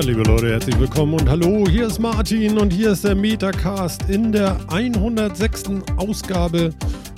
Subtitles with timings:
[0.00, 4.08] Ja, liebe Leute, herzlich willkommen und hallo, hier ist Martin und hier ist der Metacast
[4.08, 5.64] in der 106.
[5.98, 6.72] Ausgabe.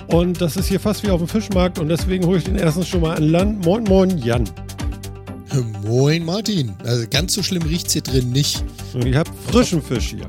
[0.07, 2.83] Und das ist hier fast wie auf dem Fischmarkt und deswegen hole ich den ersten
[2.83, 3.63] schon mal an Land.
[3.63, 4.43] Moin, moin, Jan.
[5.85, 6.73] Moin Martin.
[6.83, 8.65] Also ganz so schlimm riecht's hier drin nicht.
[8.93, 10.27] Und ich habe frischen Fisch hier.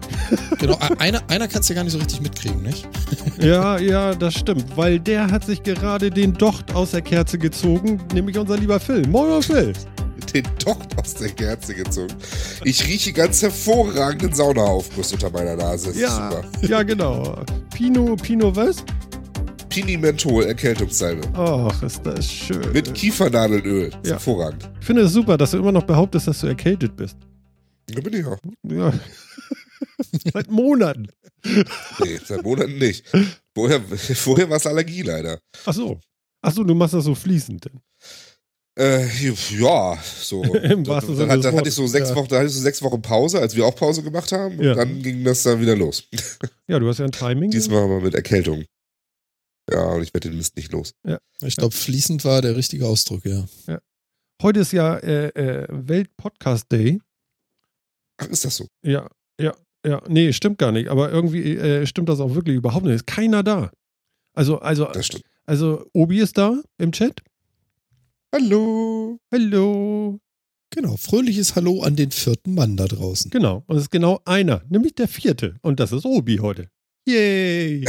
[0.60, 2.86] Genau, einer, einer kannst du ja gar nicht so richtig mitkriegen, nicht?
[3.40, 8.00] Ja, ja, das stimmt, weil der hat sich gerade den Docht aus der Kerze gezogen,
[8.14, 9.04] nämlich unser lieber Phil.
[9.08, 9.72] Moin, Phil.
[10.34, 12.12] Den Docht aus der Kerze gezogen.
[12.64, 15.86] Ich rieche ganz hervorragenden Saunaaufguss unter meiner Nase.
[15.86, 16.66] Das ist Ja, super.
[16.66, 17.44] ja, genau.
[17.72, 18.84] Pino, Pino was?
[19.68, 21.22] Pini Menthol Erkältungssalbe.
[21.34, 22.72] Ach, ist das schön.
[22.72, 23.86] Mit Kiefernadelöl.
[23.88, 24.12] Ist Ja.
[24.12, 24.68] Hervorragend.
[24.80, 27.16] Ich finde es super, dass du immer noch behauptest, dass du erkältet bist.
[27.86, 28.38] Da bin ich auch.
[28.64, 28.92] Ja.
[30.32, 31.08] Seit Monaten.
[31.44, 33.04] Nee, seit Monaten nicht.
[33.54, 33.80] Vorher,
[34.14, 35.38] vorher war es Allergie leider.
[35.66, 36.00] Ach so.
[36.40, 37.64] Ach so, du machst das so fließend.
[37.66, 37.80] Denn.
[38.76, 39.06] Äh,
[39.56, 40.42] ja, so.
[40.54, 42.16] Im dann, wahrsten Sinne dann, dann hatte ich so sechs ja.
[42.16, 44.58] Wochen, dann hatte ich so sechs Wochen Pause, als wir auch Pause gemacht haben.
[44.58, 44.74] Und Ja.
[44.74, 46.08] dann ging das dann wieder los.
[46.66, 47.50] Ja, du hast ja ein Timing.
[47.50, 48.64] Diesmal aber mit Erkältung.
[49.70, 50.94] Ja, und ich werde den Mist nicht los.
[51.42, 53.44] Ich glaube, fließend war der richtige Ausdruck, ja.
[54.42, 57.00] Heute ist ja äh, äh, Welt-Podcast Day.
[58.16, 58.66] Ach, ist das so?
[58.82, 59.08] Ja,
[59.38, 59.54] ja,
[59.86, 60.02] ja.
[60.08, 60.88] Nee, stimmt gar nicht.
[60.88, 62.94] Aber irgendwie äh, stimmt das auch wirklich überhaupt nicht.
[62.94, 63.70] Ist keiner da.
[64.34, 65.24] Also, also, Das stimmt.
[65.44, 67.20] also, Obi ist da im Chat.
[68.38, 69.20] Hallo.
[69.30, 70.18] Hallo.
[70.70, 73.30] Genau, fröhliches Hallo an den vierten Mann da draußen.
[73.30, 73.62] Genau.
[73.68, 75.54] Und es ist genau einer, nämlich der vierte.
[75.62, 76.68] Und das ist Obi heute.
[77.06, 77.84] Yay.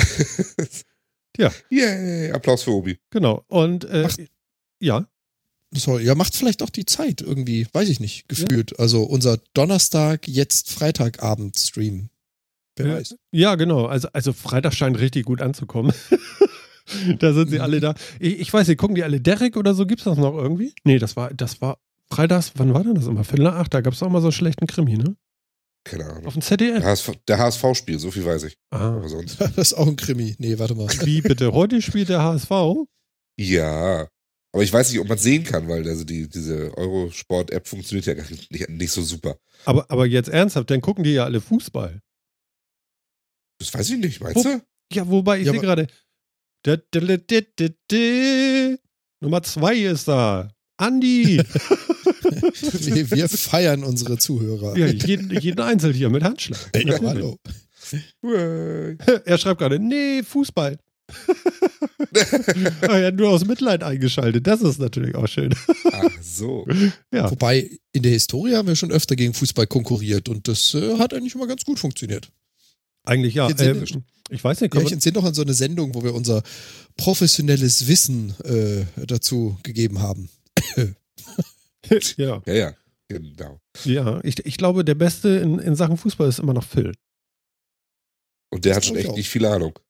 [1.72, 3.00] Yay, Applaus für Obi.
[3.10, 3.44] genau.
[3.48, 4.22] Und äh, Macht-
[4.80, 5.08] ja.
[5.74, 8.80] Sorry, ja, macht vielleicht auch die Zeit irgendwie, weiß ich nicht, gefühlt.
[8.80, 12.10] Also unser Donnerstag, jetzt Freitagabend-Stream.
[12.76, 12.94] Wer Ja.
[12.98, 13.16] weiß.
[13.32, 13.88] Ja, genau.
[13.88, 15.92] Also, also Freitag scheint richtig gut anzukommen.
[17.20, 17.96] da sind sie alle da.
[18.20, 19.86] Ich, ich weiß nicht, gucken die alle Derek oder so?
[19.86, 20.74] Gibt's das noch irgendwie?
[20.84, 21.80] Nee, das war, das war
[22.12, 23.24] Freitags, wann war denn das immer?
[23.24, 25.16] Viertel nach acht, da gab's auch mal so einen schlechten Krimi, ne?
[25.84, 26.26] Keine Ahnung.
[26.26, 26.84] Auf dem Der ZDF.
[26.84, 28.58] HSV, der HSV-Spiel, so viel weiß ich.
[28.72, 28.96] Ah.
[28.96, 29.40] Aber sonst.
[29.40, 30.36] Das ist auch ein Krimi.
[30.40, 30.88] Nee, warte mal.
[31.04, 31.52] Wie bitte?
[31.54, 32.50] Heute spielt der HSV?
[33.38, 34.08] Ja.
[34.52, 38.14] Aber ich weiß nicht, ob man sehen kann, weil also die, diese Eurosport-App funktioniert ja
[38.14, 39.38] gar nicht, nicht, so super.
[39.66, 42.00] Aber, aber jetzt ernsthaft, dann gucken die ja alle Fußball.
[43.60, 44.62] Das weiß ich nicht, meinst Wo- du?
[44.94, 45.88] Ja, wobei ich Ja, sehe gerade.
[49.22, 50.50] Nummer zwei ist da.
[50.78, 51.38] Andi.
[51.44, 54.78] wir, wir feiern unsere Zuhörer.
[54.78, 56.60] ja, jeden, jeden Einzel hier mit Handschlag.
[56.76, 57.38] ja, hallo.
[58.24, 60.80] Er schreibt gerade, nee, Fußball.
[62.82, 64.48] ah, er hat nur aus Mitleid eingeschaltet.
[64.48, 65.54] Das ist natürlich auch schön.
[65.92, 66.66] Ach so.
[67.14, 67.30] Ja.
[67.30, 71.14] Wobei, in der Historie haben wir schon öfter gegen Fußball konkurriert und das äh, hat
[71.14, 72.32] eigentlich immer ganz gut funktioniert.
[73.06, 73.50] Eigentlich ja.
[73.50, 73.84] Äh,
[74.30, 76.42] ich weiß nicht, Ja, ich entsinne noch an so eine Sendung, wo wir unser
[76.98, 80.30] professionelles Wissen äh, dazu gegeben haben.
[82.18, 82.74] ja, Ja, ja.
[83.08, 83.60] Genau.
[83.84, 84.20] ja.
[84.24, 86.94] Ich, ich glaube, der Beste in, in Sachen Fußball ist immer noch Phil.
[88.52, 89.16] Und der Das hat schon echt auch.
[89.16, 89.78] nicht viel Ahnung.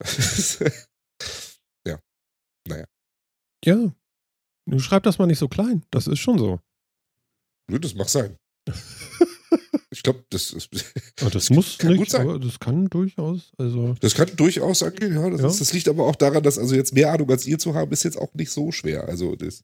[3.64, 3.92] Ja.
[4.68, 5.84] Du schreib das mal nicht so klein.
[5.90, 6.60] Das ist schon so.
[7.68, 8.36] Nö, das mag sein.
[9.96, 10.68] Ich glaube, das ist.
[11.22, 12.28] Aber das muss kann gut nicht, sein.
[12.28, 13.50] aber das kann durchaus.
[13.56, 15.30] Also, Das kann durchaus angehen, ja.
[15.30, 15.46] Das, Ja.
[15.48, 17.90] Ist, das liegt aber auch daran, dass also jetzt mehr Ahnung als ihr zu haben,
[17.92, 19.08] ist jetzt auch nicht so schwer.
[19.08, 19.62] Also das.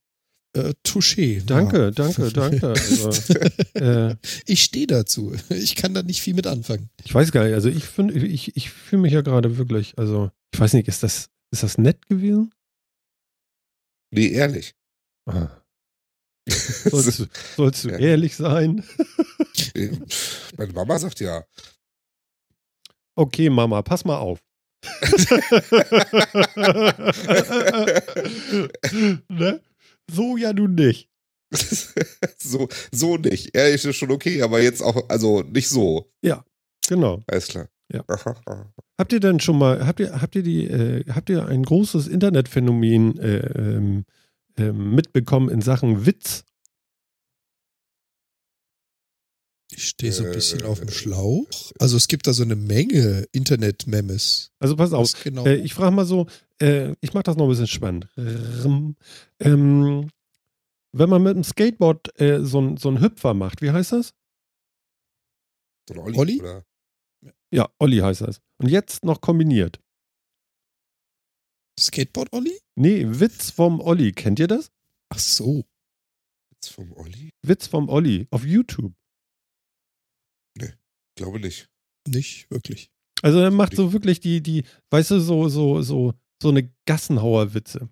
[0.54, 1.42] Äh, Touché.
[1.44, 1.90] danke, Ja.
[1.90, 2.68] danke, danke.
[2.68, 3.10] Also,
[3.74, 4.16] äh,
[4.46, 5.34] Ich stehe dazu.
[5.50, 6.88] Ich kann da nicht viel mit anfangen.
[7.04, 7.54] ich weiß gar nicht.
[7.54, 9.92] Also, ich finde, ich, ich fühle mich ja gerade wirklich.
[9.98, 12.52] Also, ich weiß nicht, ist das, ist das nett gewesen?
[14.10, 14.74] Nee, ehrlich.
[15.26, 15.48] Ah.
[16.48, 17.26] Sollst, du-
[17.56, 17.98] sollst du Ja.
[17.98, 18.84] ehrlich sein?
[20.56, 21.44] Meine Mama sagt ja.
[23.14, 24.40] Okay, Mama, pass mal auf.
[29.28, 29.60] ne?
[30.10, 31.08] So ja nun nicht.
[32.38, 33.54] so, so nicht.
[33.54, 36.10] Ehrlich ist schon okay, aber jetzt auch, also nicht so.
[36.88, 37.22] Genau.
[37.28, 37.68] Alles klar.
[37.92, 38.04] Ja.
[38.98, 42.08] Habt ihr denn schon mal, habt ihr, habt ihr die, äh, habt ihr ein großes
[42.08, 44.04] Internetphänomen äh, ähm,
[44.56, 46.44] ähm, mitbekommen in Sachen Witz?
[49.74, 51.48] Ich stehe so ein bisschen Äh, auf dem Schlauch.
[51.78, 54.50] Also es gibt da so eine Menge Internet-Memes.
[54.58, 55.46] Also pass auf, genau?
[55.46, 56.26] äh, ich frage mal so,
[56.60, 58.06] äh, ich mache das noch ein bisschen spannend.
[58.16, 58.96] Ähm,
[60.94, 64.12] wenn man mit dem Skateboard äh, so, so einen Hüpfer macht, wie heißt das?
[65.88, 66.18] So ein Olli?
[66.18, 66.40] Olli?
[66.40, 66.64] Oder?
[67.50, 68.42] Ja, Olli heißt das.
[68.58, 69.80] Und jetzt noch kombiniert.
[71.82, 72.58] Skateboard-Olli?
[72.76, 74.12] Nee, Witz vom Olli.
[74.12, 74.70] Kennt ihr das?
[75.08, 75.64] Ach so.
[76.52, 77.30] Jetzt vom Olli?
[77.42, 78.92] Witz vom Olli auf YouTube.
[80.54, 80.70] Ich
[81.16, 81.68] glaube nicht.
[82.08, 82.90] Nicht wirklich.
[83.22, 87.88] Also er macht so wirklich die, die, weißt du, so, so, so, so eine Gassenhauer-Witze.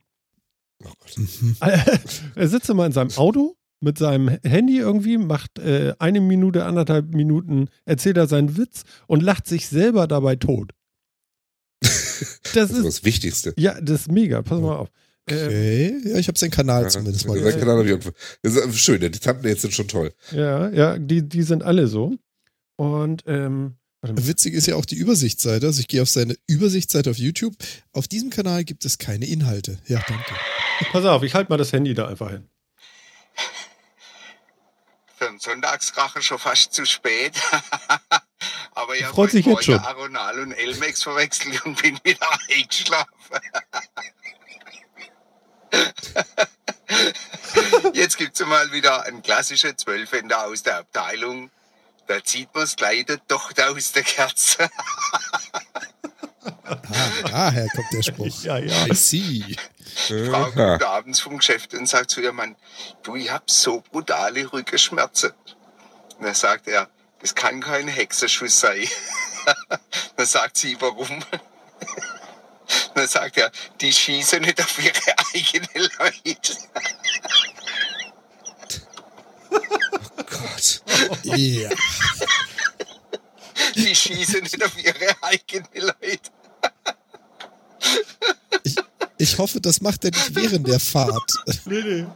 [0.83, 0.93] Oh
[1.61, 7.15] er sitzt immer in seinem Auto mit seinem Handy irgendwie, macht äh, eine Minute, anderthalb
[7.15, 10.73] Minuten, erzählt er seinen Witz und lacht sich selber dabei tot.
[12.21, 13.55] Das, Das ist das Wichtigste.
[13.57, 14.43] ja, das ist mega.
[14.43, 14.89] Pass mal auf.
[14.89, 14.95] Ähm,
[15.47, 17.61] Okay, ja, ich habe seinen Kanal zumindest mal Ja, gesehen.
[17.61, 18.13] Kanal hab ich auch-
[18.43, 20.13] Das ist schön, die Thumbnails sind schon toll.
[20.33, 22.17] ja, ja, die, die sind alle so.
[22.77, 23.77] Und ähm.
[24.03, 25.67] Witzig ist ja auch die Übersichtsseite.
[25.67, 27.55] Also ich gehe auf seine Übersichtsseite auf YouTube.
[27.93, 29.79] Auf diesem Kanal gibt es keine Inhalte.
[29.87, 30.35] Ja, danke.
[30.91, 32.49] pass auf, ich halte mal das Handy da einfach hin.
[35.19, 37.33] für einen Sonntagskracher schon fast zu spät.
[38.75, 39.79] Aber ich habe Freut sich jetzt schon.
[39.79, 43.09] Aronal und Elmex verwechselt und bin wieder eingeschlafen.
[47.95, 51.51] Jetzt gibt es mal wieder einen klassischen Zwölfender aus der Abteilung.
[52.07, 54.69] Da zieht man das Kleid doch aus der Kerze.
[56.65, 58.27] Ah, daher kommt der Spruch.
[58.43, 58.87] Ja, ja.
[58.87, 59.57] I see.
[60.09, 62.57] Frau kommt abends vom Geschäft und sagt zu ihrem Mann,
[63.03, 65.33] du, ich hab so brutale Rückenschmerzen.
[66.19, 66.89] Und dann sagt er,
[67.21, 68.89] das kann kein Hexenschuss sein.
[70.17, 71.09] dann sagt sie, warum?
[72.95, 73.51] dann sagt er,
[73.81, 76.57] die schießen nicht auf ihre eigenen Leute.
[80.17, 80.83] Gott.
[81.23, 81.71] Ja.
[83.75, 86.31] Die schießen nicht auf ihre eigenen Leute.
[88.63, 88.77] Ich,
[89.19, 91.33] ich hoffe, das macht er nicht während der Fahrt.
[91.65, 92.07] Nee, nee.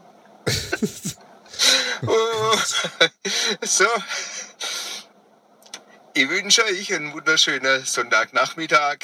[2.07, 2.57] Oh,
[3.63, 3.87] so.
[6.17, 8.99] Ich wünsche euch einen wunderschönen Sonntagnachmittag.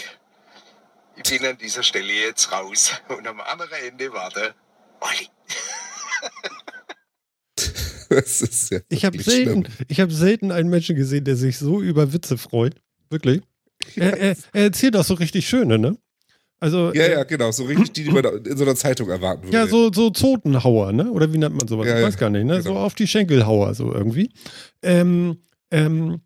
[1.16, 4.54] Ich bin an dieser Stelle jetzt raus und am anderen Ende warte
[5.00, 5.28] Olli.
[8.12, 9.86] Das ist ja Ich habe selten, schlimm.
[9.86, 12.74] ich hab selten einen Menschen gesehen, der sich so über Witze freut.
[13.08, 13.40] Wirklich.
[13.94, 15.96] Er, er, er erzählt auch so richtig schöne, ne?
[16.58, 17.52] Also, Ja, äh, ja, genau.
[17.52, 19.56] So richtig, die, die man in so einer Zeitung erwarten würde.
[19.56, 21.08] ja, so, so Zotenhauer, ne?
[21.12, 21.86] Oder wie nennt man sowas?
[21.86, 22.60] Ja, ich ja, weiß gar nicht, ne?
[22.62, 22.84] So genau.
[22.84, 24.32] auf die Schenkelhauer, so irgendwie.
[24.82, 25.38] Ähm,
[25.70, 26.20] ähm,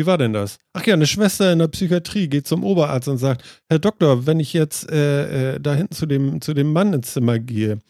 [0.00, 0.58] wie war denn das?
[0.72, 4.40] Ach ja, eine Schwester in der Psychiatrie geht zum Oberarzt und sagt, Herr Doktor, wenn
[4.40, 7.80] ich jetzt äh, äh, da hinten zu dem, zu dem Mann ins Zimmer gehe,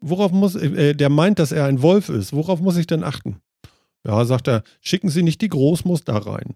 [0.00, 3.40] worauf muss, äh, der meint, dass er ein Wolf ist, worauf muss ich denn achten?
[4.06, 6.54] Ja, sagt er, schicken Sie nicht die Großmus da rein.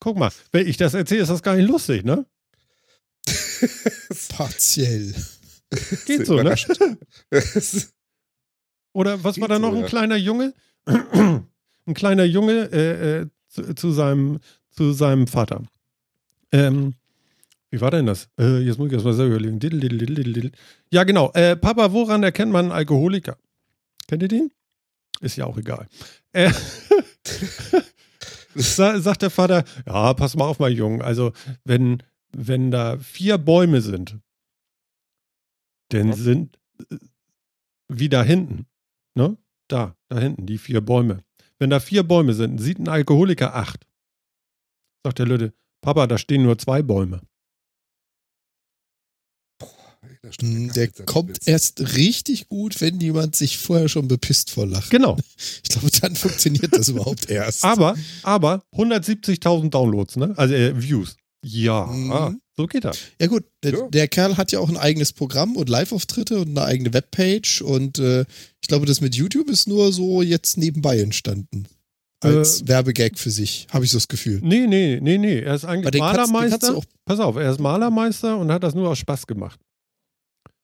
[0.00, 2.24] Guck mal, wenn ich das erzähle, ist das gar nicht lustig, ne?
[4.30, 5.14] Partiell.
[6.06, 6.54] Geht so, ne?
[8.94, 9.72] Oder was war Geht da noch?
[9.72, 9.88] so, Ein ja.
[9.88, 10.54] kleiner Junge?
[11.86, 14.38] Ein kleiner Junge äh, äh, zu, zu, seinem,
[14.70, 15.62] zu seinem Vater.
[16.52, 16.94] Ähm,
[17.70, 18.28] wie war denn das?
[18.38, 19.58] Äh, jetzt muss ich erst mal selber überlegen.
[19.58, 20.50] Diddle, diddle, diddle, diddle, diddle.
[20.90, 21.32] Ja, genau.
[21.32, 23.36] Äh, Papa, woran erkennt man einen Alkoholiker?
[24.06, 24.50] Kennt ihr den?
[25.20, 25.88] Ist ja auch egal.
[26.32, 26.52] Äh,
[28.54, 31.04] sa sagt der Vater, ja, pass mal auf, mein Junge.
[31.04, 31.32] Also,
[31.64, 34.18] wenn, wenn da vier Bäume sind,
[35.88, 36.58] dann sind
[36.90, 36.96] äh,
[37.88, 38.66] wie da hinten,
[39.14, 39.36] ne?
[39.68, 41.24] Da, da hinten, die vier Bäume.
[41.58, 43.86] Wenn da vier Bäume sind, sieht ein Alkoholiker acht.
[45.04, 47.22] Sagt der Lütte, Papa, da stehen nur zwei Bäume.
[50.40, 54.90] Hm, Der kommt erst richtig gut, wenn jemand sich vorher schon bepisst vor Lachen.
[54.90, 55.16] Genau.
[55.62, 57.64] Ich glaube, dann funktioniert das überhaupt erst.
[57.64, 60.32] Aber, aber 170.000 Downloads, ne?
[60.36, 61.16] Also äh, Views.
[61.48, 62.40] Ja, Mhm.
[62.56, 62.98] so geht das.
[63.20, 63.88] Ja gut, der, Ja.
[63.88, 67.98] der Kerl hat ja auch ein eigenes Programm und Live-Auftritte und eine eigene Webpage und
[68.00, 68.22] äh,
[68.60, 71.68] ich glaube, das mit YouTube ist nur so jetzt nebenbei entstanden.
[72.20, 74.40] Als Äh, Werbegag für sich, habe ich so das Gefühl.
[74.42, 75.38] Nee, nee, nee, nee.
[75.40, 76.72] Er ist eigentlich Malermeister.
[76.72, 79.60] du auch- Pass auf, er ist Malermeister und hat das nur aus Spaß gemacht.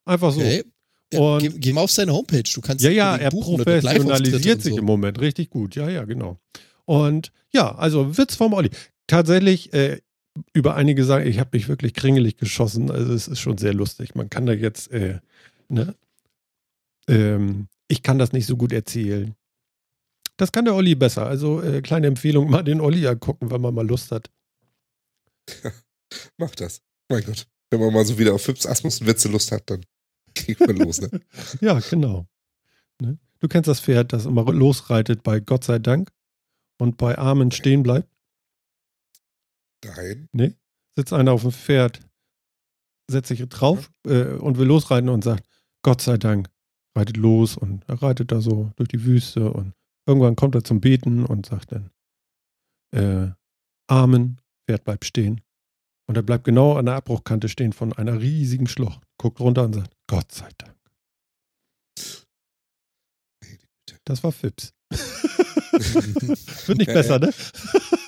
[0.04, 0.40] Einfach so.
[0.40, 0.64] Okay.
[1.12, 4.72] Ja, Und- geh, geh mal auf seine Homepage, du kannst Ja, ja, er professionalisiert sich
[4.72, 4.78] so.
[4.78, 5.76] im Moment richtig gut.
[5.76, 6.38] Ja, ja, genau.
[6.86, 8.70] Und ja, also Witz vom Olli.
[9.06, 10.00] Tatsächlich, äh,
[10.52, 12.90] über einige sagen, ich habe mich wirklich kringelig geschossen.
[12.90, 14.14] Also es ist schon sehr lustig.
[14.14, 15.20] Man kann da jetzt, äh,
[15.68, 15.94] ne?
[17.08, 19.34] Ähm, ich kann das nicht so gut erzählen.
[20.36, 21.26] Das kann der Olli besser.
[21.26, 24.30] Also äh, kleine Empfehlung, mal den Olli angucken, wenn man mal Lust hat.
[26.38, 26.80] Mach das.
[27.08, 27.46] Mein Gott.
[27.70, 29.84] Wenn man mal so wieder auf Fips Asmussen Witze Lust hat, dann
[30.34, 31.10] geht man los, ne?
[31.60, 32.26] Ja, genau.
[33.00, 33.18] Ne?
[33.40, 36.10] Du kennst das Pferd, das immer losreitet bei Gott sei Dank
[36.78, 38.11] und bei Armen stehen bleibt.
[39.84, 40.28] Nein.
[40.32, 40.54] Nee,
[40.96, 42.00] sitzt einer auf dem Pferd,
[43.10, 45.46] setzt sich drauf äh, und will losreiten und sagt,
[45.82, 46.48] Gott sei Dank,
[46.96, 49.74] reitet los und er reitet da so durch die Wüste und
[50.06, 51.90] irgendwann kommt er zum Beten und sagt dann,
[52.94, 53.32] äh,
[53.88, 55.40] Amen, Pferd bleibt stehen.
[56.08, 59.74] Und er bleibt genau an der Abbruchkante stehen von einer riesigen Schlucht, guckt runter und
[59.74, 60.76] sagt, Gott sei Dank.
[64.04, 64.74] Das war Fips.
[64.90, 67.32] Wird nicht besser, ne?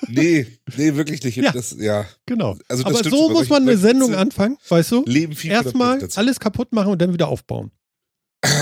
[0.09, 0.47] Nee,
[0.77, 1.37] nee, wirklich nicht.
[1.37, 1.53] Ja.
[1.53, 2.07] Das, ja.
[2.27, 2.57] Genau.
[2.69, 5.05] Also das Aber so muss man eine Sendung anfangen, weißt du?
[5.07, 7.71] Leben viel Erstmal alles kaputt machen und dann wieder aufbauen.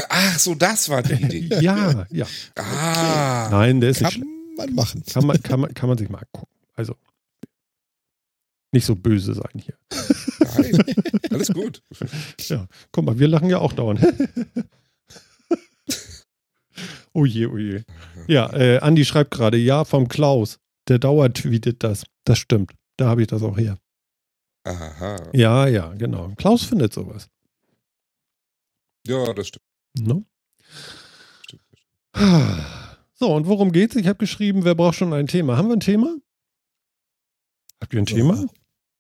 [0.09, 1.49] Ach so, das war die Idee.
[1.61, 2.27] Ja, ja.
[2.57, 3.49] Ah.
[3.51, 4.57] Nein, der ist nicht Kann schlecht.
[4.57, 5.03] man machen.
[5.13, 6.53] Kann man, kann, man, kann man sich mal angucken.
[6.75, 6.97] Also,
[8.73, 9.75] nicht so böse sein hier.
[10.57, 10.85] Nein,
[11.31, 11.83] alles gut.
[12.49, 14.01] Ja, guck mal, wir lachen ja auch dauernd.
[17.13, 17.83] oh je, oh je.
[18.27, 20.59] Ja, äh, Andi schreibt gerade, ja, vom Klaus.
[20.89, 22.05] Der Dauer tweetet das.
[22.25, 22.73] Das stimmt.
[22.97, 23.79] Da habe ich das auch her.
[24.65, 25.31] Aha.
[25.33, 26.33] Ja, ja, genau.
[26.37, 27.29] Klaus findet sowas.
[29.07, 29.65] Ja, das stimmt.
[29.97, 31.63] Stimmt.
[33.15, 33.97] So, und worum geht's?
[33.97, 35.57] Ich habe geschrieben, wer braucht schon ein Thema?
[35.57, 36.17] Haben wir ein Thema?
[37.81, 38.47] Habt ihr ein Thema?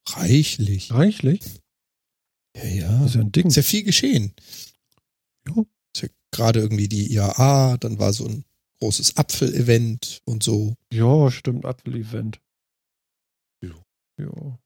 [0.08, 0.92] Reichlich.
[0.92, 1.42] Reichlich.
[2.56, 3.04] Ja, ja.
[3.06, 3.46] Ist ja ein Ding.
[3.46, 4.34] Ist ja viel geschehen.
[5.48, 5.62] Ja.
[5.94, 8.44] Ist ja gerade irgendwie die IAA, dann war so ein
[8.82, 10.74] großes Apfel-Event und so.
[10.92, 12.40] Ja, stimmt, Apfel-Event.
[14.18, 14.58] Ja.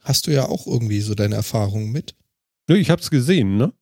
[0.00, 2.14] Hast du ja auch irgendwie so deine Erfahrungen mit.
[2.68, 3.72] Nö, ich hab's gesehen, ne?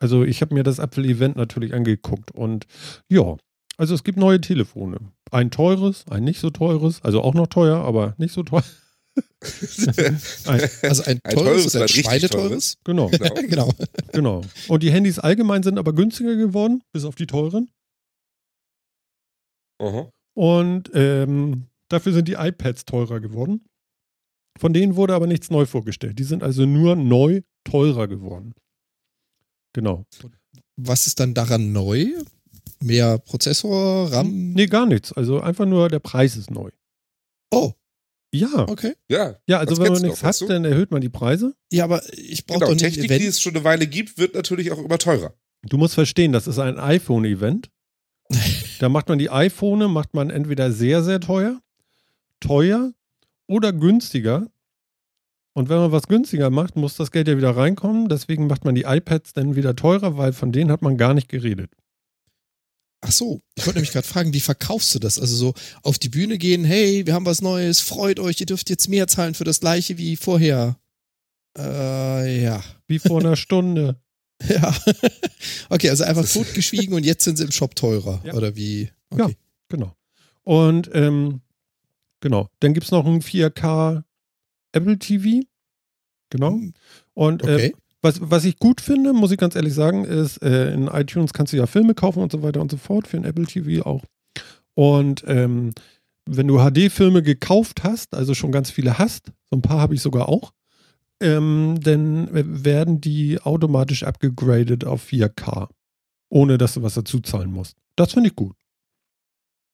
[0.00, 2.66] Also ich habe mir das Apfel-Event natürlich angeguckt und
[3.08, 3.36] ja,
[3.76, 4.98] also es gibt neue Telefone.
[5.30, 8.64] Ein teures, ein nicht so teures, also auch noch teuer, aber nicht so teuer.
[10.46, 12.78] Ein, Also ein, Ein teures teures oder oder ein richtig schweineteures.
[12.84, 13.34] genau, Genau.
[13.48, 13.72] genau.
[14.12, 14.42] genau.
[14.68, 17.68] Und die Handys allgemein sind aber günstiger geworden, bis auf die teuren.
[19.78, 20.10] Aha.
[20.34, 23.64] Und ähm, dafür sind die iPads teurer geworden.
[24.58, 26.18] Von denen wurde aber nichts neu vorgestellt.
[26.18, 28.54] Die sind also nur neu teurer geworden.
[29.72, 30.04] Genau.
[30.76, 32.06] Was ist dann daran neu?
[32.80, 34.52] Mehr Prozessor, RAM?
[34.52, 35.12] Nee, gar nichts.
[35.12, 36.70] Also einfach nur der Preis ist neu.
[37.50, 37.72] Oh,
[38.32, 38.68] Ja.
[38.68, 38.94] okay.
[39.08, 41.54] Ja, Ja, also wenn man nichts hat, dann erhöht man die Preise.
[41.72, 42.72] Ja, aber ich brauche genau.
[42.72, 45.34] doch nicht Technik, die es schon eine Weile gibt, wird natürlich auch immer teurer.
[45.62, 47.70] Du musst verstehen, das ist ein iPhone-Event.
[48.78, 51.60] da macht man die iPhone, macht man entweder sehr, sehr teuer,
[52.40, 52.92] teuer
[53.46, 54.48] oder günstiger.
[55.54, 58.08] Und wenn man was günstiger macht, muss das Geld ja wieder reinkommen.
[58.08, 61.28] Deswegen macht man die iPads dann wieder teurer, weil von denen hat man gar nicht
[61.28, 61.70] geredet.
[63.00, 65.18] Ach so, ich wollte nämlich gerade fragen, wie verkaufst du das?
[65.18, 68.70] Also so auf die Bühne gehen, hey, wir haben was Neues, freut euch, ihr dürft
[68.70, 70.76] jetzt mehr zahlen für das gleiche wie vorher.
[71.56, 72.62] Äh, ja.
[72.86, 74.00] Wie vor einer Stunde.
[74.48, 74.72] Ja.
[75.68, 78.20] okay, also einfach totgeschwiegen und jetzt sind sie im Shop teurer.
[78.24, 78.34] Ja.
[78.34, 78.90] Oder wie?
[79.10, 79.36] Okay.
[79.68, 79.94] Genau.
[80.44, 81.40] Und ähm,
[82.20, 84.04] genau, dann gibt es noch ein 4K
[84.72, 85.44] Apple TV.
[86.30, 86.60] Genau.
[87.14, 87.74] Und äh, Okay.
[88.00, 91.52] was, was ich gut finde, muss ich ganz ehrlich sagen, ist, äh, in iTunes kannst
[91.52, 94.04] du ja Filme kaufen und so weiter und so fort, für ein Apple TV auch.
[94.74, 95.72] Und ähm,
[96.26, 100.02] wenn du HD-Filme gekauft hast, also schon ganz viele hast, so ein paar habe ich
[100.02, 100.52] sogar auch,
[101.20, 102.28] ähm, dann
[102.64, 105.68] werden die automatisch abgegradet auf 4K,
[106.28, 107.76] ohne dass du was dazu zahlen musst.
[107.96, 108.56] Das finde ich gut.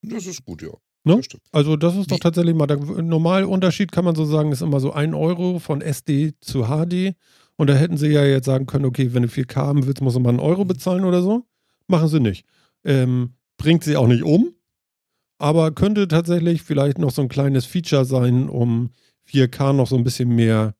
[0.02, 0.70] Das ist gut, ja.
[1.04, 1.16] Ne?
[1.16, 1.40] Das.
[1.52, 4.80] Also das ist doch tatsächlich mal der normale Unterschied, kann man so sagen, ist immer
[4.80, 7.14] so ein Euro von SD zu HD.
[7.56, 10.16] Und da hätten sie ja jetzt sagen können, okay, wenn du 4K haben willst, musst
[10.16, 11.46] du mal einen Euro bezahlen oder so.
[11.86, 12.46] Machen sie nicht.
[12.84, 14.54] Ähm, bringt sie auch nicht um,
[15.38, 18.90] aber könnte tatsächlich vielleicht noch so ein kleines Feature sein, um
[19.30, 20.74] 4K noch so ein bisschen mehr,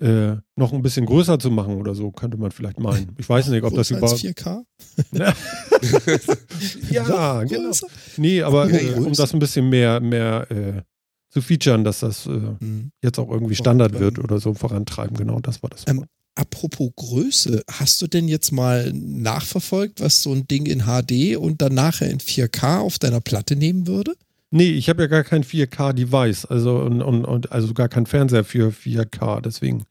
[0.00, 3.14] äh, noch ein bisschen größer zu machen oder so, könnte man vielleicht meinen.
[3.18, 4.20] Ich weiß nicht, ob das überhaupt.
[4.20, 4.64] 4K?
[6.90, 7.70] ja, genau.
[8.16, 10.82] Nee, aber äh, um das ein bisschen mehr, mehr äh,
[11.30, 12.90] zu featuren, dass das äh, Hm.
[13.02, 15.16] jetzt auch irgendwie Standard wird oder so vorantreiben.
[15.16, 15.84] Genau, das war das.
[15.86, 21.36] Ähm, Apropos Größe, hast du denn jetzt mal nachverfolgt, was so ein Ding in HD
[21.36, 24.14] und dann nachher in 4K auf deiner Platte nehmen würde?
[24.52, 28.44] Nee, ich habe ja gar kein 4K-Device, also und, und, und also gar kein Fernseher
[28.44, 29.82] für 4K, deswegen.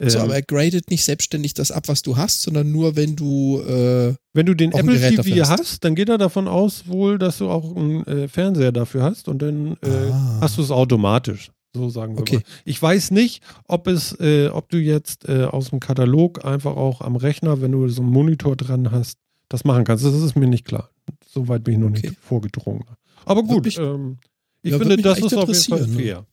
[0.00, 3.16] Ähm, So, aber er gradet nicht selbstständig das ab, was du hast, sondern nur, wenn
[3.16, 5.60] du äh, wenn du den Apple Gerät TV hast.
[5.60, 5.84] hast.
[5.84, 9.40] dann geht er davon aus wohl, dass du auch einen äh, Fernseher dafür hast und
[9.42, 10.38] dann äh, Ah.
[10.40, 11.50] hast du es automatisch.
[11.74, 12.36] So sagen wir Okay.
[12.36, 12.42] mal.
[12.64, 17.00] Ich weiß nicht, ob es, äh, ob du jetzt äh, aus dem Katalog einfach auch
[17.02, 20.04] am Rechner, wenn du so einen Monitor dran hast, das machen kannst.
[20.04, 20.90] Das ist mir nicht klar.
[21.26, 22.08] Soweit bin ich noch Okay.
[22.10, 22.84] nicht vorgedrungen.
[23.24, 24.18] Aber gut, mich- ähm,
[24.62, 26.26] ich Ja, finde, das ist auf jeden Fall interessieren, fair.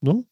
[0.00, 0.24] Ne?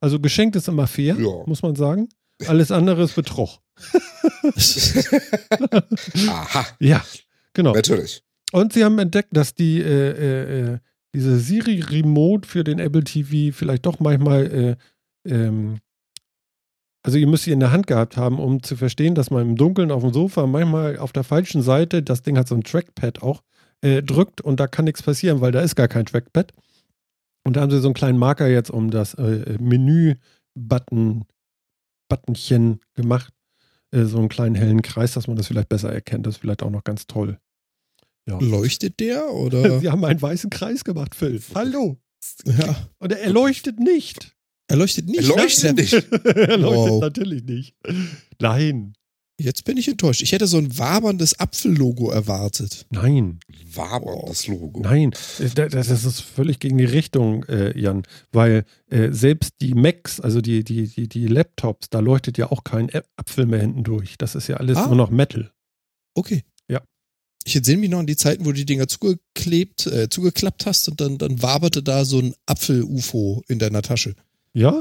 [0.00, 1.42] Also geschenkt ist immer fair, Ja.
[1.46, 2.08] muss man sagen.
[2.46, 3.58] Alles andere ist Betrug.
[6.28, 7.04] Aha, Ja,
[7.52, 7.72] genau.
[7.74, 8.22] natürlich.
[8.52, 10.78] Und sie haben entdeckt, dass die äh, äh, äh,
[11.14, 14.76] diese Siri Remote für den Apple TV vielleicht doch manchmal
[15.26, 15.78] äh, ähm,
[17.02, 19.56] also ihr müsst sie in der Hand gehabt haben, um zu verstehen, dass man im
[19.56, 23.22] Dunkeln auf dem Sofa manchmal auf der falschen Seite, das Ding hat so ein Trackpad
[23.22, 23.42] auch,
[23.84, 26.52] äh, drückt und da kann nichts passieren, weil da ist gar kein Trackpad.
[27.46, 31.24] Und da haben sie so einen kleinen Marker jetzt um das äh, Menü-Button,
[32.08, 33.32] Buttonchen gemacht.
[33.90, 36.26] Äh, so einen kleinen hellen Kreis, dass man das vielleicht besser erkennt.
[36.26, 37.38] Das ist vielleicht auch noch ganz toll.
[38.26, 38.38] Ja.
[38.38, 39.80] leuchtet der oder?
[39.80, 41.42] Sie haben einen weißen Kreis gemacht, Phil.
[41.54, 41.98] Hallo.
[42.46, 42.88] ja.
[42.98, 44.34] Und er leuchtet nicht.
[44.68, 45.20] Er leuchtet nicht.
[45.28, 45.92] Er leuchtet nicht.
[46.24, 47.00] er leuchtet Wow.
[47.02, 47.76] natürlich nicht.
[48.40, 48.94] Nein.
[49.40, 50.22] Jetzt bin ich enttäuscht.
[50.22, 52.86] Ich hätte so ein waberndes Apfellogo erwartet.
[52.90, 53.40] Nein,
[53.74, 54.78] Waberndes Logo.
[54.80, 59.74] nein, äh, da- das ist völlig gegen die Richtung, äh, Jan, weil äh, selbst die
[59.74, 63.82] Macs, also die, die, die, die Laptops, da leuchtet ja auch kein Apfel mehr hinten
[63.82, 64.16] durch.
[64.18, 64.86] Das ist ja alles Ah.
[64.86, 65.50] nur noch Metal.
[66.14, 66.44] Okay.
[66.68, 66.80] Ja.
[67.44, 70.88] Ich entsinne mich noch an die Zeiten, wo du die Dinger zugeklebt, äh, zugeklappt hast
[70.88, 74.14] und dann, dann waberte da so ein Apfel-UFO in deiner Tasche.
[74.52, 74.80] Ja?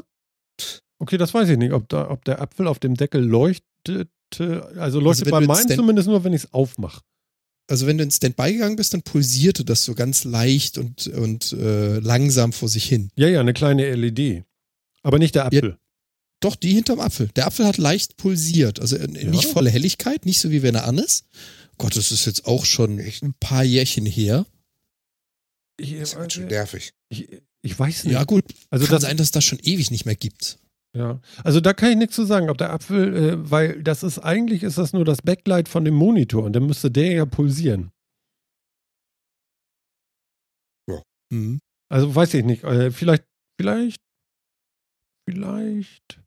[0.99, 4.09] Okay, das weiß ich nicht, ob, da, ob der Apfel auf dem Deckel leuchtet.
[4.39, 7.01] Also leuchtet wenn bei meinem zumindest nur, wenn ich es aufmache.
[7.67, 11.53] Also wenn du in Standby gegangen bist, dann pulsierte das so ganz leicht und, und
[11.53, 13.09] äh, langsam vor sich hin.
[13.15, 14.43] Ja, ja, eine kleine LED.
[15.01, 15.77] Aber nicht der Apfel.
[16.41, 17.29] Doch, die hinterm Apfel.
[17.37, 18.81] Der Apfel hat leicht pulsiert.
[18.81, 21.25] Also äh, nicht volle Helligkeit, nicht so wie wenn er an ist.
[21.77, 23.23] Gott, das ist jetzt auch schon Echt?
[23.23, 24.45] ein paar Jährchen her.
[25.77, 26.93] Ich, Das ist ganz schön nervig.
[27.09, 27.29] ich,
[27.61, 28.13] ich weiß nicht.
[28.13, 28.43] Ja, gut.
[28.69, 30.59] also Kann das, sein, dass das schon ewig nicht mehr gibt.
[30.95, 31.19] Ja.
[31.43, 34.63] also da kann ich nichts zu sagen, ob der Apfel, äh, weil das ist eigentlich
[34.63, 37.91] ist das nur das Backlight von dem Monitor und dann müsste der ja pulsieren.
[41.33, 41.59] Hm.
[41.89, 42.63] Also weiß ich nicht.
[42.63, 43.25] Äh, vielleicht,
[43.59, 44.01] vielleicht,
[45.27, 46.21] vielleicht.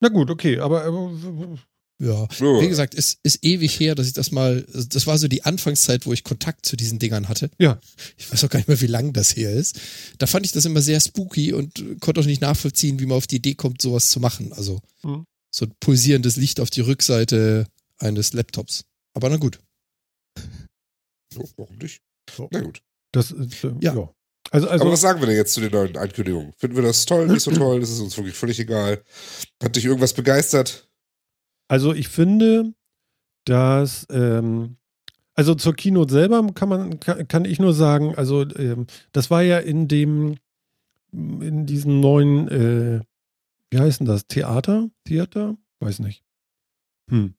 [0.00, 1.56] Na gut, okay, aber äh,
[2.04, 2.26] Ja.
[2.40, 2.60] Ja.
[2.60, 6.04] Wie gesagt, es ist ewig her, dass ich das mal, das war so die Anfangszeit,
[6.04, 7.48] wo ich Kontakt zu diesen Dingern hatte.
[7.58, 7.78] Ja.
[8.16, 9.78] Ich weiß auch gar nicht mehr, wie lang das her ist.
[10.18, 13.28] Da fand ich das immer sehr spooky und konnte auch nicht nachvollziehen, wie man auf
[13.28, 14.52] die Idee kommt, sowas zu machen.
[14.52, 15.26] Also Mhm.
[15.54, 17.66] so ein pulsierendes Licht auf die Rückseite
[17.98, 18.84] eines Laptops.
[19.14, 19.60] Aber na gut.
[21.32, 22.00] So, warum nicht?
[22.34, 22.48] So.
[22.50, 22.82] Na gut.
[23.12, 23.94] das ist, äh, Ja.
[23.94, 24.10] ja.
[24.50, 26.52] Also, also Aber was sagen wir denn jetzt zu den neuen Ankündigungen?
[26.58, 27.80] Finden wir das toll, nicht so toll?
[27.80, 29.02] Das ist uns wirklich völlig egal.
[29.62, 30.88] Hat dich irgendwas begeistert?
[31.72, 32.74] Also ich finde,
[33.46, 34.76] dass ähm,
[35.32, 39.40] also zur Keynote selber kann man kann, kann ich nur sagen, also ähm, das war
[39.40, 40.34] ja in dem
[41.10, 43.00] in diesem neuen äh,
[43.70, 46.22] wie heißt denn das Theater Theater weiß nicht
[47.08, 47.32] hm.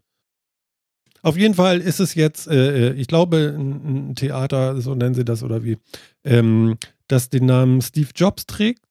[1.22, 5.14] Auf jeden Fall ist es jetzt, äh, äh, ich glaube, ein, ein Theater, so nennen
[5.14, 5.78] sie das oder wie,
[6.26, 8.83] ähm, das den Namen Steve Jobs trägt.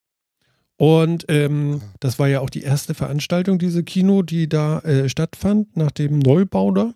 [0.77, 5.77] Und ähm, das war ja auch die erste Veranstaltung, diese Kino, die da äh, stattfand,
[5.77, 6.95] nach dem Neubau da.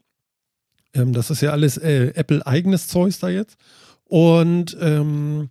[0.94, 3.56] Ähm, das ist ja alles äh, Apple-eigenes Zeug da jetzt.
[4.04, 5.50] Und ähm,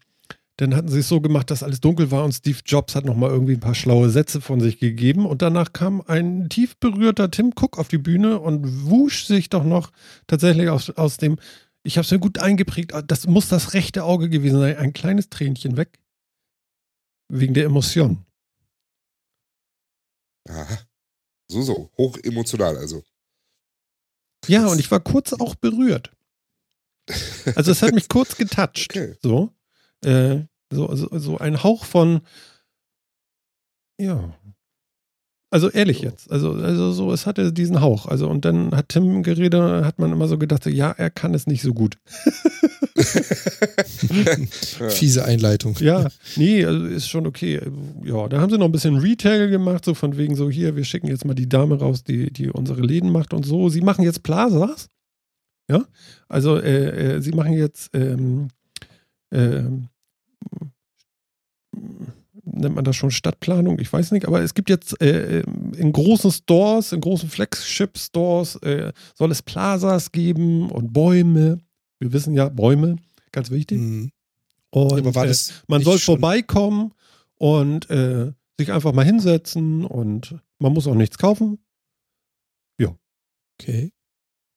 [0.58, 3.30] dann hatten sie es so gemacht, dass alles dunkel war und Steve Jobs hat nochmal
[3.30, 5.26] irgendwie ein paar schlaue Sätze von sich gegeben.
[5.26, 9.66] Und danach kam ein tief berührter Tim Cook auf die Bühne und wusch sich doch
[9.66, 9.92] noch
[10.28, 11.38] tatsächlich aus, aus dem,
[11.84, 15.30] ich habe es mir gut eingeprägt, das muss das rechte Auge gewesen sein, ein kleines
[15.30, 16.00] Tränchen weg.
[17.28, 18.26] Wegen der Emotion.
[20.48, 20.78] Aha.
[21.48, 21.92] So, so.
[21.98, 23.04] Hoch emotional also.
[24.48, 26.12] Ja, und ich war kurz auch berührt.
[27.56, 28.88] Also es hat mich kurz getoucht.
[28.90, 29.16] Okay.
[29.22, 29.56] So.
[30.04, 32.22] Äh, so, so, so ein Hauch von
[33.98, 34.38] ja.
[35.52, 36.32] Also ehrlich jetzt.
[36.32, 38.08] Also, also so, es hatte diesen Hauch.
[38.08, 41.48] Also, und dann hat Tim geredet, hat man immer so gedacht, ja, er kann es
[41.48, 41.98] nicht so gut.
[44.90, 45.76] Fiese Einleitung.
[45.80, 47.62] Ja, nee, also ist schon okay.
[48.04, 50.84] Ja, da haben sie noch ein bisschen Retail gemacht, so von wegen so, hier, wir
[50.84, 53.70] schicken jetzt mal die Dame raus, die, die unsere Läden macht und so.
[53.70, 54.90] Sie machen jetzt Plazas.
[55.70, 55.84] Ja,
[56.28, 58.50] also äh, äh, sie machen jetzt ähm,
[59.32, 59.90] ähm,
[62.56, 63.80] nennt man das schon Stadtplanung?
[63.80, 68.92] Ich weiß nicht, aber es gibt jetzt äh, in großen Stores, in großen Flagship-Stores äh,
[69.14, 71.60] soll es Plazas geben und Bäume.
[72.00, 72.98] Wir wissen ja, Bäume,
[73.32, 73.80] ganz wichtig.
[73.80, 74.12] Hm.
[74.72, 75.36] Und, war äh,
[75.68, 76.94] man soll vorbeikommen
[77.36, 81.60] und äh, sich einfach mal hinsetzen und man muss auch nichts kaufen.
[83.62, 83.92] Okay.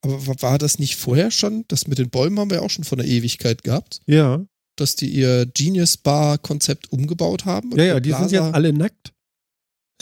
[0.02, 1.64] Aber wa- war das nicht vorher schon?
[1.68, 4.44] Das mit den Bäumen haben wir ja auch schon von der Ewigkeit gehabt, Ja,
[4.80, 7.76] dass die ihr Genius Bar Konzept umgebaut haben.
[7.76, 9.12] ja, ja, die sind Plaza- jetzt alle nackt.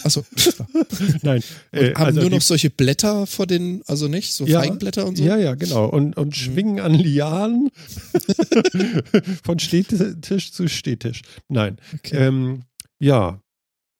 [0.02, 0.26] Achso.
[1.22, 4.60] Nein, Und äh, haben also nur noch solche Blätter vor den, also nicht, so Ja,
[4.60, 5.24] Feigenblätter und so.
[5.24, 5.86] Ja, ja, genau.
[5.86, 7.70] Und, und schwingen an Lianen
[9.42, 11.22] von Stehtisch zu Stehtisch.
[11.48, 11.78] Nein.
[11.94, 12.16] Okay.
[12.26, 12.62] Ähm,
[12.98, 13.40] ja.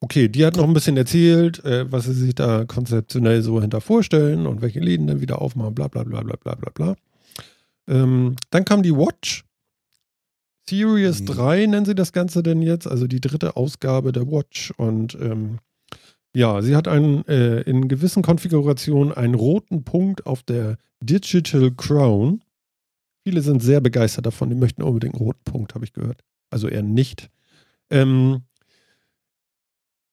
[0.00, 3.80] Okay, die hat noch ein bisschen erzählt, äh, was sie sich da konzeptionell so hinter
[3.80, 6.96] vorstellen und welche Läden dann wieder aufmachen, bla bla bla bla bla bla bla.
[7.88, 9.44] Ähm, dann kam die Watch.
[10.68, 11.26] Series Mhm.
[11.26, 14.72] 3 nennen sie das Ganze denn jetzt, also die dritte Ausgabe der Watch.
[14.76, 15.58] Und ähm,
[16.34, 22.42] ja, sie hat einen, äh, in gewissen Konfigurationen einen roten Punkt auf der Digital Crown.
[23.24, 26.22] Viele sind sehr begeistert davon, die möchten unbedingt einen roten Punkt, habe ich gehört.
[26.50, 27.30] Also eher nicht.
[27.90, 28.42] Ähm,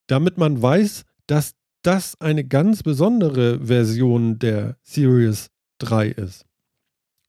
[0.08, 6.46] damit man weiß, dass das eine ganz besondere Version der Series 3 ist.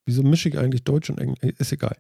[0.07, 1.39] Wieso mische ich eigentlich Deutsch und Englisch?
[1.59, 1.97] Ist egal.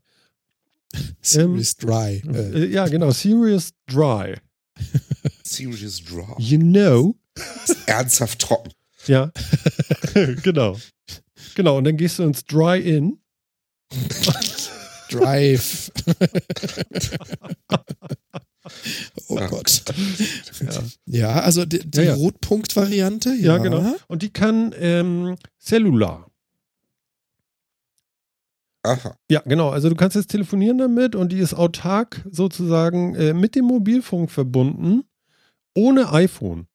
[1.20, 2.22] Serious Dry.
[2.26, 3.10] Äh, Äh, ja, genau.
[3.10, 4.34] Serious Dry.
[5.44, 6.36] Serious Draw.
[6.38, 7.14] You know.
[7.86, 8.72] Ernsthaft trocken.
[9.06, 9.30] Ja.
[10.42, 10.76] genau.
[11.54, 13.18] Genau, und dann gehst du ins Dry-In.
[15.10, 15.92] Drive.
[19.28, 19.46] oh Ja.
[19.46, 19.82] Gott.
[20.60, 20.82] Ja.
[21.06, 22.14] Ja, also die, die Ja.
[22.14, 23.30] Rotpunkt-Variante.
[23.34, 23.94] Ja, Ja, genau.
[24.08, 26.30] Und die kann ähm, Cellular.
[28.84, 29.16] Aha.
[29.30, 29.70] Ja, genau.
[29.70, 34.30] Also du kannst jetzt telefonieren damit und die ist autark sozusagen äh, mit dem Mobilfunk
[34.30, 35.04] verbunden,
[35.76, 36.66] ohne iPhone.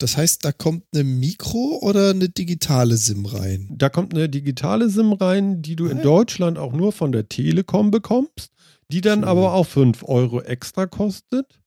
[0.00, 3.68] Das heißt, da kommt eine Mikro- oder eine digitale SIM rein?
[3.76, 6.02] Da kommt eine digitale SIM rein, die du in Ah.
[6.02, 8.50] Deutschland auch nur von der Telekom bekommst,
[8.92, 9.28] die dann Schön.
[9.28, 11.60] aber auch 5 Euro extra kostet.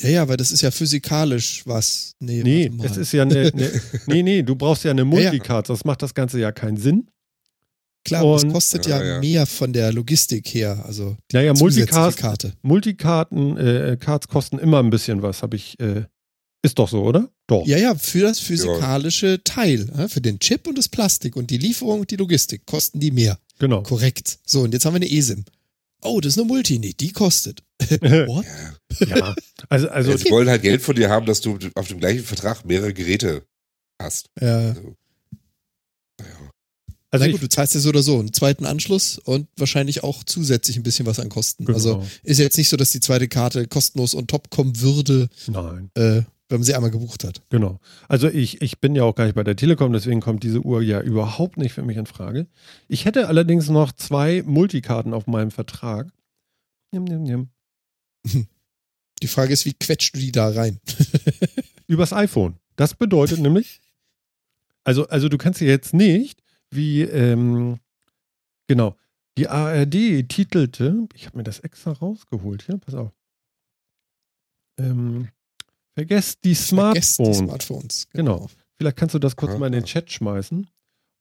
[0.00, 2.14] Ja, ja, weil das ist ja physikalisch was.
[2.18, 3.70] Nee, Nee, es ist ja eine, eine
[4.08, 5.04] nee, nee, du brauchst ja eine ja.
[5.06, 7.08] Multicard, das macht das Ganze ja keinen Sinn.
[8.04, 9.20] Klar, und- kostet ja, Ja, ja.
[9.20, 10.84] mehr von der Logistik her.
[10.86, 12.52] Also Naja, zusätzliche Multicard, Karte.
[12.62, 16.04] Multikarten, äh, Cards kosten immer ein bisschen was, habe ich, äh,
[16.62, 17.28] ist doch so, oder?
[17.46, 17.66] Doch.
[17.66, 21.58] Ja, ja, für das physikalische Teil, ja, für den Chip und das Plastik und die
[21.58, 23.38] Lieferung und die Logistik kosten die mehr.
[23.58, 23.82] Genau.
[23.82, 24.38] Korrekt.
[24.46, 25.44] So, und jetzt haben wir eine eSIM.
[26.02, 27.62] Oh, das ist eine Multi, nee, die kostet.
[27.80, 28.44] What?
[29.08, 29.34] ja,
[29.68, 32.24] also, also Also, Sie wollen halt Geld von dir haben, dass du auf dem gleichen
[32.24, 33.42] Vertrag mehrere Geräte
[34.00, 34.28] hast.
[34.40, 34.68] Ja.
[34.70, 34.94] Also.
[37.14, 40.24] Also Na gut, du zahlst ja so oder so einen zweiten Anschluss und wahrscheinlich auch
[40.24, 41.64] zusätzlich ein bisschen was an Kosten.
[41.64, 41.76] genau.
[41.76, 45.90] Also ist jetzt nicht so, dass die zweite Karte kostenlos on top kommen würde, Nein,
[45.94, 47.40] äh, wenn man sie einmal gebucht hat.
[47.50, 47.80] genau.
[48.08, 50.82] Also ich, ich bin ja auch gar nicht bei der Telekom, deswegen kommt diese Uhr
[50.82, 52.46] ja überhaupt nicht für mich in Frage.
[52.88, 56.12] Ich hätte allerdings noch zwei Multikarten auf meinem Vertrag.
[56.92, 57.48] Nimm, nimm, nimm.
[59.22, 60.80] Die Frage ist, wie quetscht du die da rein?
[61.86, 62.56] Übers iPhone.
[62.76, 63.80] Das bedeutet nämlich,
[64.82, 66.42] also, also du kannst ja jetzt nicht,
[66.74, 67.78] wie, ähm,
[68.66, 68.96] genau,
[69.36, 73.12] die ARD titelte, ich habe mir das extra rausgeholt hier, pass auf.
[74.78, 75.28] Ähm,
[75.94, 77.38] vergesst die Vergesst Smartphones.
[77.38, 78.08] Die Smartphones.
[78.12, 78.48] Genau.
[78.76, 79.58] Vielleicht kannst du das kurz Aha.
[79.58, 80.68] mal in den Chat schmeißen.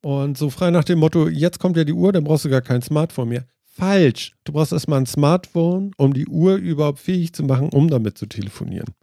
[0.03, 2.61] Und so frei nach dem Motto, jetzt kommt ja die Uhr, dann brauchst du gar
[2.61, 3.47] kein Smartphone mehr.
[3.63, 4.35] Falsch.
[4.43, 8.25] Du brauchst erstmal ein Smartphone, um die Uhr überhaupt fähig zu machen, um damit zu
[8.25, 8.93] telefonieren.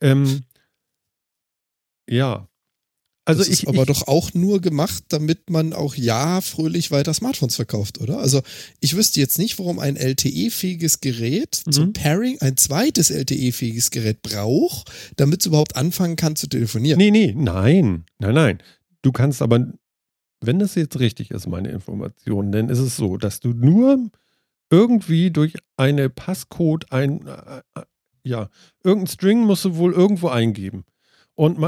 [0.00, 0.42] Ähm,
[2.08, 2.48] ja.
[3.24, 6.90] Also das ich, ist aber ich, doch auch nur gemacht, damit man auch ja fröhlich
[6.90, 8.18] weiter Smartphones verkauft, oder?
[8.18, 8.42] Also
[8.80, 11.72] ich wüsste jetzt nicht, warum ein LTE-fähiges Gerät Mhm.
[11.72, 16.98] zum Pairing ein zweites LTE-fähiges Gerät braucht, damit es überhaupt anfangen kann zu telefonieren.
[16.98, 18.58] Nee, nee, nein, nein, nein.
[19.02, 19.72] Du kannst aber,
[20.40, 24.10] wenn das jetzt richtig ist, meine Information, dann ist es so, dass du nur
[24.70, 27.84] irgendwie durch eine Passcode ein, äh, äh,
[28.24, 28.48] ja,
[28.82, 30.84] irgendein String musst du wohl irgendwo eingeben.
[31.34, 31.58] Und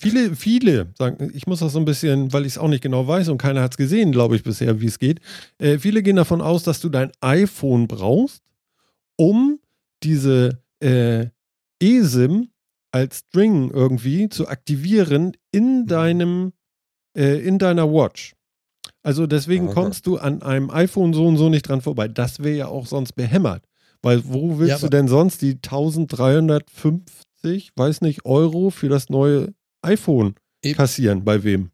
[0.00, 3.06] viele, viele sagen, ich muss das so ein bisschen, weil ich es auch nicht genau
[3.06, 5.20] weiß und keiner hat es gesehen, glaube ich bisher, wie es geht.
[5.58, 8.42] Äh, viele gehen davon aus, dass du dein iPhone brauchst,
[9.16, 9.58] um
[10.02, 11.26] diese äh,
[11.80, 12.48] eSIM
[12.90, 16.52] als String irgendwie zu aktivieren in deinem,
[17.16, 18.34] äh, in deiner Watch.
[19.02, 19.74] Also deswegen Aha.
[19.74, 22.08] kommst du an einem iPhone so und so nicht dran vorbei.
[22.08, 23.64] Das wäre ja auch sonst behämmert.
[24.00, 25.60] Weil wo willst Ja, du denn sonst die
[27.44, 29.52] 1350, weiß nicht, Euro für das neue
[29.82, 30.76] iPhone Eben.
[30.76, 31.24] kassieren?
[31.24, 31.70] Bei wem?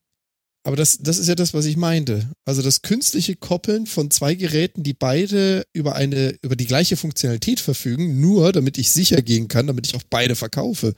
[0.65, 2.31] Aber das, das ist ja das, was ich meinte.
[2.45, 7.61] Also das künstliche Koppeln von zwei Geräten, die beide über eine, über die gleiche Funktionalität
[7.61, 10.95] verfügen, nur damit ich sicher gehen kann, damit ich auch beide verkaufe.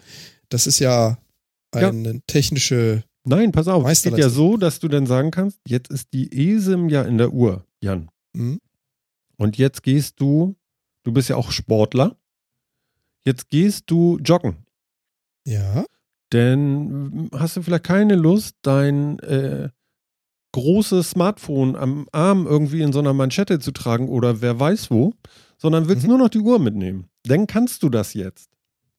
[0.48, 1.18] Das ist ja
[1.74, 1.88] Ja.
[1.90, 5.90] eine technische, Nein, pass auf, es geht ja so, dass du dann sagen kannst, jetzt
[5.90, 8.08] ist die eSIM ja in der Uhr, Jan.
[8.34, 8.58] hm?
[9.36, 10.56] Und jetzt gehst du,
[11.04, 12.16] du bist ja auch Sportler,
[13.26, 14.64] jetzt gehst du joggen.
[15.46, 15.84] ja,
[16.32, 19.68] Denn hast du vielleicht keine Lust, dein äh,
[20.52, 25.12] großes Smartphone am Arm irgendwie in so einer Manschette zu tragen oder wer weiß wo,
[25.58, 26.08] sondern willst Mhm.
[26.10, 27.06] nur noch die Uhr mitnehmen.
[27.24, 28.48] Dann kannst du das jetzt.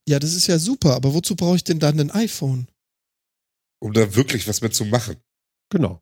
[0.07, 2.67] ja, das ist ja super, aber wozu brauche ich denn dann ein iPhone?
[3.79, 5.15] Um da wirklich was mit zu machen.
[5.69, 6.01] Genau.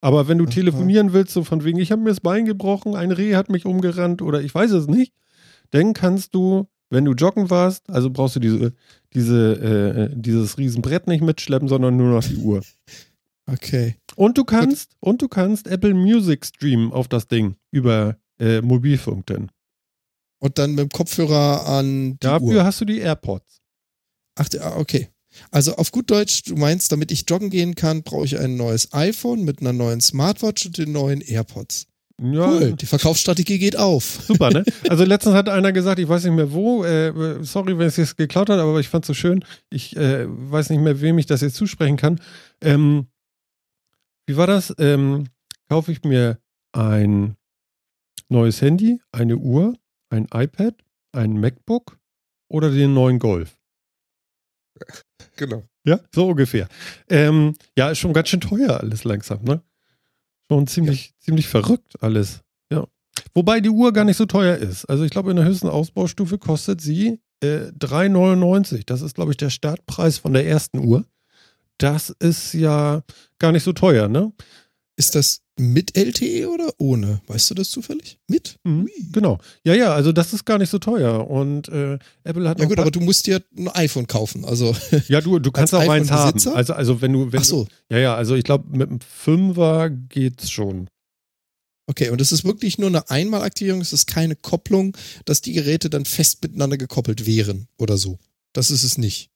[0.00, 0.50] Aber wenn du Aha.
[0.50, 3.64] telefonieren willst, so von wegen, ich habe mir das Bein gebrochen, ein Reh hat mich
[3.64, 5.12] umgerannt oder ich weiß es nicht,
[5.70, 8.72] dann kannst du, wenn du joggen warst, also brauchst du diese,
[9.14, 12.62] diese, äh, dieses Riesenbrett nicht mitschleppen, sondern nur noch die Uhr.
[13.46, 13.96] Okay.
[14.16, 19.26] Und du kannst, und du kannst Apple Music streamen auf das Ding über äh, Mobilfunk
[19.26, 19.50] denn.
[20.40, 22.64] Und dann mit dem Kopfhörer an die Dafür Uhr.
[22.64, 23.62] hast du die AirPods.
[24.36, 25.08] Ach, ah, okay.
[25.50, 28.92] Also auf gut Deutsch, du meinst, damit ich joggen gehen kann, brauche ich ein neues
[28.92, 31.86] iPhone mit einer neuen Smartwatch und den neuen AirPods.
[32.22, 34.04] Ja, Cool, die Verkaufsstrategie geht auf.
[34.26, 34.64] super, ne?
[34.88, 38.16] Also letztens hat einer gesagt, ich weiß nicht mehr wo, äh, sorry, wenn es jetzt
[38.16, 39.44] geklaut hat, aber ich fand es so schön.
[39.70, 42.20] Ich äh, weiß nicht mehr, wem ich das jetzt zusprechen kann.
[42.60, 43.08] Ähm,
[44.26, 44.72] wie war das?
[44.78, 45.26] Ähm,
[45.68, 46.38] kaufe ich mir
[46.72, 47.36] ein
[48.28, 49.74] neues Handy, eine Uhr,
[50.10, 50.74] ein iPad,
[51.12, 51.98] ein MacBook
[52.48, 53.56] oder den neuen Golf?
[55.36, 55.64] Genau.
[55.84, 56.68] Ja, so ungefähr.
[57.08, 59.62] Ähm, ja, ist schon ganz schön teuer alles langsam, ne?
[60.50, 62.40] Schon ziemlich, ziemlich verrückt alles.
[62.70, 62.86] Ja.
[63.34, 64.84] Wobei die Uhr gar nicht so teuer ist.
[64.86, 68.82] Also ich glaube, in der höchsten Ausbaustufe kostet sie äh, 3,99.
[68.86, 71.04] Das ist, glaube ich, der Startpreis von der ersten Uhr.
[71.78, 73.02] Das ist ja
[73.38, 74.32] gar nicht so teuer, ne?
[74.96, 77.20] Ist das mit LTE oder ohne?
[77.26, 78.18] Weißt du das zufällig?
[78.28, 78.56] Mit?
[78.62, 79.38] Mhm, genau.
[79.64, 81.28] Ja, ja, also das ist gar nicht so teuer.
[81.28, 84.44] Und äh, Apple hat Ja gut, aber du musst dir ein iPhone kaufen.
[84.44, 84.76] Also,
[85.08, 86.40] ja, du, du kannst auch eins haben.
[86.54, 87.64] Also, also wenn du, wenn ach so.
[87.64, 90.88] du, ja, ja, also ich glaube, mit einem Fünfer geht's schon.
[91.86, 93.80] Okay, und es ist wirklich nur eine Einmalaktivierung.
[93.80, 98.18] Es ist keine Kopplung, dass die Geräte dann fest miteinander gekoppelt wären oder so.
[98.52, 99.30] Das ist es nicht.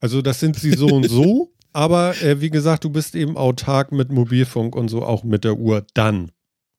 [0.00, 1.52] Also das sind sie so und so.
[1.72, 5.56] Aber äh, wie gesagt, du bist eben autark mit Mobilfunk und so auch mit der
[5.58, 6.32] Uhr dann.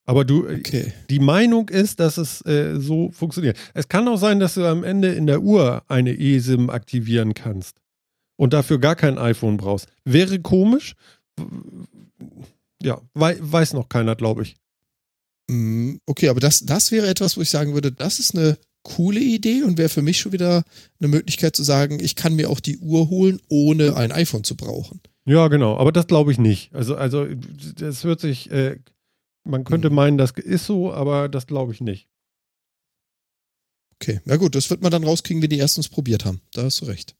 [0.06, 0.94] Aber du, äh, Okay.
[1.10, 3.58] die Meinung ist, dass es äh, so funktioniert.
[3.74, 7.78] Es kann auch sein, dass du am Ende in der Uhr eine eSIM aktivieren kannst
[8.36, 9.88] und dafür gar kein iPhone brauchst.
[10.04, 10.96] Wäre komisch.
[12.82, 14.56] Ja, wei weiß noch keiner, glaube ich.
[15.50, 19.20] Mm, Okay, aber das, das wäre etwas, wo ich sagen würde, das ist eine coole
[19.20, 20.64] Idee und wäre für mich schon wieder
[21.00, 24.56] eine Möglichkeit zu sagen, ich kann mir auch die Uhr holen, ohne ein iPhone zu
[24.56, 25.02] brauchen.
[25.26, 25.78] Ja, genau.
[25.78, 26.74] Aber das glaube ich nicht.
[26.74, 27.28] Also, also
[27.76, 28.80] das hört sich, äh,
[29.44, 29.96] man könnte Mhm.
[29.96, 32.08] meinen, das ist so, aber das glaube ich nicht.
[33.96, 36.42] Okay, ja gut, das wird man dann rauskriegen, wenn die erstens probiert haben.
[36.54, 37.16] Da hast du recht.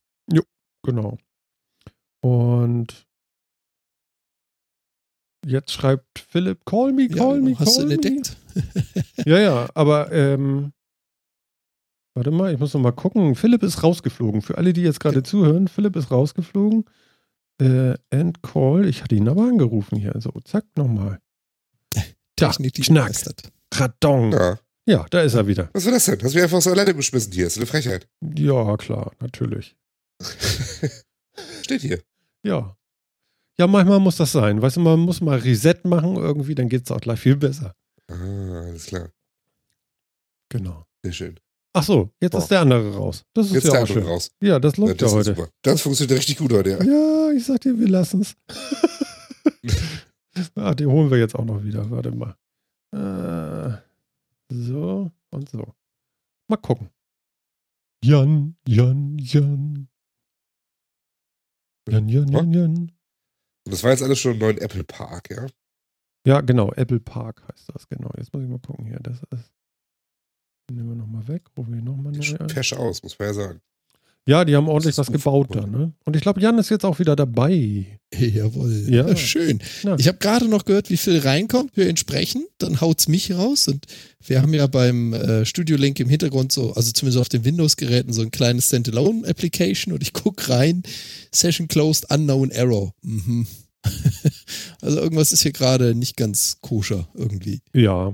[0.84, 1.20] Genau.
[2.24, 3.06] Und
[5.46, 7.60] jetzt schreibt Philipp, call me, Ja, call me, genau.
[7.60, 7.94] hast du call ihn me.
[8.08, 8.38] entdeckt?
[9.28, 10.74] Ja, ja, aber ähm,
[12.14, 13.36] warte mal, ich muss noch mal gucken.
[13.36, 14.42] Philipp ist rausgeflogen.
[14.42, 16.86] Für alle, die jetzt gerade zuhören, Philipp ist rausgeflogen.
[17.62, 18.86] Äh, end call.
[18.88, 20.14] Ich hatte ihn aber angerufen hier.
[20.20, 21.20] So, zack, nochmal.
[21.94, 22.02] Da,
[22.50, 23.14] Technik, die Schnack.
[23.74, 24.32] Radong.
[24.34, 24.60] Ja.
[24.86, 25.06] Ja.
[25.10, 25.70] da ist er wieder.
[25.74, 26.20] Was war das denn?
[26.22, 27.46] Hast du mich einfach so alleine geschmissen hier?
[27.46, 28.08] Das ist eine Frechheit.
[28.36, 29.76] Ja, klar, natürlich.
[31.62, 32.02] Steht hier.
[32.44, 32.76] Ja.
[33.58, 34.62] Ja, manchmal muss das sein.
[34.62, 37.76] Weißt du, man muss mal Reset machen irgendwie, dann geht es auch gleich viel besser.
[38.08, 39.12] Ah, alles klar.
[40.50, 40.86] Genau.
[41.04, 41.40] Sehr schön.
[41.74, 42.40] Ach so, jetzt Boah.
[42.40, 43.24] ist der andere raus.
[43.34, 44.08] Das ist Jetzt ja der auch andere schön.
[44.12, 44.32] raus.
[44.42, 45.36] Ja, das Ja, läuft das ja heute.
[45.36, 45.50] super.
[45.62, 46.84] Das funktioniert richtig gut heute, ja.
[46.84, 48.36] Ja, ich sag dir, wir lassen's.
[50.56, 51.90] ah, den holen wir jetzt auch noch wieder.
[51.90, 52.36] Warte mal.
[52.94, 53.78] Äh,
[54.54, 55.66] so und so.
[56.50, 56.90] Mal gucken.
[58.04, 59.88] Jan, Jan, Jan.
[61.90, 62.74] Jan, Jan, Jan, Jan.
[63.66, 65.46] Und das war jetzt alles schon im neuen Apple Park, ja?
[66.28, 66.72] Ja, genau.
[66.74, 68.12] Apple Park heißt das, genau.
[68.18, 69.00] Jetzt muss ich mal gucken hier.
[69.00, 69.54] Das ist.
[70.70, 71.44] Den nehmen wir nochmal weg.
[71.58, 72.50] Rufen wir nochmal neu an.
[72.50, 73.62] Fesch aus, muss man ja sagen.
[74.28, 75.94] Ja, die haben ordentlich was gebaut da, ne?
[76.06, 78.00] Und ich glaube, Jan ist jetzt auch wieder dabei.
[78.14, 78.86] Jawohl.
[78.88, 79.08] Ja.
[79.08, 79.60] Ja, schön.
[79.82, 79.96] Ja.
[79.98, 81.76] Ich habe gerade noch gehört, wie viel reinkommt.
[81.76, 83.68] Wir entsprechen, dann haut's mich raus.
[83.68, 83.88] Und
[84.24, 88.14] wir haben ja beim äh, Studio Link im Hintergrund so, also zumindest auf den Windows-Geräten,
[88.14, 90.84] so ein kleines Standalone-Application und ich guck rein.
[91.34, 92.94] Session closed, unknown error.
[93.02, 93.48] Mhm.
[94.82, 97.62] also irgendwas ist hier gerade nicht ganz koscher irgendwie.
[97.74, 98.14] Ja.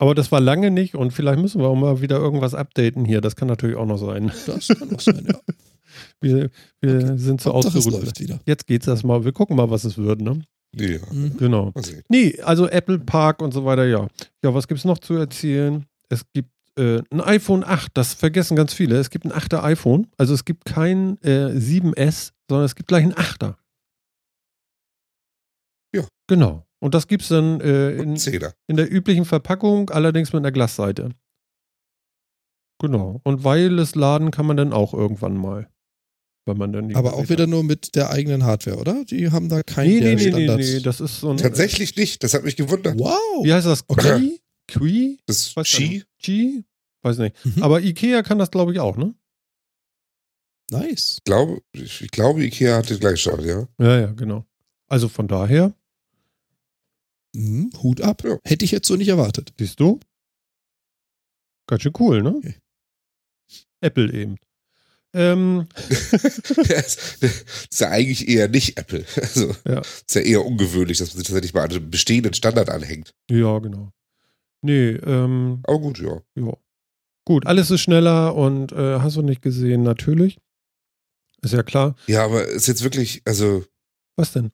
[0.00, 3.20] Aber das war lange nicht und vielleicht müssen wir auch mal wieder irgendwas updaten hier.
[3.20, 4.30] Das kann natürlich auch noch sein.
[4.46, 5.38] Das kann auch sein, ja.
[6.20, 7.16] Wir, wir Okay.
[7.16, 8.12] sind so es ausgeruht.
[8.46, 9.24] Jetzt geht's erstmal.
[9.24, 10.42] Wir gucken mal, was es wird, ne?
[10.76, 11.36] Ja, Mhm.
[11.38, 11.72] Genau.
[11.76, 12.02] sehen.
[12.08, 14.06] Nee, also Apple Park und so weiter, ja.
[14.44, 15.86] Ja, was gibt's noch zu erzählen?
[16.08, 18.96] Es gibt äh, ein iPhone 8, das vergessen ganz viele.
[18.98, 20.06] Es gibt ein 8er iPhone.
[20.18, 23.54] Also es gibt kein äh, 7S, sondern es gibt gleich ein 8er.
[25.94, 26.04] Ja.
[26.28, 26.64] Genau.
[26.80, 28.16] Und das gibt's dann äh, in,
[28.66, 31.10] in der üblichen Verpackung, allerdings mit einer Glasseite.
[32.80, 33.20] Genau.
[33.24, 35.68] Und Wireless laden kann man dann auch irgendwann mal.
[36.46, 39.04] Wenn man dann Aber auch wieder nur mit der eigenen Hardware, oder?
[39.04, 40.66] Die haben da keinen Nee, nee, nee, nee, Standards.
[40.72, 41.36] nee, das ist so ein.
[41.36, 42.98] Tatsächlich nicht, das hat mich gewundert.
[42.98, 43.44] Wow.
[43.44, 43.84] Wie heißt das?
[43.88, 44.40] Okay.
[44.68, 45.18] Qui?
[45.26, 46.64] Das Weiß Ski, Qi?
[47.02, 47.36] Weiß nicht.
[47.44, 47.62] Mhm.
[47.62, 49.14] Aber Ikea kann das, glaube ich, auch, ne?
[50.70, 51.16] Nice.
[51.18, 53.66] ich glaube, ich glaube, Ikea hat den gleichen Start, ja.
[53.78, 54.44] Ja, ja, genau.
[54.88, 55.74] Also von daher,
[57.38, 58.24] Mhm, Hut ab.
[58.24, 58.38] Ja.
[58.44, 59.52] Hätte ich jetzt so nicht erwartet.
[59.58, 60.00] siehst du?
[61.68, 62.34] Ganz schön cool, ne?
[62.36, 62.54] Okay.
[63.80, 64.36] Apple eben.
[65.14, 65.68] Ähm,
[66.68, 69.04] der ist ja eigentlich eher nicht Apple.
[69.16, 69.80] Also, Ja.
[69.80, 73.14] ist ja eher ungewöhnlich, dass man sich tatsächlich mal an einem bestehenden Standard anhängt.
[73.30, 73.90] ja, genau.
[74.60, 76.20] Nee, ähm, Aber gut, ja.
[76.34, 76.52] ja.
[77.24, 80.38] Gut, alles ist schneller und äh, hast du nicht gesehen, natürlich.
[81.42, 81.94] Ist ja klar.
[82.08, 83.64] Ja, aber ist jetzt wirklich, also
[84.16, 84.50] Was denn?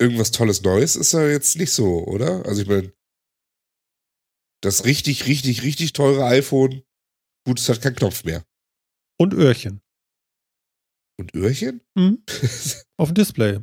[0.00, 2.44] Irgendwas Tolles Neues ist ja jetzt nicht so, oder?
[2.46, 2.92] Also ich meine,
[4.62, 6.82] das richtig, richtig, richtig teure iPhone,
[7.46, 8.44] gut, es hat keinen Knopf mehr.
[9.18, 9.80] Und Öhrchen.
[11.18, 11.82] Und Öhrchen?
[11.94, 12.24] Mhm.
[12.96, 13.60] Auf dem Display.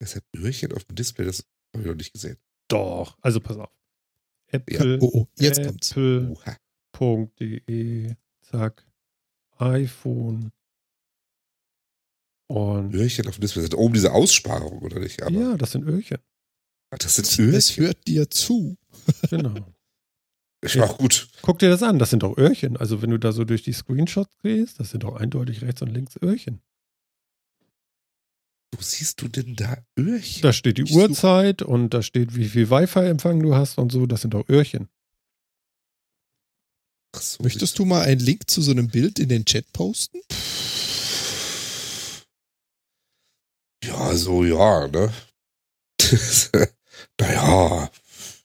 [0.00, 1.44] Es hat Öhrchen auf dem Display, das
[1.74, 2.38] habe ich noch nicht gesehen.
[2.68, 3.18] Doch.
[3.20, 3.72] Also pass auf.
[4.46, 4.98] Apple.
[5.00, 5.90] Oh, oh, jetzt kommt's.
[5.90, 6.30] Apple.
[6.30, 6.56] Oha.
[7.40, 8.86] .de, zack,
[9.58, 10.52] iPhone
[12.48, 13.62] Und Öhrchen auf dem Display.
[13.62, 15.22] Das sind oben diese Aussparung, oder nicht?
[15.22, 16.18] Aber ja, das sind Öhrchen.
[16.90, 17.84] Das sind Es Öhrchen.
[17.84, 18.76] hört dir zu.
[19.30, 19.54] Genau.
[20.64, 21.28] Ich war auch gut.
[21.42, 22.76] Guck dir das an, das sind doch Öhrchen.
[22.76, 25.88] Also wenn du da so durch die Screenshots gehst, das sind doch eindeutig rechts und
[25.94, 26.60] links Öhrchen.
[28.74, 30.42] Wo siehst du denn da Öhrchen?
[30.42, 33.92] Da steht die Ich such- Uhrzeit und da steht, wie viel Wi-Fi-Empfang du hast und
[33.92, 34.06] so.
[34.06, 34.88] Das sind doch Öhrchen.
[37.14, 40.18] Ach so, Möchtest du mal einen Link zu so einem Bild in den Chat posten?
[43.88, 45.12] Ja, so, ja, ne?
[47.20, 47.90] naja.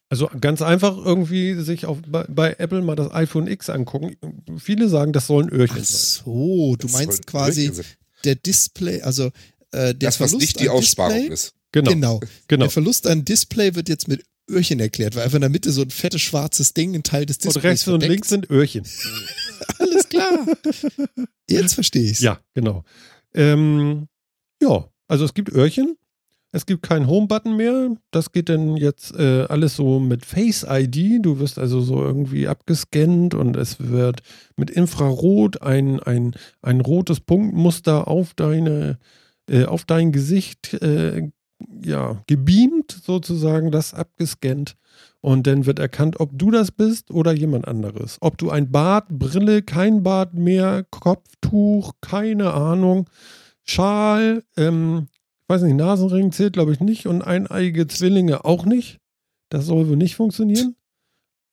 [0.10, 4.16] Also ganz einfach irgendwie sich auf, bei, bei Apple mal das iPhone X angucken.
[4.60, 6.22] Viele sagen, das sollen Öhrchen Ach sein.
[6.26, 7.86] so, du das meinst quasi sein.
[8.24, 9.26] der Display, also
[9.72, 11.54] äh, der Das, was Verlust nicht die an Aussparung Display, ist.
[11.72, 12.20] Genau, Genau.
[12.48, 12.66] genau.
[12.66, 15.82] Der Verlust an Display wird jetzt mit Öhrchen erklärt, weil einfach in der Mitte so
[15.82, 18.12] ein fettes schwarzes Ding, ein Teil des Und Displays rechts und verdeckt.
[18.12, 18.86] links sind Öhrchen.
[19.80, 20.46] Alles klar.
[21.50, 22.20] Jetzt verstehe ich's.
[22.20, 22.84] Ja, genau.
[23.34, 24.08] Ähm,
[24.62, 25.96] ja, also es gibt Öhrchen.
[26.52, 27.96] Es gibt keinen Home-Button mehr.
[28.10, 31.24] Das geht dann jetzt äh, alles so mit Face ID.
[31.24, 34.24] Du wirst also so irgendwie abgescannt und es wird
[34.58, 38.98] mit Infrarot ein, ein, ein rotes Punktmuster auf deine,
[39.48, 41.30] äh, auf dein Gesicht äh,
[41.84, 44.76] ja, gebeamt, sozusagen, das abgescannt.
[45.22, 48.18] Und dann wird erkannt, ob du das bist oder jemand anderes.
[48.20, 53.08] Ob du ein Bart, Brille, kein Bart mehr, Kopftuch, keine Ahnung,
[53.66, 55.08] Schal, ähm,
[55.48, 59.00] weiß nicht, Nasenring zählt, glaube ich, nicht und eineige Zwillinge auch nicht.
[59.50, 60.76] Das soll wohl nicht funktionieren.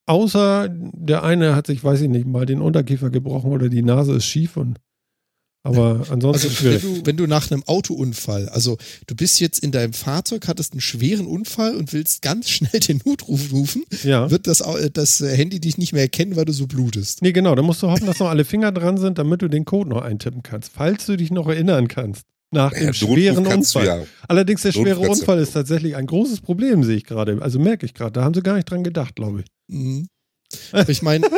[0.07, 4.15] Außer der eine hat sich, weiß ich nicht, mal den Unterkiefer gebrochen oder die Nase
[4.17, 4.81] ist schief und
[5.63, 6.83] aber ansonsten Also schwierig.
[6.83, 10.73] wenn du, wenn du nach einem Autounfall, also du bist jetzt in deinem Fahrzeug, hattest
[10.73, 14.31] einen schweren Unfall und willst ganz schnell den Notruf rufen, ja.
[14.31, 17.21] wird das, äh, das Handy dich nicht mehr erkennen, weil du so blutest.
[17.21, 17.55] Nee, genau.
[17.55, 20.03] Da musst du hoffen, dass noch alle Finger dran sind, damit du den Code noch
[20.03, 20.71] eintippen kannst.
[20.75, 22.23] Falls du dich noch erinnern kannst.
[22.53, 24.01] Nach dem schweren kannst du Unfall.
[24.01, 24.07] ja.
[24.27, 27.41] Allerdings, der schwere Unfall ist tatsächlich ein großes Problem, sehe ich gerade.
[27.41, 28.13] Also merke ich gerade.
[28.13, 29.47] Da haben sie gar nicht dran gedacht, glaube ich.
[29.69, 30.09] Mhm.
[30.73, 31.29] Aber ich meine,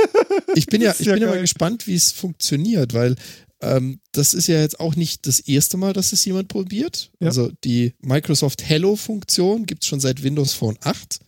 [0.54, 3.16] ich bin ja, ich ja bin ja mal gespannt, wie es funktioniert, weil
[3.62, 7.10] ähm, das ist ja jetzt auch nicht das erste Mal, dass es jemand probiert.
[7.20, 7.28] Ja.
[7.28, 11.20] Also die Microsoft Hello-Funktion gibt es schon seit Windows Phone 8,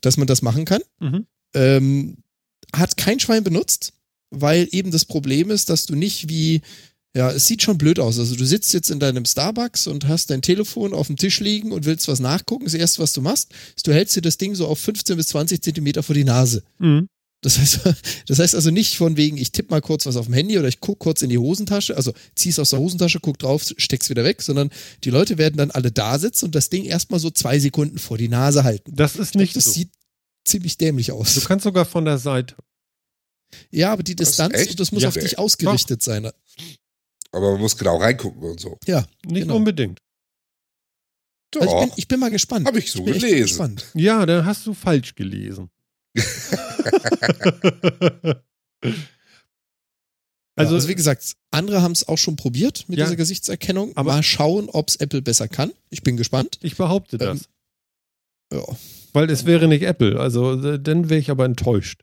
[0.00, 0.82] dass man das machen kann.
[1.00, 1.26] Mhm.
[1.54, 2.16] Ähm,
[2.74, 3.92] hat kein Schwein benutzt,
[4.30, 6.62] weil eben das Problem ist, dass du nicht wie,
[7.14, 8.18] ja, es sieht schon blöd aus.
[8.18, 11.72] Also du sitzt jetzt in deinem Starbucks und hast dein Telefon auf dem Tisch liegen
[11.72, 12.64] und willst was nachgucken.
[12.64, 15.28] Das erste, was du machst, ist, du hältst dir das Ding so auf 15 bis
[15.28, 16.62] 20 Zentimeter vor die Nase.
[16.78, 17.08] Mhm.
[17.42, 17.80] Das heißt,
[18.28, 20.68] das heißt also nicht von wegen, ich tippe mal kurz was auf dem Handy oder
[20.68, 24.24] ich guck kurz in die Hosentasche, also zieh's aus der Hosentasche, guck drauf, steck's wieder
[24.24, 24.70] weg, sondern
[25.04, 28.16] die Leute werden dann alle da sitzen und das Ding erstmal so zwei Sekunden vor
[28.16, 28.92] die Nase halten.
[28.94, 29.70] Das ist nicht das so.
[29.72, 29.90] sieht
[30.44, 31.34] ziemlich dämlich aus.
[31.34, 32.54] Du kannst sogar von der Seite.
[33.70, 35.08] Ja, aber die Das ist Distanz, und das muss Ja.
[35.10, 36.30] auf dich ausgerichtet sein.
[37.32, 38.78] Aber man muss genau reingucken und so.
[38.86, 39.56] Ja, Nicht Genau.
[39.56, 39.98] unbedingt.
[41.54, 42.66] also ich, Doch, bin, ich bin mal gespannt.
[42.66, 43.42] habe ich so Ich gelesen.
[43.42, 43.86] gespannt.
[43.94, 45.70] Ja, dann hast du falsch gelesen.
[50.56, 53.04] Also, also, wie gesagt, andere haben es auch schon probiert mit Ja.
[53.06, 53.96] dieser Gesichtserkennung.
[53.96, 55.72] Aber- mal schauen, ob es Apple besser kann.
[55.90, 56.58] Ich bin gespannt.
[56.62, 57.48] ich behaupte das.
[58.52, 58.62] Ja.
[59.12, 60.18] Weil es wäre nicht Apple.
[60.20, 62.02] Also, dann wäre ich aber enttäuscht.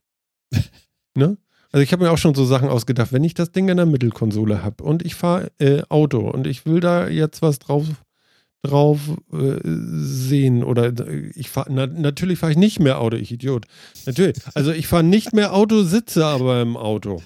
[1.16, 1.38] ne?
[1.72, 3.86] Also, ich habe mir auch schon so Sachen ausgedacht, wenn ich das Ding in der
[3.86, 7.86] Mittelkonsole habe und ich fahre äh, Auto und ich will da jetzt was drauf,
[8.62, 9.00] drauf
[9.32, 13.66] äh, sehen oder äh, ich fahre, na, natürlich fahre ich nicht mehr Auto, ich Idiot.
[14.06, 14.38] Natürlich.
[14.54, 17.22] Also, ich fahre nicht mehr Auto, sitze aber im Auto.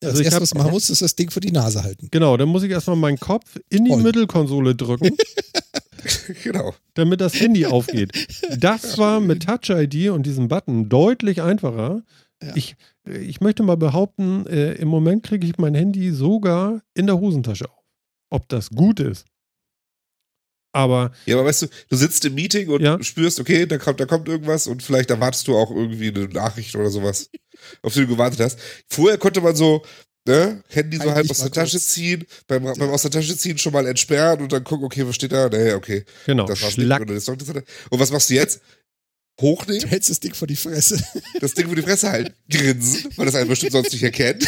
[0.00, 2.08] Das Also ich erste, was du machen musst, ist das Ding vor die Nase halten.
[2.10, 4.02] Genau, dann muss ich erstmal meinen Kopf in die Voll.
[4.02, 5.16] Mittelkonsole drücken.
[6.44, 6.74] genau.
[6.94, 8.12] damit das Handy aufgeht.
[8.58, 12.02] Das war mit Touch ID und diesem Button deutlich einfacher.
[12.42, 12.54] Ja.
[12.54, 17.18] Ich, ich möchte mal behaupten, äh, im Moment kriege ich mein Handy sogar in der
[17.18, 17.84] Hosentasche auf.
[18.28, 19.24] Ob das gut ist.
[20.72, 23.02] Aber Ja, aber weißt du, du sitzt im Meeting und Ja.
[23.02, 26.74] spürst, okay, da kommt, da kommt irgendwas und vielleicht erwartest du auch irgendwie eine Nachricht
[26.76, 27.30] oder sowas,
[27.82, 28.58] auf die du gewartet hast.
[28.88, 29.82] Vorher konnte man so,
[30.26, 31.86] ne, Handy so Halt halb aus der Tasche kurz.
[31.86, 35.14] ziehen, beim, beim aus der Tasche ziehen schon mal entsperren und dann gucken, okay, was
[35.14, 35.48] steht da?
[35.48, 36.86] Nee, okay, genau, das war's nicht.
[36.86, 37.00] Schlack.
[37.90, 38.60] Und, was machst du jetzt?
[39.38, 40.98] Du Hochnehmen, hältst das Ding vor die Fresse.
[41.40, 44.46] das Ding vor die Fresse halten, grinsen, weil das einen bestimmt sonst nicht erkennt.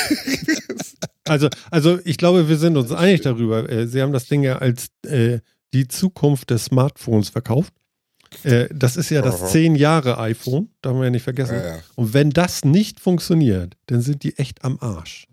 [1.25, 3.69] Also, also ich glaube, wir sind uns einig darüber.
[3.71, 5.41] Äh, Sie haben das Ding ja als äh,
[5.73, 7.73] die Zukunft des Smartphones verkauft.
[8.43, 9.47] Äh, das ist ja das Aha.
[9.49, 11.57] 10 Jahre iPhone, darf man ja nicht vergessen.
[11.57, 11.79] Ja, ja.
[11.97, 15.27] Und wenn das nicht funktioniert, dann sind die echt am Arsch.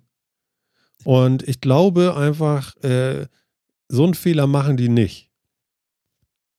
[1.03, 3.27] Und ich glaube einfach, äh,
[3.87, 5.29] so einen Fehler machen die nicht.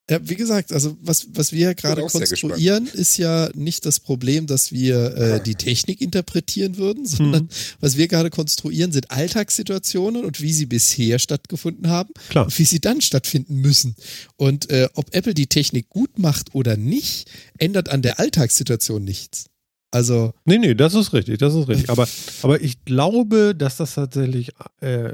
[0.09, 4.71] Ja, wie gesagt, also was, was wir gerade konstruieren, ist ja nicht das Problem, dass
[4.71, 7.49] wir äh, die Technik interpretieren würden, sondern Mhm.
[7.81, 12.45] was wir gerade konstruieren, sind Alltagssituationen und wie sie bisher stattgefunden haben Klar.
[12.45, 13.97] und wie sie dann stattfinden müssen.
[14.37, 19.47] Und äh, ob Apple die Technik gut macht oder nicht, ändert an der Alltagssituation nichts.
[19.91, 21.89] Also, Nee, nee, das ist richtig, das ist richtig.
[21.89, 22.07] Aber,
[22.43, 25.13] aber ich glaube, dass das tatsächlich äh,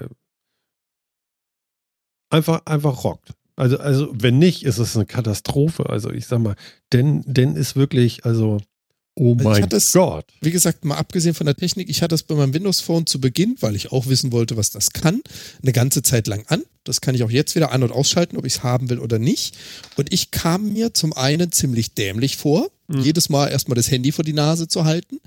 [2.30, 3.32] einfach, einfach rockt.
[3.56, 5.88] Also, also, wenn nicht, ist es eine Katastrophe.
[5.90, 6.56] Also, ich sag mal,
[6.92, 8.58] denn, denn ist wirklich, also,
[9.16, 10.26] oh ich mein hatte es- Gott.
[10.42, 13.22] wie gesagt, mal abgesehen von der Technik, ich hatte das bei meinem Windows Phone zu
[13.22, 15.22] Beginn, weil ich auch wissen wollte, was das kann,
[15.62, 16.64] eine ganze Zeit lang an.
[16.84, 19.20] Das kann ich auch jetzt wieder an- und ausschalten, ob ich es haben will oder
[19.20, 19.56] nicht.
[19.98, 23.02] Und ich kam mir zum einen ziemlich dämlich vor, Mhm.
[23.02, 25.20] jedes Mal erstmal das Handy vor die Nase zu halten.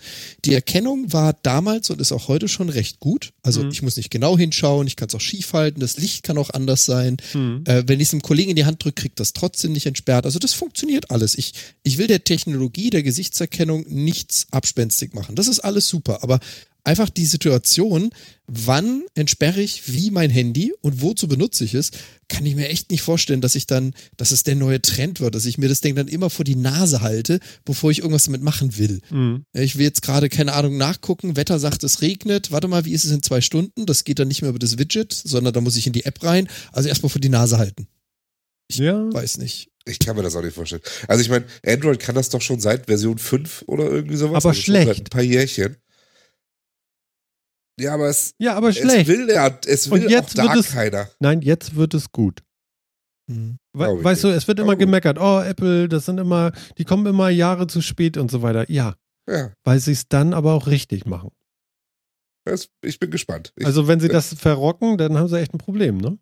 [0.45, 3.31] Die Erkennung war damals und ist auch heute schon recht gut.
[3.43, 3.71] Also Mhm.
[3.71, 6.51] ich muss nicht genau hinschauen, ich kann es auch schief halten, das Licht kann auch
[6.51, 7.17] anders sein.
[7.33, 7.63] Hm.
[7.65, 10.27] Äh, wenn ich es einem Kollegen in die Hand drücke, kriegt das trotzdem nicht entsperrt.
[10.27, 11.37] Also das funktioniert alles.
[11.37, 11.53] Ich,
[11.83, 15.35] ich will der Technologie, der Gesichtserkennung nichts abspenstig machen.
[15.35, 16.23] Das ist alles super.
[16.23, 16.41] Aber
[16.87, 18.11] einfach die Situation,
[18.47, 21.91] wann entsperre ich wie mein Handy und wozu benutze ich es,
[22.28, 25.34] kann ich mir echt nicht vorstellen, dass ich dann, dass es der neue Trend wird,
[25.34, 28.43] dass ich mir das Ding dann immer vor die Nase halte, bevor ich irgendwas damit
[28.43, 29.01] machen will.
[29.09, 29.45] Hm.
[29.53, 31.37] Ich will jetzt gerade, keine Ahnung, nachgucken.
[31.37, 32.53] Wetter sagt, es regnet.
[32.53, 33.87] Warte mal, wie ist es in zwei Stunden?
[33.87, 36.22] Das geht dann nicht mehr über das Widget, sondern da muss ich in die App
[36.22, 36.49] rein.
[36.72, 37.89] Also erstmal vor die Nase halten.
[38.70, 39.70] Ja, Weiß nicht.
[39.89, 40.82] Ich kann mir das auch nicht vorstellen.
[41.07, 44.45] Also ich meine, Android kann das doch schon seit Version 5 oder irgendwie sowas.
[44.45, 45.01] Aber also schlecht.
[45.01, 45.76] ein paar Jährchen.
[47.79, 49.07] Ja, aber es, ja aber es schlecht.
[49.09, 51.11] will, ja, es Und will jetzt auch da wird es- keiner.
[51.20, 52.43] Nein, jetzt wird es gut.
[53.31, 53.59] Hm.
[53.74, 57.29] We weißt du, es wird immer gemeckert, oh, Apple, das sind immer, die kommen immer
[57.29, 58.70] Jahre zu spät und so weiter.
[58.70, 58.95] Ja,
[59.29, 61.31] Ja, weil sie es dann aber auch richtig machen.
[62.47, 63.53] das, ich bin gespannt.
[63.57, 66.18] Ich, Also wenn sie äh, das verrocken, dann haben sie echt ein Problem, ne?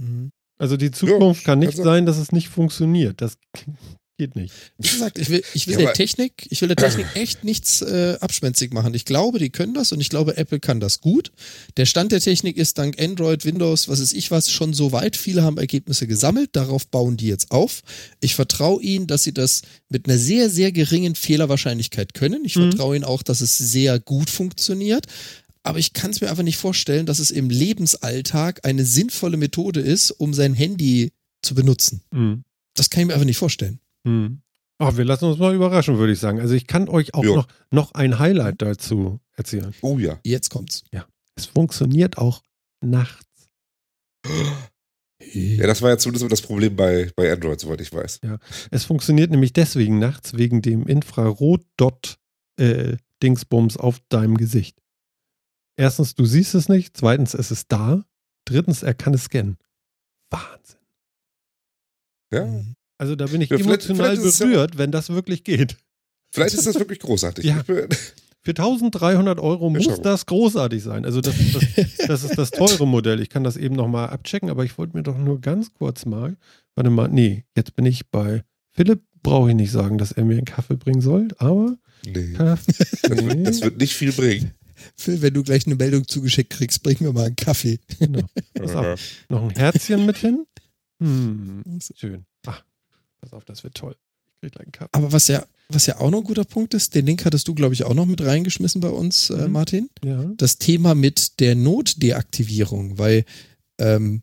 [0.00, 0.30] Mhm.
[0.58, 3.20] Also die Zukunft kann nicht also- sein, dass es nicht funktioniert.
[3.20, 3.36] Das
[4.18, 4.52] geht nicht.
[4.78, 7.82] Wie gesagt, ich will, ich will Ja, der Technik, ich will der Technik echt nichts
[7.82, 8.94] äh, abspenstig machen.
[8.94, 11.32] Ich glaube, die können das und ich glaube, Apple kann das gut.
[11.76, 15.16] Der Stand der Technik ist dank Android, Windows, was ist ich was, schon so weit.
[15.16, 16.50] Viele haben Ergebnisse gesammelt.
[16.52, 17.82] Darauf bauen die jetzt auf.
[18.20, 22.44] Ich vertraue ihnen, dass sie das mit einer sehr, sehr geringen Fehlerwahrscheinlichkeit können.
[22.44, 22.70] Ich Mhm.
[22.70, 25.06] vertraue ihnen auch, dass es sehr gut funktioniert.
[25.64, 29.80] Aber ich kann es mir einfach nicht vorstellen, dass es im Lebensalltag eine sinnvolle Methode
[29.80, 32.02] ist, um sein Handy zu benutzen.
[32.10, 32.42] Mhm.
[32.74, 33.78] Das kann ich mir einfach nicht vorstellen.
[34.04, 34.42] Mhm.
[34.78, 36.40] Ach, wir lassen uns mal überraschen, würde ich sagen.
[36.40, 37.36] Also ich kann euch auch Jo.
[37.36, 39.72] noch, noch ein Highlight dazu erzählen.
[39.82, 40.18] oh ja.
[40.24, 40.82] Jetzt kommt's.
[41.36, 42.42] Es funktioniert auch
[42.80, 43.24] nachts.
[45.32, 48.20] Ja, das war ja zumindest das Problem bei, bei Android, soweit ich weiß.
[48.70, 54.76] Es funktioniert nämlich deswegen nachts, wegen dem Infrarot-Dot-Dingsbums auf deinem Gesicht.
[55.76, 56.96] Erstens, du siehst es nicht.
[56.96, 58.04] Zweitens, es ist da.
[58.44, 59.56] Drittens, er kann es scannen.
[60.30, 60.78] Wahnsinn.
[62.32, 62.44] Ja.
[62.46, 62.74] Mhm.
[63.02, 65.76] Also da bin ich Ja, emotional vielleicht es ja- berührt, wenn das wirklich geht.
[66.32, 67.44] Vielleicht ist das wirklich großartig.
[67.44, 67.64] Ja.
[67.64, 71.04] Für 1300 Euro muss das großartig sein.
[71.04, 73.20] Also das, das, das ist das teure Modell.
[73.20, 76.36] Ich kann das eben nochmal abchecken, aber ich wollte mir doch nur ganz kurz mal,
[76.76, 80.34] warte mal, nee, jetzt bin ich bei Philipp, brauche ich nicht sagen, dass er mir
[80.36, 81.76] einen Kaffee bringen soll, aber
[82.06, 82.34] nee.
[82.34, 82.72] Kaffee,
[83.02, 84.52] Das, wird, nee, das wird nicht viel bringen.
[84.96, 87.80] Phil, wenn du gleich eine Meldung zugeschickt kriegst, bring mir mal einen Kaffee.
[87.98, 88.22] genau.
[88.54, 90.46] Pass auf, noch ein Herzchen mit hin.
[91.00, 91.62] Hm,
[91.96, 92.26] schön.
[93.22, 93.96] Pass auf, das wird toll.
[94.26, 94.90] Ich krieg gleich einen Kaffee.
[94.92, 97.54] Aber was ja, was ja auch noch ein guter Punkt ist, den Link hattest du,
[97.54, 99.52] glaube ich, auch noch mit reingeschmissen bei uns, äh, Mhm.
[99.52, 99.90] Martin.
[100.04, 100.30] Ja.
[100.36, 103.24] Das Thema mit der Notdeaktivierung, weil
[103.78, 104.22] ähm,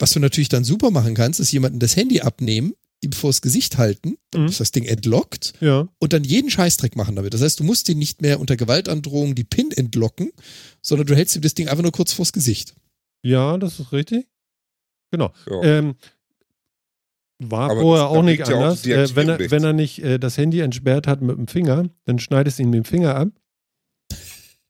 [0.00, 3.78] was du natürlich dann super machen kannst, ist jemanden das Handy abnehmen, ihm vors Gesicht
[3.78, 4.48] halten, dann Mhm.
[4.48, 5.88] ist das Ding entlockt Ja.
[5.98, 7.34] und dann jeden Scheißdreck machen damit.
[7.34, 10.32] Das heißt, du musst ihn nicht mehr unter Gewaltandrohung die PIN entlocken,
[10.82, 12.74] sondern du hältst ihm das Ding einfach nur kurz vors Gesicht.
[13.22, 14.26] Ja, das ist richtig.
[15.10, 15.32] Genau.
[15.48, 15.62] Ja.
[15.62, 15.94] Ähm,
[17.38, 18.82] war Aber vorher das- auch nicht ja auch anders.
[18.82, 21.84] die äh, wenn, er, wenn er nicht äh, das Handy entsperrt hat mit dem Finger,
[22.04, 23.28] dann schneidest du ihn mit dem Finger ab.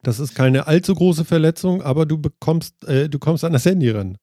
[0.02, 3.90] Das ist keine allzu große Verletzung, aber du bekommst, äh, du kommst an das Handy
[3.90, 4.16] ran.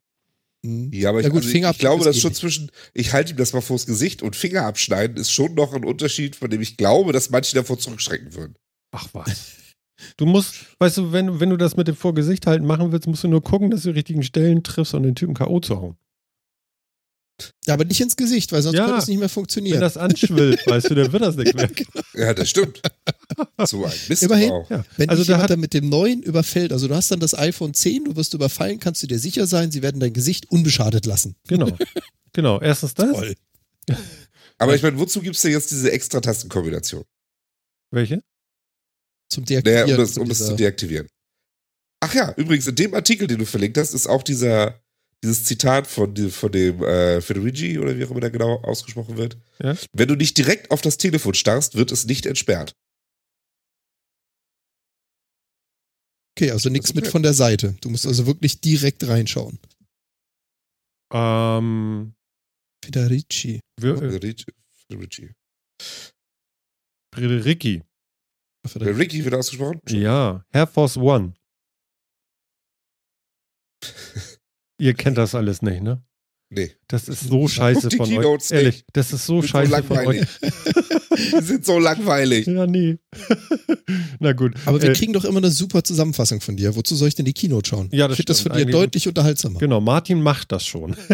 [0.64, 0.90] Mhm.
[0.94, 2.40] Ja, aber ich, Ja gut, also ich, ich glaube, dass eh schon nicht.
[2.40, 5.84] zwischen, ich halte ihm das mal vors Gesicht und Finger abschneiden, ist schon noch ein
[5.84, 8.56] Unterschied, von dem ich glaube, dass manche davor zurückschrecken würden.
[8.92, 9.54] Ach was.
[10.18, 13.24] Du musst, weißt du, wenn, wenn du das mit dem Vorgesicht halten machen willst, musst
[13.24, 15.60] du nur gucken, dass du die richtigen Stellen triffst, um den Typen K.O.
[15.60, 15.98] zu hauen.
[17.66, 19.82] Ja, aber nicht ins Gesicht, weil sonst Ja, könnte es nicht mehr Wenn funktionieren.
[19.82, 21.70] das anschwillt, weißt du, dann wird das nicht mehr.
[22.14, 22.82] Ja, das stimmt.
[23.66, 24.24] so ein Mist.
[24.24, 24.52] Immerhin.
[24.52, 24.70] auch.
[24.70, 24.86] Ja.
[24.96, 27.20] Wenn Also dich da jemand hat, dann mit dem neuen überfällt, also du hast dann
[27.20, 30.50] das iPhone 10, du wirst überfallen, kannst du dir sicher sein, sie werden dein Gesicht
[30.50, 31.36] unbeschadet lassen.
[31.48, 31.78] genau,
[32.32, 32.62] genau.
[32.62, 33.12] Erstens das.
[33.12, 33.36] Toll.
[34.58, 37.04] Aber ich meine, wozu gibt's denn jetzt diese extra Tastenkombination?
[37.92, 38.24] Welche?
[39.30, 39.92] Zum Naja, Deaktivieren.
[39.92, 41.08] um das, von um das dieser- zu deaktivieren.
[42.00, 44.80] Ach ja, übrigens, in dem Artikel, den du verlinkt hast, ist auch dieser,
[45.26, 49.38] dieses Zitat von, von dem äh, Federici oder wie auch immer der genau ausgesprochen wird.
[49.62, 49.76] Ja.
[49.92, 52.76] Wenn du nicht direkt auf das Telefon starrst, wird es nicht entsperrt.
[56.38, 57.12] Okay, also nichts ist mit okay.
[57.12, 57.76] von der Seite.
[57.82, 59.58] Du musst also wirklich direkt reinschauen.
[61.14, 62.14] Ähm,
[62.84, 63.62] Federici.
[63.82, 64.46] äh, Federici.
[64.88, 65.34] Federici.
[67.14, 67.82] Frederiki.
[68.68, 69.80] Federici wird ausgesprochen?
[69.88, 71.34] Ja, Air Force One.
[74.78, 76.04] Ihr kennt das alles nicht, ne?
[76.50, 76.72] Nee.
[76.88, 78.10] Das ist so scheiße von euch.
[78.10, 80.06] Keynotes Ehrlich, das ist so Sind so scheiße von euch.
[80.06, 80.28] langweilig.
[81.40, 82.46] Die sind so langweilig.
[82.48, 82.98] Ja, nee.
[84.20, 84.54] Na gut.
[84.66, 86.76] Aber wir Äh, kriegen doch immer eine super Zusammenfassung von dir.
[86.76, 87.90] Wozu soll ich denn die Keynote schauen?
[87.92, 89.60] Ja, das ich finde das von dir deutlich unterhaltsamer.
[89.60, 90.96] Genau, Martin macht das schon.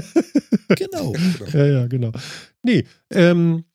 [0.78, 1.14] Genau.
[1.52, 2.14] ja, ja, genau.
[2.64, 3.66] Nee, ähm,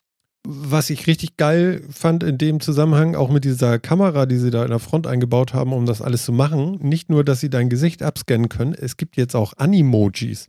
[0.49, 4.63] was ich richtig geil fand in dem Zusammenhang, auch mit dieser Kamera, die sie da
[4.65, 7.69] in der Front eingebaut haben, um das alles zu machen, nicht nur, dass sie dein
[7.69, 10.49] Gesicht abscannen können, es gibt jetzt auch Animojis.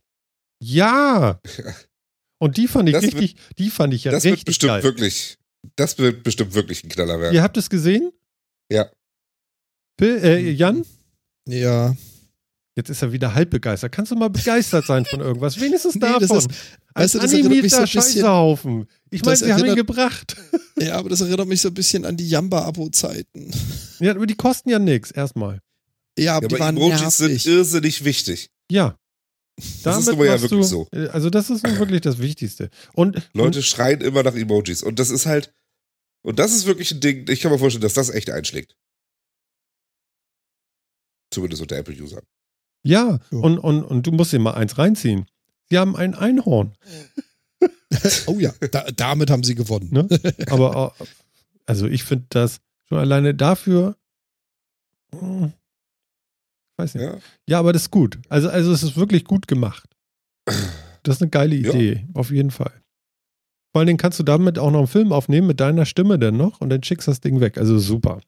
[0.64, 1.40] Ja!
[2.40, 4.70] Und die fand ich Das wird- richtig, die fand ich ja Das wird richtig bestimmt
[4.74, 4.84] geil.
[4.84, 5.38] wirklich,
[5.76, 7.34] das wird bestimmt wirklich ein Knaller werden.
[7.34, 8.12] Ihr habt es gesehen?
[8.72, 8.92] Ja.
[10.00, 10.86] Phil, äh, Jan?
[11.48, 11.96] Ja.
[12.78, 13.92] Jetzt ist er wieder halb begeistert.
[13.92, 15.60] Kannst du mal begeistert sein von irgendwas?
[15.60, 16.28] Wenigstens Nee, davon.
[16.28, 16.50] das ist-
[16.94, 18.88] Ein weißt du, das erinnert mich so animierter ein bisschen- Scheißehaufen.
[19.10, 20.36] Ich meine, sie haben ihn gebracht.
[20.80, 23.52] Ja, aber das erinnert mich so ein bisschen an die Jamba-Abo-Zeiten.
[24.00, 25.60] Ja, aber die kosten ja nichts, erstmal.
[26.20, 27.48] Ja, aber Ja, die aber waren Emojis sind nervig.
[27.48, 28.52] irrsinnig wichtig.
[28.72, 28.96] Ja.
[29.84, 30.88] Das ist aber ja wirklich du, so.
[30.92, 32.70] äh, Also das ist nun wirklich das Wichtigste.
[32.94, 34.84] Und, Leute und schreien immer nach Emojis.
[34.84, 35.52] Und das ist halt,
[36.24, 38.76] und das ist wirklich ein Ding, ich kann mir vorstellen, dass das echt einschlägt.
[41.34, 42.24] Zumindest unter Apple-Usern.
[42.88, 43.38] Ja, Ja.
[43.40, 45.26] Und, und, und du musst dir mal eins reinziehen.
[45.70, 46.74] Sie haben ein Einhorn.
[48.28, 49.88] Oh ja, da, damit haben sie gewonnen.
[49.92, 50.08] Ne?
[50.50, 51.06] Aber äh,
[51.66, 53.96] also ich finde das schon alleine dafür.
[55.18, 55.54] hm,
[56.78, 57.04] Weiß nicht.
[57.06, 57.18] Ja.
[57.48, 57.60] Ja?
[57.60, 58.20] aber das ist gut.
[58.30, 59.90] Also, also es ist wirklich gut gemacht.
[61.04, 61.70] Das ist eine geile Ja.
[61.72, 62.74] Idee, auf jeden Fall.
[63.72, 66.36] Vor allen Dingen kannst du damit auch noch einen Film aufnehmen mit deiner Stimme denn
[66.38, 67.58] noch und dann schickst das Ding weg.
[67.58, 68.20] Also super.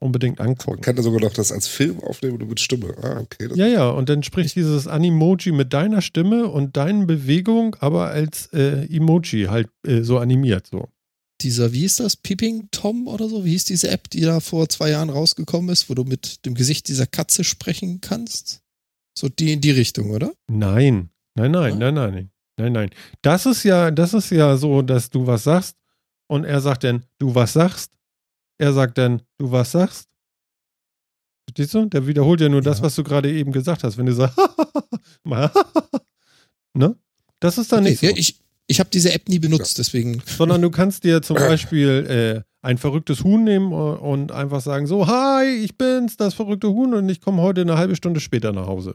[0.00, 0.80] Unbedingt Man angucken.
[0.80, 2.94] kann da sogar noch das als Film aufnehmen und mit Stimme.
[3.02, 3.48] Ah, okay.
[3.48, 8.06] Das Ja, ja, und dann spricht dieses Animoji mit deiner Stimme und deinen Bewegungen, aber
[8.06, 10.68] als äh, Emoji halt äh, so animiert.
[10.68, 10.88] So.
[11.40, 12.14] Dieser, wie hieß das?
[12.16, 13.44] Peeping Tom oder so?
[13.44, 16.54] Wie hieß diese App, die da vor zwei Jahren rausgekommen ist, wo du mit dem
[16.54, 18.60] Gesicht dieser Katze sprechen kannst?
[19.18, 20.32] So die in die Richtung, oder?
[20.48, 21.90] Nein, nein, nein, Ja?
[21.90, 22.90] nein, nein, nein, nein.
[23.22, 25.76] Das ist ja, das ist ja so, dass du was sagst
[26.28, 27.90] und er sagt dann, du was sagst.
[28.58, 30.08] Er sagt dann, du was sagst.
[31.48, 31.86] Verstehst du?
[31.86, 32.84] Der wiederholt ja nur das, Ja.
[32.84, 33.96] was du gerade eben gesagt hast.
[33.96, 34.36] Wenn du sagst,
[36.74, 36.96] ne?
[37.40, 38.06] Das ist dann Okay, nicht so.
[38.06, 38.40] ja, ich
[38.70, 40.22] ich habe diese App nie benutzt, deswegen.
[40.26, 45.06] sondern du kannst dir zum Beispiel äh, ein verrücktes Huhn nehmen und, einfach sagen, so,
[45.06, 48.66] hi, ich bin's, das verrückte Huhn und ich komme heute eine halbe Stunde später nach
[48.66, 48.94] Hause.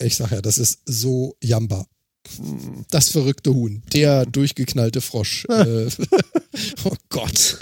[0.00, 1.86] Ich sag ja, das ist so Jamba.
[2.38, 2.82] Mm.
[2.90, 3.82] Das verrückte Huhn.
[3.92, 5.44] Der durchgeknallte Frosch.
[5.48, 5.86] äh,
[6.84, 7.58] oh Gott.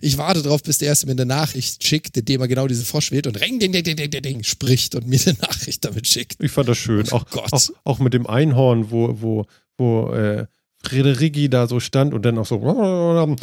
[0.00, 3.12] Ich warte drauf, bis der erste mir eine Nachricht schickt, indem er genau diesen Frosch
[3.12, 6.08] wählt und ring, ding, ding, ding, ding, ding, ding, spricht und mir eine Nachricht damit
[6.08, 6.42] schickt.
[6.42, 7.06] Ich fand das schön.
[7.10, 7.52] Oh Auch, Gott.
[7.52, 9.46] auch, auch mit dem Einhorn, wo, wo,
[9.76, 10.46] wo äh,
[10.82, 12.62] Frederiki da so stand und dann auch so.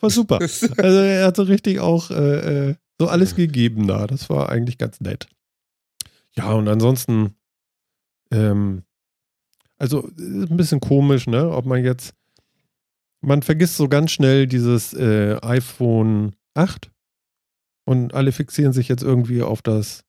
[0.00, 0.40] war super.
[0.40, 4.06] Also er hat so richtig auch äh, äh, so alles gegeben da.
[4.06, 5.28] Das war eigentlich ganz nett.
[6.34, 7.34] Ja, und ansonsten,
[8.30, 8.82] ähm,
[9.78, 11.50] also ist ein bisschen komisch, ne?
[11.50, 12.14] Ob man jetzt,
[13.20, 16.90] man vergisst so ganz schnell dieses äh, iPhone 8
[17.84, 20.04] und alle fixieren sich jetzt irgendwie auf das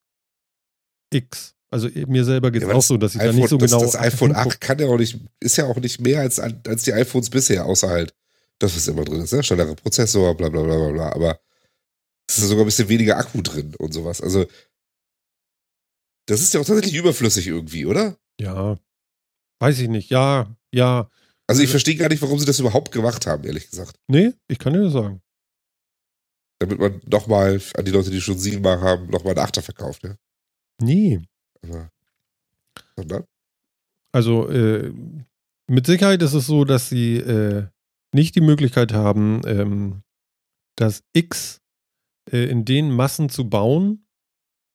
[1.14, 1.56] X.
[1.70, 3.72] Also mir selber geht es Ja, auch so, dass ich iPhone, da nicht so das,
[3.72, 3.84] genau.
[3.84, 4.54] Das iPhone hinguck.
[4.54, 7.66] 8 kann ja auch nicht, ist ja auch nicht mehr als, als die iPhones bisher,
[7.66, 8.16] außer halt
[8.60, 9.44] das, was immer drin ist, ne?
[9.44, 11.12] Schnellerer Prozessor, bla bla bla bla bla.
[11.14, 11.40] Aber
[12.30, 14.22] es ist sogar ein bisschen weniger Akku drin und sowas.
[14.22, 14.46] Also,
[16.28, 18.18] das ist ja auch tatsächlich überflüssig irgendwie, oder?
[18.40, 18.78] Ja,
[19.60, 20.10] weiß ich nicht.
[20.10, 21.10] Ja, ja.
[21.50, 23.98] Also ich Also- verstehe gar nicht, warum sie das überhaupt gemacht haben, ehrlich gesagt.
[24.08, 25.22] Nee, ich kann dir das sagen.
[26.60, 30.16] Damit man nochmal an die Leute, die schon siebenmal haben, nochmal einen Achter verkauft, ja.
[30.82, 31.22] Nee.
[31.64, 31.90] Aber,
[32.96, 33.26] sondern,
[34.14, 34.92] Also äh,
[35.70, 37.68] mit Sicherheit ist es so, dass sie äh,
[38.14, 40.02] nicht die Möglichkeit haben, ähm,
[40.76, 41.62] das X
[42.32, 44.08] äh, in den Massen zu bauen,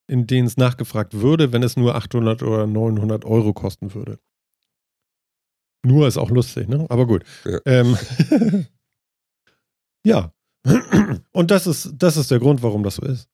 [0.09, 4.21] in denen es nachgefragt würde, wenn es nur 800 oder 900 Euro kosten würde.
[5.85, 6.87] Nur ist auch lustig, ne?
[6.89, 7.25] Aber gut.
[7.45, 7.61] Ja.
[7.67, 7.97] Ähm,
[10.07, 10.33] ja.
[11.33, 13.29] Und das ist, das ist der Grund, warum das so ist.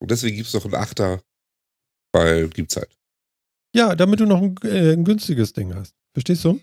[0.00, 1.22] und deswegen gibt es noch einen Achter,
[2.12, 2.96] weil gibt's halt.
[3.74, 5.94] Ja, damit du noch ein, äh, ein günstiges Ding hast.
[6.14, 6.60] Verstehst du?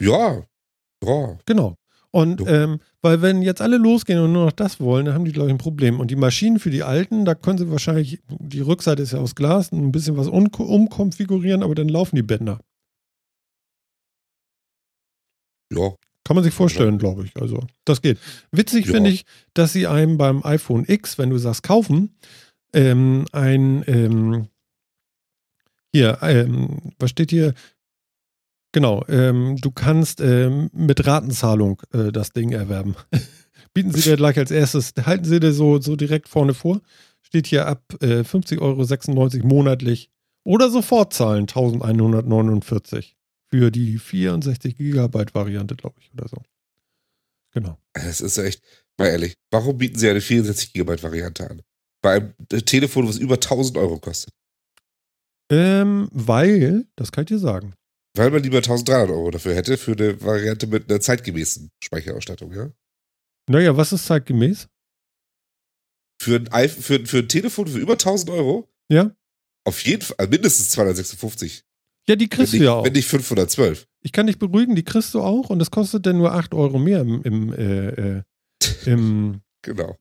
[0.00, 0.46] Ja,
[1.02, 1.38] ja.
[1.46, 1.76] Genau.
[2.14, 5.32] Und ähm, weil wenn jetzt alle losgehen und nur noch das wollen, dann haben die,
[5.32, 5.98] glaube ich, ein Problem.
[5.98, 9.34] Und die Maschinen für die alten, da können sie wahrscheinlich, die Rückseite ist ja aus
[9.34, 12.60] Glas, ein bisschen was umkonfigurieren, aber dann laufen die Bänder.
[15.72, 17.36] Ja, Kann man sich vorstellen, glaube ich.
[17.36, 18.18] Also, das geht.
[18.52, 18.92] Witzig Ja.
[18.92, 22.16] finde ich, dass sie einem beim iPhone X, wenn du sagst kaufen,
[22.72, 24.46] ähm, ein, ähm,
[25.92, 27.54] hier, ähm, was steht hier?
[28.74, 32.96] Genau, ähm, du kannst ähm, mit Ratenzahlung äh, das Ding erwerben.
[33.72, 36.80] Bieten sie dir gleich als erstes, halten sie dir so, so direkt vorne vor.
[37.22, 40.10] Steht hier ab äh, 50,96 Euro monatlich
[40.42, 43.16] oder sofort zahlen 1149
[43.48, 46.38] für die 64 Gigabyte Variante, glaube ich, oder so.
[47.52, 47.78] Genau.
[47.92, 48.60] es ist echt,
[48.98, 51.62] mal ehrlich, warum bieten sie eine 64 GB Variante an?
[52.02, 54.34] Bei einem äh, Telefon, was über 1000 Euro kostet.
[55.48, 57.74] Ähm, weil, das kann ich dir sagen.
[58.16, 62.70] Weil man lieber 1300 Euro dafür hätte, für eine Variante mit einer zeitgemäßen Speicherausstattung, ja?
[63.48, 64.68] Naja, was ist zeitgemäß?
[66.22, 68.68] Für ein, für, für ein Telefon für über 1000 Euro?
[68.88, 69.10] Ja?
[69.64, 71.64] Auf jeden Fall, also mindestens 256.
[72.06, 72.84] Ja, die Wenn kriegst nicht, du ja auch.
[72.84, 73.86] wenn nicht 512.
[74.02, 76.78] Ich kann dich beruhigen, die kriegst du auch und das kostet dann nur 8 Euro
[76.78, 77.88] mehr im, im, äh,
[78.18, 78.22] äh,
[78.86, 79.96] im, Genau.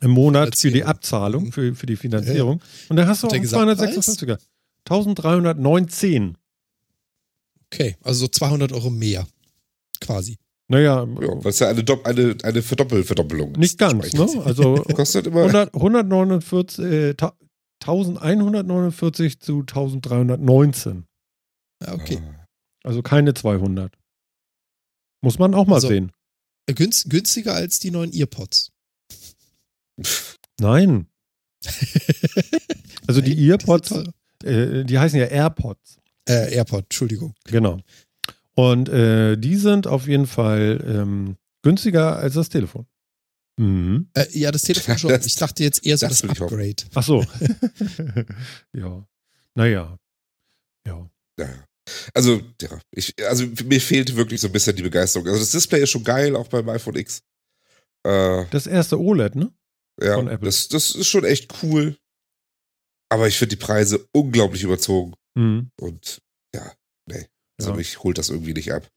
[0.00, 0.84] im Monat für die.
[0.84, 2.60] Abzahlung, für, für die Finanzierung.
[2.90, 3.96] Und dann hast du auch einen Gesamtpreis?
[4.06, 4.38] 256er.
[4.86, 6.36] 1319.
[7.74, 9.26] Okay, also so 200 Euro mehr.
[10.00, 10.38] Quasi.
[10.68, 13.58] Naja, Ja, was ja eine, Dopp- eine, eine Verdoppel-Verdoppelung ist.
[13.58, 14.26] nicht ganz, ne?
[14.44, 15.42] Also Kostet immer.
[15.42, 17.36] 100, 149, äh, ta-
[17.82, 21.04] 1149 zu 1319.
[21.82, 22.18] Ja, okay.
[22.82, 23.92] Also keine 200.
[25.22, 26.12] Muss man auch mal Also- sehen.
[26.66, 28.70] Äh, Günst, günstiger als die neuen Earpods.
[30.60, 31.06] Nein.
[33.06, 33.92] Also die Earpods,
[34.44, 35.98] äh, die heißen ja AirPods.
[36.28, 37.34] Äh, AirPod, Entschuldigung.
[37.44, 37.80] Genau.
[38.54, 42.86] Und äh, die sind auf jeden Fall ähm, günstiger als das Telefon.
[43.58, 44.08] Mhm.
[44.14, 45.10] Äh, ja, das Telefon schon.
[45.10, 46.30] Das- ich dachte jetzt eher so das das.
[46.30, 46.76] Upgrade.
[46.94, 47.24] Ach so.
[48.72, 49.06] ja.
[49.54, 49.98] Naja.
[50.86, 51.10] Ja.
[51.38, 51.48] Ja.
[52.14, 55.26] Also, ja, ich, also mir fehlt wirklich so ein bisschen die Begeisterung.
[55.28, 57.22] Also das Display ist schon geil, auch beim iPhone X.
[58.06, 59.52] Äh, Das erste OLED, ne?
[60.00, 60.46] ja, von Apple.
[60.46, 61.96] Das, das ist schon echt cool.
[63.10, 65.14] Aber ich finde die Preise unglaublich überzogen.
[65.34, 65.70] Mhm.
[65.80, 66.22] Und
[66.54, 66.62] ja,
[67.06, 67.26] nee.
[67.58, 67.76] Also Ja.
[67.76, 68.88] mich holt das irgendwie nicht ab.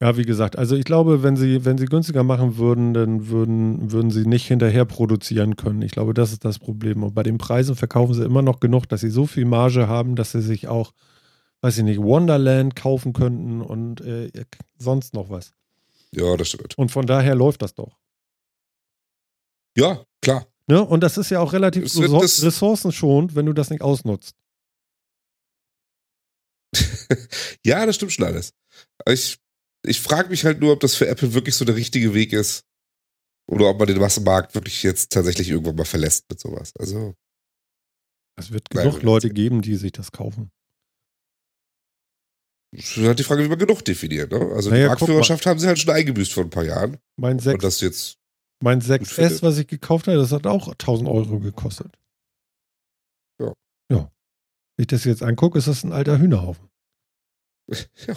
[0.00, 3.92] Ja, wie gesagt, also ich glaube, wenn sie, wenn sie günstiger machen würden, dann würden,
[3.92, 5.80] würden sie nicht hinterher produzieren können.
[5.82, 7.04] Ich glaube, das ist das Problem.
[7.04, 10.16] Und bei den Preisen verkaufen sie immer noch genug, dass sie so viel Marge haben,
[10.16, 10.92] dass sie sich auch,
[11.60, 14.28] weiß ich nicht, Wonderland kaufen könnten und äh,
[14.76, 15.52] sonst noch was.
[16.10, 16.76] Ja, das stimmt.
[16.76, 17.96] Und von daher läuft das doch.
[19.76, 20.46] Ja, klar.
[20.66, 20.82] Ne?
[20.84, 24.34] Und das ist ja auch relativ ressourcenschonend, wenn du das nicht ausnutzt.
[27.66, 28.52] ja, das stimmt schon alles.
[28.98, 29.38] Aber Ich,
[29.84, 32.64] ich frage mich halt nur, ob das für Apple wirklich so der richtige Weg ist.
[33.50, 36.72] Oder ob man den Massenmarkt wirklich jetzt tatsächlich irgendwann mal verlässt mit sowas.
[36.78, 37.14] Also,
[38.38, 40.50] Es wird Nein, genug wir Leute geben, die sich das kaufen.
[42.74, 44.30] es ist halt die Frage, wie man genug definiert.
[44.30, 44.38] Ne?
[44.54, 46.98] Also Naja, die Marktführerschaft haben sie halt schon eingebüßt vor ein paar Jahren.
[47.18, 48.18] Mein, Und 6, das jetzt,
[48.62, 49.04] mein finde.
[49.04, 51.92] 6S, was ich gekauft habe, das hat auch 1000 Euro gekostet.
[53.40, 53.52] Ja.
[53.90, 54.12] Ja.
[54.76, 56.68] Wenn ich das jetzt angucke, ist das ein alter Hühnerhaufen.
[58.06, 58.16] ja.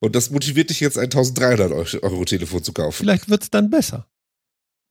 [0.00, 2.98] Und das motiviert dich jetzt ein 1300 Euro Telefon zu kaufen.
[2.98, 4.06] Vielleicht wird es dann besser.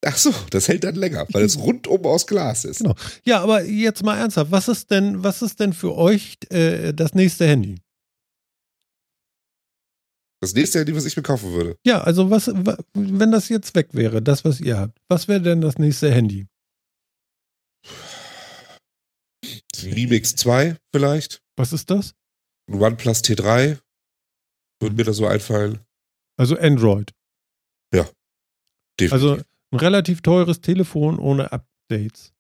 [0.04, 2.80] Ach so, das hält dann länger, weil es rundum aus Glas ist.
[2.80, 2.96] Genau.
[3.24, 7.14] Ja, aber jetzt mal ernsthaft, was ist denn, was ist denn für euch äh, das
[7.14, 7.76] nächste Handy?
[10.42, 11.78] Das nächste Handy, was ich mir kaufen würde.
[11.86, 15.42] Ja, also was, wa- wenn das jetzt weg wäre, das, was ihr habt, was wäre
[15.42, 16.48] denn das nächste Handy?
[19.84, 21.42] Mi Mix 2 vielleicht.
[21.58, 22.14] Was ist das?
[22.68, 23.78] Ein OnePlus T3.
[24.80, 25.80] Würde mir da so einfallen.
[26.38, 27.12] Also Android.
[29.00, 29.14] Definitiv.
[29.14, 29.34] Also
[29.72, 32.34] ein relativ teures Telefon ohne Updates.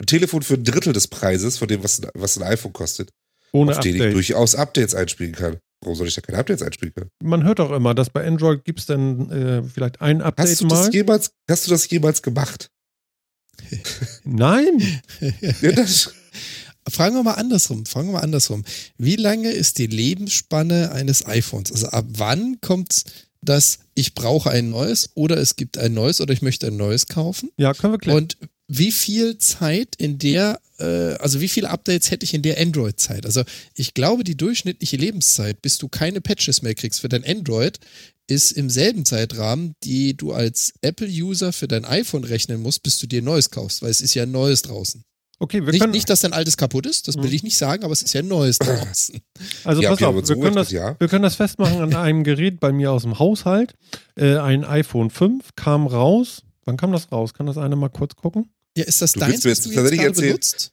[0.00, 3.10] ein Telefon für ein Drittel des Preises von dem, was ein, was ein iPhone kostet,
[3.52, 4.14] Ohne auf den ich Updates.
[4.14, 5.58] durchaus Updates einspielen kann.
[5.82, 7.10] Warum soll ich da keine Updates einspielen können?
[7.22, 10.60] Man hört auch immer, dass bei Android gibt es dann äh, vielleicht ein Update Hast
[10.62, 10.86] du, mal.
[10.86, 12.70] das jemals, hast du das jemals gemacht?
[14.24, 15.00] Nein.
[15.60, 16.12] Ja, das,
[16.90, 17.86] Fragen wir mal andersrum.
[17.86, 18.64] Fragen wir mal andersrum.
[18.96, 21.72] Wie lange ist die Lebensspanne eines iPhones?
[21.72, 23.04] Also ab wann kommt
[23.40, 27.06] das, ich brauche ein neues oder es gibt ein neues oder ich möchte ein neues
[27.06, 27.50] kaufen?
[27.56, 28.18] Ja, können wir klären.
[28.18, 28.36] Und
[28.68, 33.24] wie viel Zeit in der, äh, also wie viele Updates hätte ich in der Android-Zeit?
[33.24, 33.42] Also
[33.74, 37.78] ich glaube, die durchschnittliche Lebenszeit, bis du keine Patches mehr kriegst für dein Android,
[38.26, 43.06] ist im selben Zeitrahmen, die du als Apple-User für dein iPhone rechnen musst, bis du
[43.06, 45.02] dir ein neues kaufst, weil es ist ja ein neues draußen.
[45.40, 47.32] Okay, wir Nicht, können, nicht, dass dein altes kaputt ist, das will Mhm.
[47.34, 49.20] ich nicht sagen, aber es ist ja ein neues draußen.
[49.64, 50.96] also ja, pass auf, wir so können, das, ja.
[50.98, 53.74] wir können das festmachen an einem Gerät bei mir aus dem Haushalt.
[54.16, 56.42] Äh, ein iPhone 5 kam raus.
[56.64, 57.34] Wann kam das raus?
[57.34, 58.50] Kann das eine mal kurz gucken?
[58.76, 60.28] Ja, ist das Du deins, willst mir jetzt du jetzt tatsächlich gerade erzählen?
[60.32, 60.72] benutzt?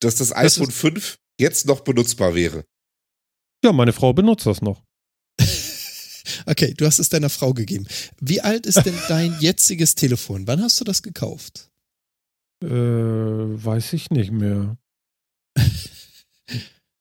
[0.00, 2.64] Dass das Das iPhone ist- 5 jetzt noch benutzbar wäre.
[3.64, 4.82] Ja, meine Frau benutzt das noch.
[6.48, 7.86] Okay, du hast es deiner Frau gegeben.
[8.20, 10.46] Wie alt ist denn dein jetziges Telefon?
[10.46, 11.70] Wann hast du das gekauft?
[12.62, 14.76] Äh, weiß ich nicht mehr.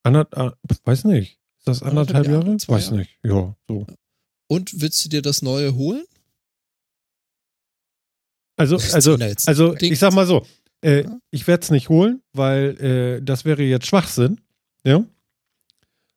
[0.04, 0.54] Ander, ah,
[0.84, 1.40] weiß nicht.
[1.60, 2.58] Ist das anderthalb Anderthalb Jahre?
[2.58, 2.68] Jahre?
[2.68, 2.98] Weiß Jahre?
[2.98, 3.20] nicht.
[3.24, 3.88] Ja, so.
[4.48, 6.06] Und willst du dir das neue holen?
[8.58, 10.46] Also, also, also ich sag mal so,
[10.82, 14.40] äh, ich werde es nicht holen, weil äh, das wäre jetzt Schwachsinn.
[14.86, 15.04] Ja.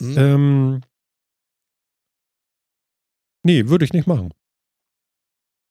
[0.01, 0.19] Hm?
[0.19, 0.81] Ähm,
[3.43, 4.33] nee, würde ich nicht machen.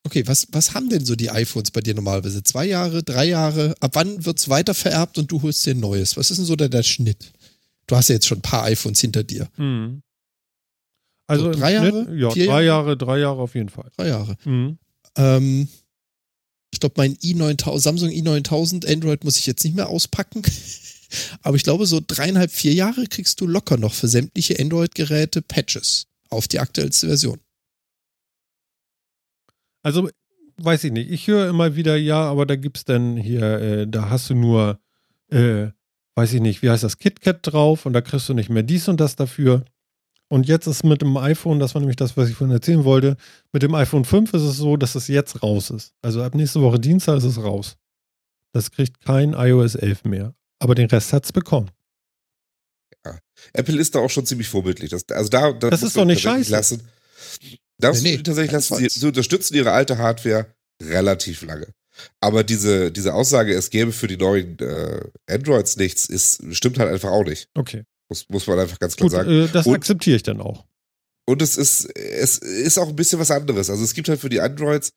[0.08, 2.42] Okay, was, was haben denn so die iPhones bei dir normalerweise?
[2.42, 3.76] Zwei Jahre, drei Jahre?
[3.82, 6.16] Ab wann wird's weiter vererbt und du holst dir ein neues?
[6.16, 7.34] Was ist denn so der, der Schnitt?
[7.88, 9.50] Du hast ja jetzt schon ein paar iPhones hinter dir.
[11.28, 12.06] Also So, drei Jahre?
[12.06, 12.66] Schnitt, ja, drei Jahre?
[12.66, 13.92] Jahre, drei Jahre auf jeden Fall.
[13.98, 14.38] Drei Jahre.
[14.46, 14.78] Mhm.
[15.18, 15.68] Ähm,
[16.72, 20.42] ich glaube, mein i9000, Samsung i9000 Android muss ich jetzt nicht mehr auspacken.
[21.42, 26.08] Aber ich glaube, so dreieinhalb, vier Jahre kriegst du locker noch für sämtliche Android-Geräte Patches
[26.30, 27.40] auf die aktuellste Version.
[29.88, 30.10] Also,
[30.58, 31.10] weiß ich nicht.
[31.10, 34.82] Ich höre immer wieder, ja, aber da gibt's dann hier, äh, da hast du nur,
[35.32, 35.68] äh,
[36.16, 38.90] weiß ich nicht, wie heißt das, KitKat drauf und da kriegst du nicht mehr dies
[38.90, 39.64] und das dafür.
[40.28, 43.16] Und jetzt ist mit dem iPhone, das war nämlich das, was ich vorhin erzählen wollte,
[43.54, 45.94] mit dem iPhone 5 ist es so, dass es jetzt raus ist.
[46.02, 47.78] Also ab nächste Woche Dienstag ist es raus.
[48.52, 50.36] Das kriegt kein iOS 11 mehr.
[50.60, 51.72] Aber den Rest hat's bekommen.
[53.54, 54.90] Apple ist da auch schon ziemlich vorbildlich.
[54.90, 56.52] Das, also da, da Das muss ist doch nicht scheiße.
[56.52, 56.82] Lassen.
[57.80, 58.78] Da musst Nee, tatsächlich lassen.
[58.78, 60.48] Sie, sie unterstützen ihre alte Hardware
[60.82, 61.68] relativ lange.
[62.22, 66.92] Aber diese, diese Aussage, es gäbe für die neuen äh, Androids nichts, ist, stimmt halt
[66.92, 67.50] einfach auch nicht.
[67.56, 67.84] Okay.
[68.10, 69.30] Muss, muss man einfach ganz klar Gut, sagen.
[69.30, 70.66] äh, das Und- akzeptiere ich dann auch.
[71.30, 73.70] Und es ist, es ist auch ein bisschen was anderes.
[73.70, 74.94] Also es gibt halt für die Androids,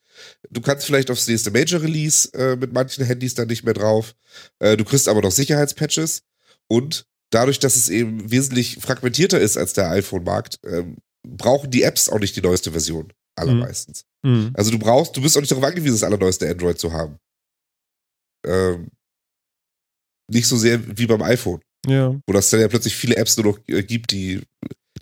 [0.48, 4.14] du kannst vielleicht aufs nächste Major Release äh, mit manchen Handys dann nicht mehr drauf.
[4.60, 6.22] Äh, du kriegst aber noch Sicherheitspatches.
[6.68, 12.08] Und dadurch, dass es eben wesentlich fragmentierter ist als der iPhone-Markt, ähm, brauchen die Apps
[12.08, 13.12] auch nicht die neueste Version.
[13.36, 14.04] Allermeistens.
[14.22, 14.50] Mhm.
[14.54, 17.18] Also du brauchst, du bist auch nicht darauf angewiesen, das allerneueste Android zu haben.
[18.46, 18.88] Ähm,
[20.30, 22.14] nicht so sehr wie beim iPhone, Ja.
[22.26, 24.42] wo das dann ja plötzlich viele Apps nur noch äh, gibt, die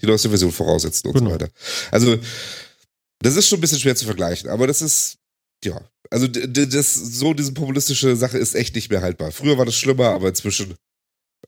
[0.00, 1.30] die neueste Version voraussetzen und Genau.
[1.30, 1.48] so weiter.
[1.90, 2.18] Also,
[3.20, 5.18] das ist schon ein bisschen schwer zu vergleichen, aber das ist,
[5.64, 9.32] ja, also das, so diese populistische Sache ist echt nicht mehr haltbar.
[9.32, 10.76] Früher war das schlimmer, aber inzwischen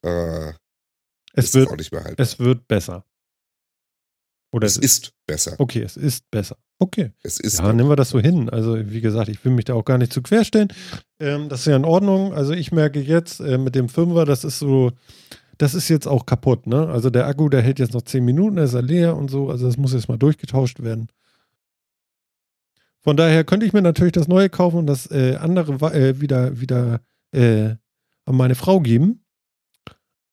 [0.03, 0.49] äh,
[1.35, 2.27] Es ist wird, es auch nicht mehr haltbar.
[2.27, 3.05] es wird besser.
[4.53, 5.55] Oder Es ist besser.
[5.59, 6.57] Okay, es ist besser.
[6.79, 7.13] Okay.
[7.23, 8.49] Es ist Ja, nehmen wir das so hin.
[8.49, 10.73] Also, wie gesagt, ich will mich da auch gar nicht zu querstellen.
[11.21, 12.33] Ähm, das ist ja in Ordnung.
[12.33, 14.93] Also, ich merke jetzt äh, mit dem Fünfer, das ist so,
[15.59, 16.89] das ist jetzt auch kaputt, ne?
[16.89, 19.51] Also, der Akku, der hält jetzt noch 10 Minuten, der ist er leer und so.
[19.51, 21.09] Also, das muss jetzt mal durchgetauscht werden.
[23.03, 26.61] Von daher könnte ich mir natürlich das neue kaufen und das äh, andere äh, wieder,
[26.61, 27.01] wieder
[27.33, 27.77] äh,
[28.25, 29.25] an meine Frau geben.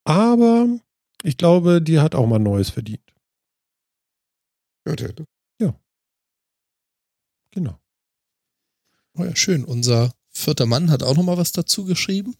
[0.03, 0.67] Aber
[1.23, 3.01] ich glaube, die hat auch mal neues verdient.
[4.87, 5.25] Ja, der, ne?
[7.57, 7.79] Genau.
[9.15, 9.63] Oh ja, schön.
[9.63, 12.35] Unser vierter Mann hat auch noch mal was dazu geschrieben.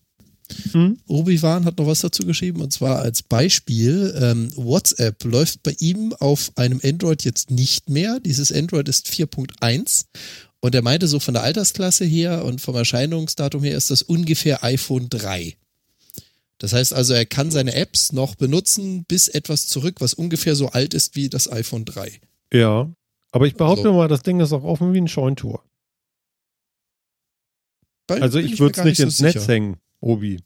[0.71, 0.99] Hm?
[1.07, 6.13] Obi-Wan hat noch was dazu geschrieben und zwar als Beispiel, ähm, WhatsApp läuft bei ihm
[6.13, 8.19] auf einem Android jetzt nicht mehr.
[8.19, 10.05] Dieses Android ist 4.1
[10.61, 14.63] und er meinte so von der Altersklasse her und vom Erscheinungsdatum her ist das ungefähr
[14.63, 15.57] iPhone 3.
[16.59, 20.69] Das heißt also, er kann seine Apps noch benutzen bis etwas zurück, was ungefähr so
[20.69, 22.21] alt ist wie das iPhone 3.
[22.53, 22.91] Ja.
[23.31, 25.63] Aber ich behaupte Also- mal, das Ding ist auch offen wie ein Scheuntor.
[28.07, 29.47] Weil Also ich würde es gar nicht so ins Netz sicher.
[29.47, 30.39] hängen, Obi.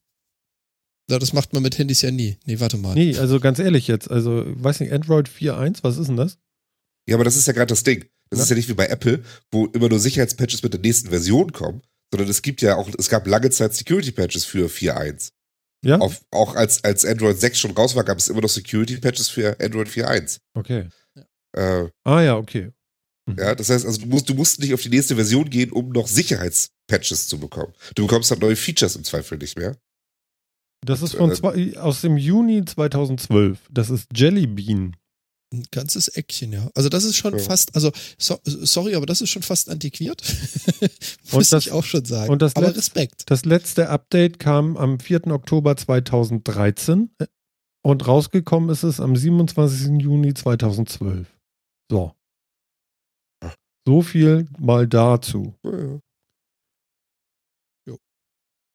[1.09, 2.37] Ja, das macht man mit Handys ja nie.
[2.45, 2.95] Nee, warte mal.
[2.95, 6.37] Nee, also ganz ehrlich jetzt, also weiß nicht, Android 4.1, was ist denn das?
[7.07, 8.05] ja, aber das ist ja gerade das Ding.
[8.29, 8.43] Das Ja.
[8.43, 11.81] ist ja nicht wie bei Apple, wo immer nur Sicherheitspatches mit der nächsten Version kommen,
[12.11, 15.33] sondern es gibt ja auch, es gab lange Zeit Security-Patches für 4.1.
[15.83, 15.97] Ja?
[15.97, 19.59] Auf, auch als, als Android 6 schon raus war, gab es immer noch Security-Patches für
[19.59, 20.39] Android 4.1.
[20.53, 20.87] Okay.
[21.53, 22.71] Äh, Ah ja, okay.
[23.27, 23.37] Mhm.
[23.37, 25.89] ja, das heißt, also du musst, du musst nicht auf die nächste Version gehen, um
[25.89, 27.73] noch Sicherheitspatches zu bekommen.
[27.95, 29.77] Du bekommst dann neue Features im Zweifel nicht mehr.
[30.85, 33.59] Das ist von äh, zwei, aus dem Juni 2012.
[33.69, 34.95] Das ist Jelly Bean.
[35.53, 36.71] Ein ganzes Eckchen, ja.
[36.75, 37.39] Also das ist schon Ja.
[37.43, 40.23] fast, also so, sorry, aber das ist schon fast antiquiert.
[40.81, 42.31] Und Muss das- ich auch schon sagen.
[42.31, 43.23] und das aber Letz- Respekt.
[43.27, 45.27] Das letzte Update kam am 4.
[45.27, 47.25] Oktober 2013 äh,
[47.83, 50.01] und rausgekommen ist es am 27.
[50.01, 51.27] Juni 2012.
[51.91, 52.15] So.
[53.85, 55.53] So viel mal dazu.
[55.65, 55.99] Ja,
[57.89, 57.95] ja.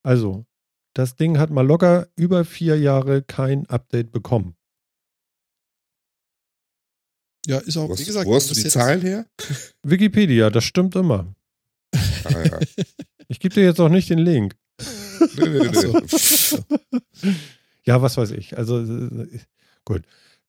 [0.04, 0.44] Also,
[0.92, 4.54] Das Ding hat mal locker über vier Jahre kein Update bekommen.
[7.46, 8.26] Ja, ist auch, Wo wie hast, gesagt.
[8.26, 9.26] wo hast du die Zahlen her?
[9.82, 11.34] Wikipedia, das stimmt immer.
[12.24, 12.60] Ah, ja.
[13.28, 14.56] Ich gebe dir jetzt auch nicht den Link.
[15.36, 16.60] Nee, nee, nee, so.
[17.86, 18.56] Ja, was weiß ich.
[18.58, 19.40] Also äh,
[19.84, 20.02] gut.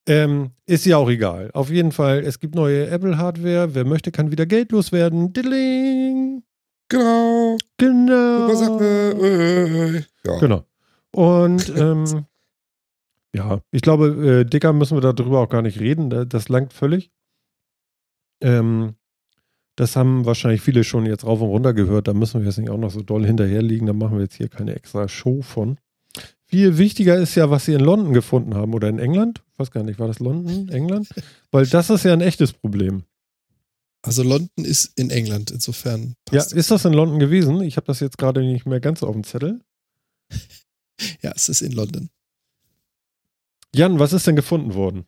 [0.07, 1.51] Ähm, ist ja auch egal.
[1.53, 3.75] Auf jeden Fall, es gibt neue Apple-Hardware.
[3.75, 5.33] Wer möchte, kann wieder geldlos werden.
[5.33, 6.43] Diddling.
[6.89, 7.57] Genau.
[7.77, 8.79] Genau.
[8.79, 10.39] Äh, Ja.
[10.39, 10.63] Genau.
[11.11, 12.25] Und ähm,
[13.35, 16.09] ja, ich glaube, äh, dicker müssen wir darüber auch gar nicht reden.
[16.09, 17.11] Da- Das langt völlig.
[18.41, 18.95] Ähm,
[19.75, 22.07] das haben wahrscheinlich viele schon jetzt rauf und runter gehört.
[22.07, 23.85] Da müssen wir jetzt nicht auch noch so doll hinterherliegen.
[23.87, 25.77] Da machen wir jetzt hier keine extra Show von.
[26.45, 29.43] Viel wichtiger ist ja, was sie in London gefunden haben oder in England.
[29.57, 31.09] Ich weiß gar nicht, war das London, England?
[31.49, 33.05] Weil das ist ja ein echtes Problem.
[34.03, 37.61] Also London ist in England, insofern Ja, passt ist das in London gewesen?
[37.63, 39.61] Ich habe das jetzt gerade nicht mehr ganz auf dem Zettel.
[41.21, 42.09] Ja, es ist in London.
[43.75, 45.05] Jan, was ist denn gefunden worden?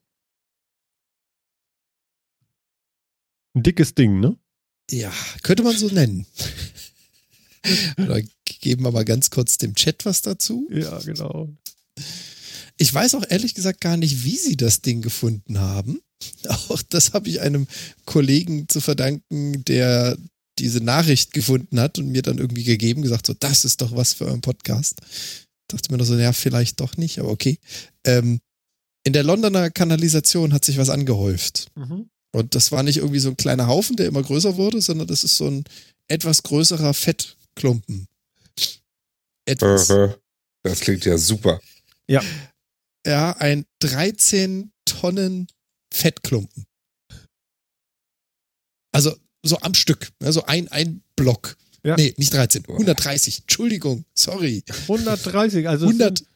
[3.55, 4.37] Ein dickes Ding, ne?
[4.91, 6.27] Ja, könnte man so nennen.
[7.97, 10.67] Oder geben wir mal ganz kurz dem Chat was dazu.
[10.71, 11.49] Ja, genau.
[12.81, 15.99] Ich weiß auch ehrlich gesagt gar nicht, wie sie das Ding gefunden haben.
[16.47, 17.67] Auch das habe ich einem
[18.05, 20.17] Kollegen zu verdanken, der
[20.57, 24.13] diese Nachricht gefunden hat und mir dann irgendwie gegeben, gesagt, so, das ist doch was
[24.13, 25.01] für euren Podcast.
[25.67, 27.59] Dachte mir nur so, ja, vielleicht doch nicht, aber okay.
[28.05, 28.39] Ähm,
[29.03, 31.67] in der Londoner Kanalisation hat sich was angehäuft.
[32.31, 35.23] Und das war nicht irgendwie so ein kleiner Haufen, der immer größer wurde, sondern das
[35.23, 35.63] ist so ein
[36.07, 38.07] etwas größerer Fettklumpen.
[39.45, 39.87] Etwas.
[40.63, 41.61] Das klingt ja super.
[42.07, 42.21] Ja,
[43.05, 45.47] ein 13 Tonnen
[45.93, 46.65] Fettklumpen.
[48.91, 51.57] Also so am Stück, also ein, ein Block.
[51.83, 51.95] Ja.
[51.95, 53.41] Nee, nicht 13, 130.
[53.41, 54.63] Entschuldigung, sorry.
[54.67, 56.29] 130, also es 100, sind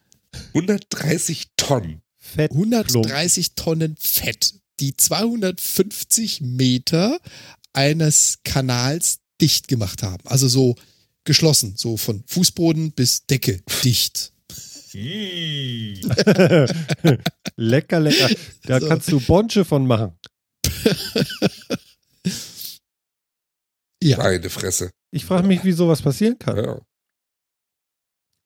[0.53, 2.01] 130 Tonnen.
[2.18, 7.20] Fett 130 Tonnen Fett, die 250 Meter
[7.74, 10.26] eines Kanals dicht gemacht haben.
[10.26, 10.76] Also so
[11.26, 14.32] geschlossen, so von Fußboden bis Decke dicht.
[17.55, 18.29] lecker, lecker.
[18.65, 18.87] Da So.
[18.87, 20.13] kannst du Bonche von machen.
[24.01, 24.89] Ja, Meine Fresse.
[25.11, 26.57] Ich frage mich, wie sowas passieren kann.
[26.57, 26.81] Ja.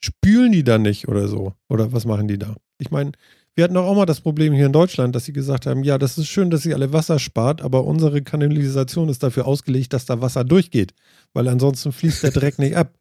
[0.04, 1.56] Spülen die da nicht oder so?
[1.68, 2.56] Oder was machen die da?
[2.78, 3.14] Ich meine,
[3.56, 6.20] wir hatten auch mal das Problem hier in Deutschland, dass sie gesagt haben, ja, das
[6.20, 10.22] ist schön, dass ihr alle Wasser spart, aber unsere Kanalisation ist dafür ausgelegt, dass da
[10.22, 10.94] Wasser durchgeht,
[11.34, 12.94] weil ansonsten fließt der Dreck nicht ab.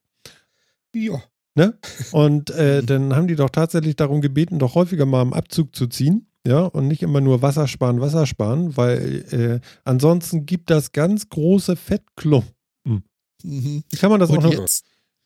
[0.95, 1.23] Ja.
[2.13, 5.87] Und äh, dann haben die doch tatsächlich darum gebeten, doch häufiger mal am Abzug zu
[5.87, 6.29] ziehen.
[6.47, 11.29] Ja, und nicht immer nur Wasser sparen, Wasser sparen, weil äh, ansonsten gibt das ganz
[11.29, 13.03] große Fettklumpen.
[13.43, 13.83] mhm.
[13.99, 14.53] Kann man das auch Und noch?
[14.53, 14.85] jetzt,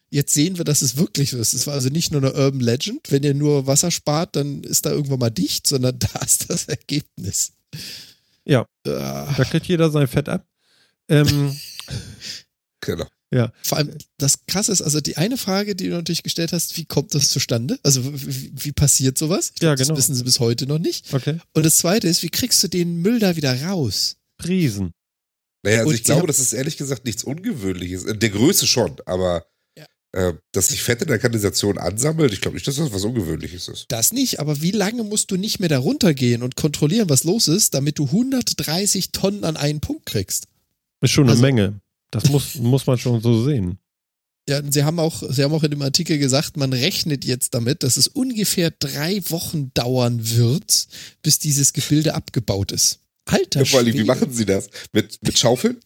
[0.08, 1.52] jetzt sehen wir, dass es wirklich so ist.
[1.52, 3.12] Es war also nicht nur eine Urban Legend.
[3.12, 6.68] Wenn ihr nur Wasser spart, dann ist da irgendwann mal dicht, sondern da ist das
[6.68, 7.52] Ergebnis.
[8.46, 8.64] Ja.
[8.88, 10.46] Ah, Da kriegt jeder sein Fett ab.
[11.08, 11.54] Ähm,
[12.80, 13.04] Genau.
[13.62, 16.84] Vor allem, das Krasse ist, also die eine Frage, die du natürlich gestellt hast, wie
[16.84, 17.78] kommt das zustande?
[17.84, 19.52] Also wie, wie passiert sowas?
[19.54, 19.96] Ich Ja, glaub, genau.
[19.96, 21.12] Das wissen sie bis heute noch nicht.
[21.14, 21.38] okay.
[21.54, 24.16] Und das zweite ist, wie kriegst du den Müll da wieder raus?
[24.46, 24.92] Riesen.
[25.62, 28.04] Naja, also Und ich glaube, das ist ehrlich gesagt nichts Ungewöhnliches.
[28.04, 29.44] In der Größe schon, aber
[29.76, 29.84] Ja.
[30.12, 33.68] äh, dass sich Fett in der Kanalisation ansammelt, ich glaube nicht, dass das was Ungewöhnliches
[33.68, 33.84] ist.
[33.90, 37.46] Das nicht, aber wie lange musst du nicht mehr da runtergehen und kontrollieren, was los
[37.46, 40.46] ist, damit du 130 Tonnen an einen Punkt kriegst?
[41.02, 41.80] Ist schon eine Also- Menge.
[42.10, 43.78] Das muss, muss man schon so sehen.
[44.48, 47.82] Ja, sie haben auch, sie haben auch in dem Artikel gesagt, man rechnet jetzt damit,
[47.82, 50.88] dass es ungefähr drei Wochen dauern wird,
[51.22, 52.98] bis dieses Gebilde abgebaut ist.
[53.26, 54.68] Alter Ja, vor allem, wie machen sie das?
[54.92, 55.78] Mit, mit Schaufeln?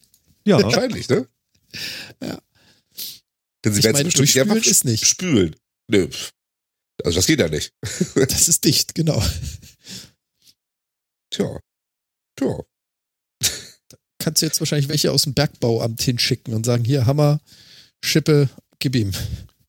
[0.46, 1.28] Ja, Wahrscheinlich, ne?
[2.22, 2.38] Ja.
[3.64, 5.04] Denn sie Ich werden es meine, bestimmt einfach ist nicht.
[5.04, 5.56] spülen.
[5.88, 6.08] Nö.
[7.02, 7.72] Also das geht ja nicht.
[8.14, 9.22] Das ist dicht, genau.
[11.30, 11.58] Tja.
[12.36, 12.60] Tja.
[14.24, 17.40] Kannst du jetzt wahrscheinlich welche aus dem Bergbauamt hinschicken und sagen, hier, Hammer,
[18.02, 18.48] Schippe,
[18.78, 19.12] gib ihm.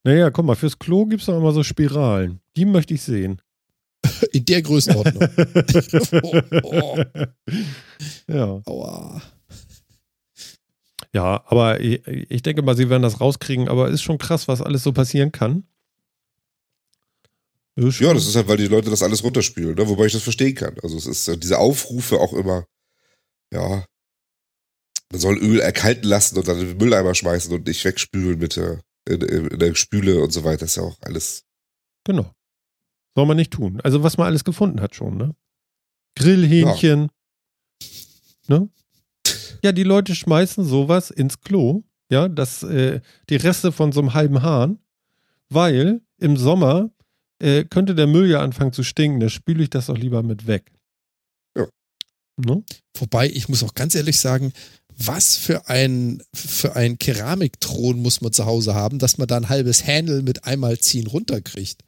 [0.02, 2.40] naja, guck mal, fürs Klo gibt es doch immer so Spiralen.
[2.56, 3.42] Die möchte ich sehen.
[4.32, 5.28] In der Größenordnung.
[6.22, 6.98] oh, oh,
[8.28, 8.62] Ja.
[8.64, 9.20] aua.
[11.12, 14.62] Ja, aber ich, ich denke mal, sie werden das rauskriegen, aber ist schon krass, was
[14.62, 15.64] alles so passieren kann.
[17.78, 19.86] Ja, das ist halt, weil die Leute das alles runterspülen, ne?
[19.86, 20.76] wobei ich das verstehen kann.
[20.82, 22.64] Also es ist äh, diese Aufrufe auch immer,
[23.52, 23.84] ja,
[25.12, 28.56] man soll Öl erkalten lassen und dann in den Mülleimer schmeißen und nicht wegspülen mit
[28.56, 30.64] der, in, in, in der Spüle und so weiter.
[30.64, 31.44] ist ja auch alles.
[32.04, 32.30] Genau.
[33.14, 33.80] Soll man nicht tun.
[33.82, 35.34] Also, was man alles gefunden hat schon, ne?
[36.16, 37.08] Grillhähnchen.
[38.48, 38.68] Ne?
[39.62, 41.82] Ja, die Leute schmeißen sowas ins Klo.
[42.10, 44.78] Ja, das, äh, die Reste von so einem halben Hahn.
[45.48, 46.90] weil im Sommer
[47.38, 49.20] äh, könnte der Müll ja anfangen zu stinken.
[49.20, 50.72] Da spüle ich das doch lieber mit weg.
[51.56, 51.66] Ja.
[52.36, 52.64] Ne?
[52.98, 54.52] Wobei, ich muss auch ganz ehrlich sagen,
[54.98, 59.48] was für ein, für ein Keramikthron muss man zu Hause haben, dass man da ein
[59.48, 61.82] halbes Handle mit einmal ziehen runterkriegt.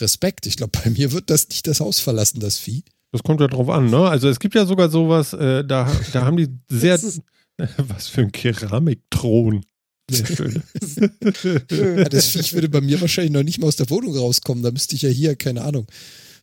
[0.00, 0.46] Respekt.
[0.46, 2.84] Ich glaube, bei mir wird das nicht das Haus verlassen, das Vieh.
[3.10, 4.08] Das kommt ja drauf an, ne?
[4.08, 6.98] Also es gibt ja sogar sowas, äh, da, da haben die sehr.
[7.76, 9.64] Was für ein Keramikthron.
[10.10, 10.62] Sehr schön.
[11.70, 14.62] Ja, das Viech würde bei mir wahrscheinlich noch nicht mal aus der Wohnung rauskommen.
[14.62, 15.86] Da müsste ich ja hier, keine Ahnung,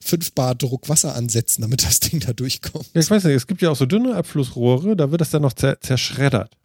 [0.01, 2.89] fünf Bar Druck Wasser ansetzen, damit das Ding da durchkommt.
[2.93, 5.41] Ja, ich weiß nicht, es gibt ja auch so dünne Abflussrohre, da wird das dann
[5.41, 6.55] noch zer zerschreddert.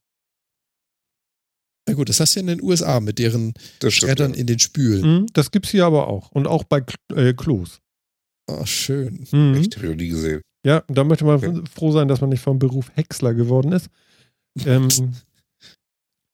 [1.86, 4.40] Na gut, das hast du ja in den USA mit deren Das stimmt, Schreddern ja.
[4.40, 5.02] in den Spülen.
[5.22, 6.30] Mhm, das gibt's hier aber auch.
[6.30, 7.80] Und auch bei Kl- äh, Klos.
[8.46, 9.26] Oh, schön.
[9.32, 9.54] Mhm.
[9.56, 10.40] Echt, hab ich nie gesehen.
[10.64, 11.62] Ja, da möchte man Okay.
[11.74, 13.88] froh sein, dass man nicht vom Beruf Häcksler geworden ist.
[14.66, 14.88] Ähm,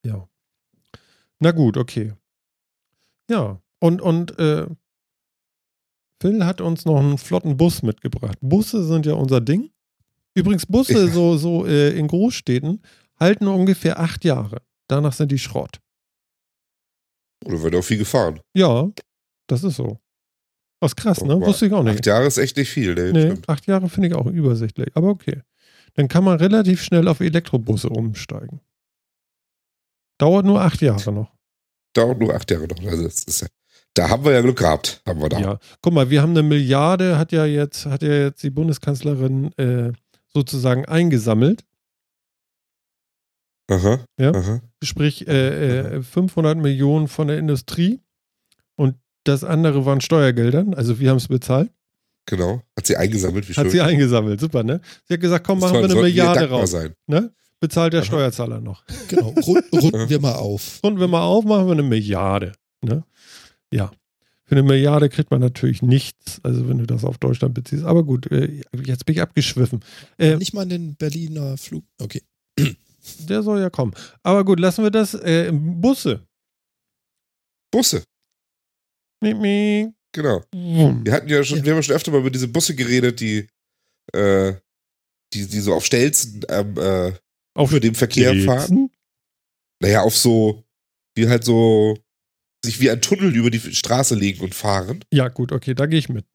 [0.05, 0.27] ja.
[1.39, 2.13] Na gut, okay.
[3.29, 4.67] Ja, und, und äh,
[6.21, 8.37] Phil hat uns noch einen flotten Bus mitgebracht.
[8.41, 9.71] Busse sind ja unser Ding.
[10.35, 11.11] Übrigens, Busse Ja.
[11.11, 12.81] so, so äh, in Großstädten
[13.19, 14.61] halten ungefähr acht Jahre.
[14.87, 15.79] Danach sind die Schrott.
[17.45, 18.39] Oder wird auch viel gefahren.
[18.53, 18.89] Ja,
[19.47, 19.99] das ist so.
[20.79, 21.39] Was krass, ne?
[21.41, 21.97] Wusste ich auch nicht.
[21.97, 23.11] Acht Jahre ist echt nicht viel, ne?
[23.11, 23.49] Nee, Stimmt.
[23.49, 24.89] acht Jahre finde ich auch übersichtlich.
[24.95, 25.41] Aber okay.
[25.95, 28.61] Dann kann man relativ schnell auf Elektrobusse umsteigen.
[30.19, 31.31] Dauert nur acht Jahre noch.
[31.93, 32.79] Dauert nur acht Jahre noch.
[32.89, 33.47] Also das ist ja,
[33.93, 35.01] da haben wir ja Glück gehabt.
[35.05, 35.39] Haben wir da.
[35.39, 35.59] Ja.
[35.81, 39.91] Guck mal, wir haben eine Milliarde, hat ja jetzt, hat ja jetzt die Bundeskanzlerin äh,
[40.27, 41.63] sozusagen eingesammelt.
[43.69, 43.99] Aha.
[44.19, 44.31] Ja.
[44.31, 44.61] Aha.
[44.83, 48.01] Sprich, äh, äh, 500 Millionen von der Industrie.
[48.75, 50.73] Und das andere waren Steuergeldern.
[50.73, 51.71] Also wir haben es bezahlt.
[52.25, 52.61] Genau.
[52.77, 53.71] Hat sie eingesammelt, wie Hat schön.
[53.71, 54.39] sie eingesammelt.
[54.39, 54.81] Super, ne?
[55.05, 56.71] Sie hat gesagt, komm, machen wir eine Milliarde raus.
[56.71, 56.93] Sein.
[57.07, 57.33] Ne?
[57.59, 58.05] Bezahlt der Aha.
[58.05, 58.83] Steuerzahler noch.
[59.07, 59.29] Genau.
[59.29, 60.79] Rund, runden wir mal auf.
[60.83, 62.53] Runden wir mal auf, machen wir eine Milliarde.
[62.81, 63.03] Ne?
[63.73, 63.91] Ja.
[64.45, 67.85] Für eine Milliarde kriegt man natürlich nichts, also wenn du das auf Deutschland beziehst.
[67.85, 69.79] Aber gut, äh, jetzt bin ich abgeschwiffen.
[70.17, 71.85] Äh, Nicht mal den Berliner Flug.
[72.01, 72.21] Okay.
[73.29, 73.93] der soll ja kommen.
[74.23, 75.13] Aber gut, lassen wir das.
[75.13, 76.25] Äh, Busse.
[77.71, 78.03] Busse.
[79.21, 79.93] Miep, miep.
[80.13, 80.43] Genau.
[80.51, 81.63] Wir hatten ja schon, Ja.
[81.63, 83.47] wir haben ja schon öfter mal über diese Busse geredet, die,
[84.11, 84.53] äh,
[85.33, 87.13] die, die so auf Stelzen ähm, äh,
[87.53, 88.59] Auf über dem Verkehr fahren.
[88.59, 88.91] Stelzen?
[89.81, 90.65] Naja, auf so,
[91.15, 91.97] die halt so
[92.63, 95.03] sich wie ein Tunnel über die Straße legen und fahren.
[95.11, 96.25] Ja, gut, okay, da gehe ich mit.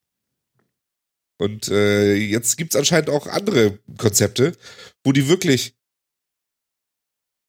[1.39, 4.57] Und äh, jetzt gibt es anscheinend auch andere Konzepte,
[5.05, 5.77] wo die wirklich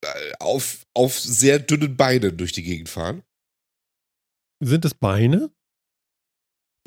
[0.03, 3.23] äh, auf, auf sehr dünnen Beinen durch die Gegend fahren.
[4.63, 5.51] Sind es Beine?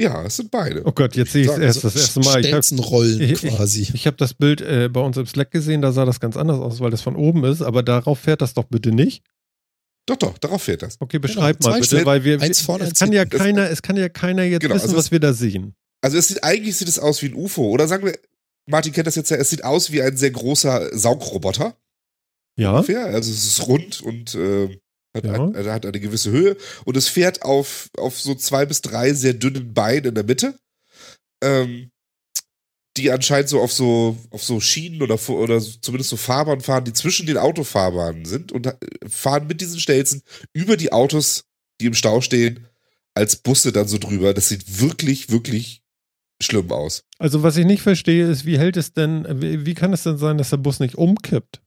[0.00, 0.82] Ja, es sind Beine.
[0.84, 2.40] Oh Gott, jetzt sehe ich es erst das erste Mal.
[2.44, 3.82] Ich habe Stelzenrollen Ich- ich- quasi.
[3.92, 6.58] ich hab das Bild äh, bei uns im Slack gesehen, da sah das ganz anders
[6.58, 9.24] aus, weil das von oben ist, aber darauf fährt das doch bitte nicht.
[10.10, 10.96] Doch, doch, darauf fährt das.
[11.00, 13.70] Okay, beschreib Genau, mal bitte, Stellen, weil wir, eins vorne, es eins kann ja keiner,
[13.70, 15.74] es kann ja keiner jetzt Genau, wissen, also was es- wir da sehen.
[16.02, 17.68] Also es sieht, eigentlich sieht es aus wie ein UFO.
[17.70, 18.18] Oder sagen wir,
[18.66, 21.76] Martin kennt das jetzt ja, es sieht aus wie ein sehr großer Saugroboter.
[22.58, 23.04] Ja, ungefähr.
[23.06, 24.78] Also es ist rund und äh,
[25.16, 25.32] hat, Ja.
[25.54, 26.56] hat, hat eine gewisse Höhe.
[26.84, 30.54] Und es fährt auf, auf so zwei bis drei sehr dünnen Beinen in der Mitte.
[31.42, 31.89] Ähm,
[32.96, 36.92] die anscheinend so auf so auf so Schienen oder oder zumindest so Fahrbahnen fahren, die
[36.92, 38.76] zwischen den Autofahrbahnen sind und äh,
[39.08, 40.22] fahren mit diesen Stelzen
[40.52, 41.44] über die Autos,
[41.80, 42.66] die im Stau stehen,
[43.14, 44.34] als Busse dann so drüber.
[44.34, 45.82] Das sieht wirklich, wirklich
[46.42, 47.04] schlimm aus.
[47.18, 50.16] also was ich nicht verstehe, ist, wie hält es denn, wie, wie kann es denn
[50.16, 51.60] sein, dass der Bus nicht umkippt?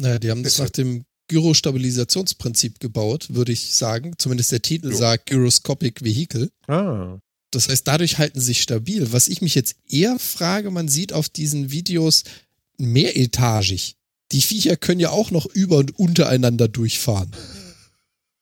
[0.00, 4.14] Naja, die haben das nach dem Gyrostabilisationsprinzip gebaut, würde ich sagen.
[4.18, 4.96] Zumindest der Titel Jo.
[4.96, 6.50] sagt Gyroscopic Vehicle.
[6.66, 7.18] Ah,
[7.50, 9.12] Das heißt, dadurch halten sie sich stabil.
[9.12, 12.24] Was ich mich jetzt eher frage, man sieht auf diesen Videos
[12.78, 13.96] mehretagig.
[14.32, 17.32] Die Viecher können ja auch noch über und untereinander durchfahren.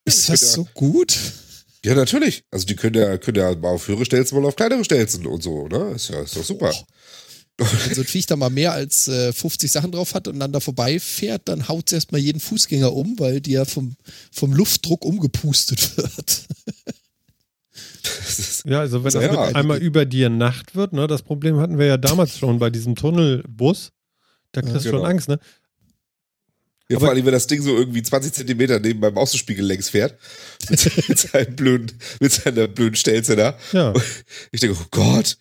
[0.05, 1.17] Ist das so gut?
[1.83, 2.43] Ja, natürlich.
[2.51, 5.41] Also die können ja, können ja mal auf höhere Stelzen, mal auf kleinere Stelzen und
[5.41, 5.93] so, ne?
[5.95, 6.73] Ist ja, ist doch super.
[7.57, 10.61] Wenn so ein Viech da mal mehr als äh, 50 Sachen drauf hat und aneinander
[10.61, 13.95] vorbeifährt, dann haut es erstmal jeden Fußgänger um, weil die ja vom,
[14.31, 16.47] vom Luftdruck umgepustet wird.
[18.65, 21.85] Ja, also wenn das Ja, einmal über dir Nacht wird, ne, das Problem hatten wir
[21.85, 23.91] ja damals schon bei diesem Tunnelbus,
[24.51, 24.97] da kriegst du genau.
[25.03, 25.39] schon Angst, ne?
[26.89, 29.89] Ja, Aber- vor allem, wenn das Ding so irgendwie 20 Zentimeter neben meinem Außenspiegel längs
[29.89, 30.17] fährt,
[30.69, 33.57] mit, mit, seinem blöden, mit seiner blöden Stelze da.
[33.71, 33.93] Ja,
[34.51, 35.37] Ich denke, oh Gott.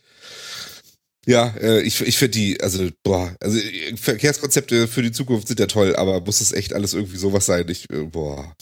[1.27, 3.59] Ja, äh, ich, ich finde die, also, boah, also
[3.97, 7.67] Verkehrskonzepte für die Zukunft sind ja toll, aber muss das echt alles irgendwie sowas sein?
[7.69, 8.55] Ich, äh, boah.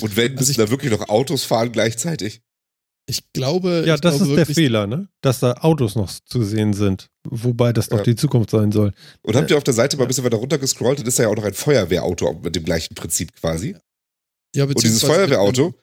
[0.00, 2.40] Und wenn, Also müssen ich- da wirklich noch Autos fahren gleichzeitig?
[3.10, 5.08] Ich glaube, ja ich das glaube ist der Fehler, ne?
[5.20, 8.04] Dass da Autos noch zu sehen sind, wobei das doch Ja.
[8.04, 8.92] die Zukunft sein soll.
[9.22, 11.24] Und habt ihr auf der Seite mal ein bisschen weiter runter gescrollt, dann ist da
[11.24, 13.76] ja auch noch ein Feuerwehrauto mit dem gleichen Prinzip quasi.
[14.54, 15.74] Ja, Und dieses beziehungsweise mit Feuerwehrauto,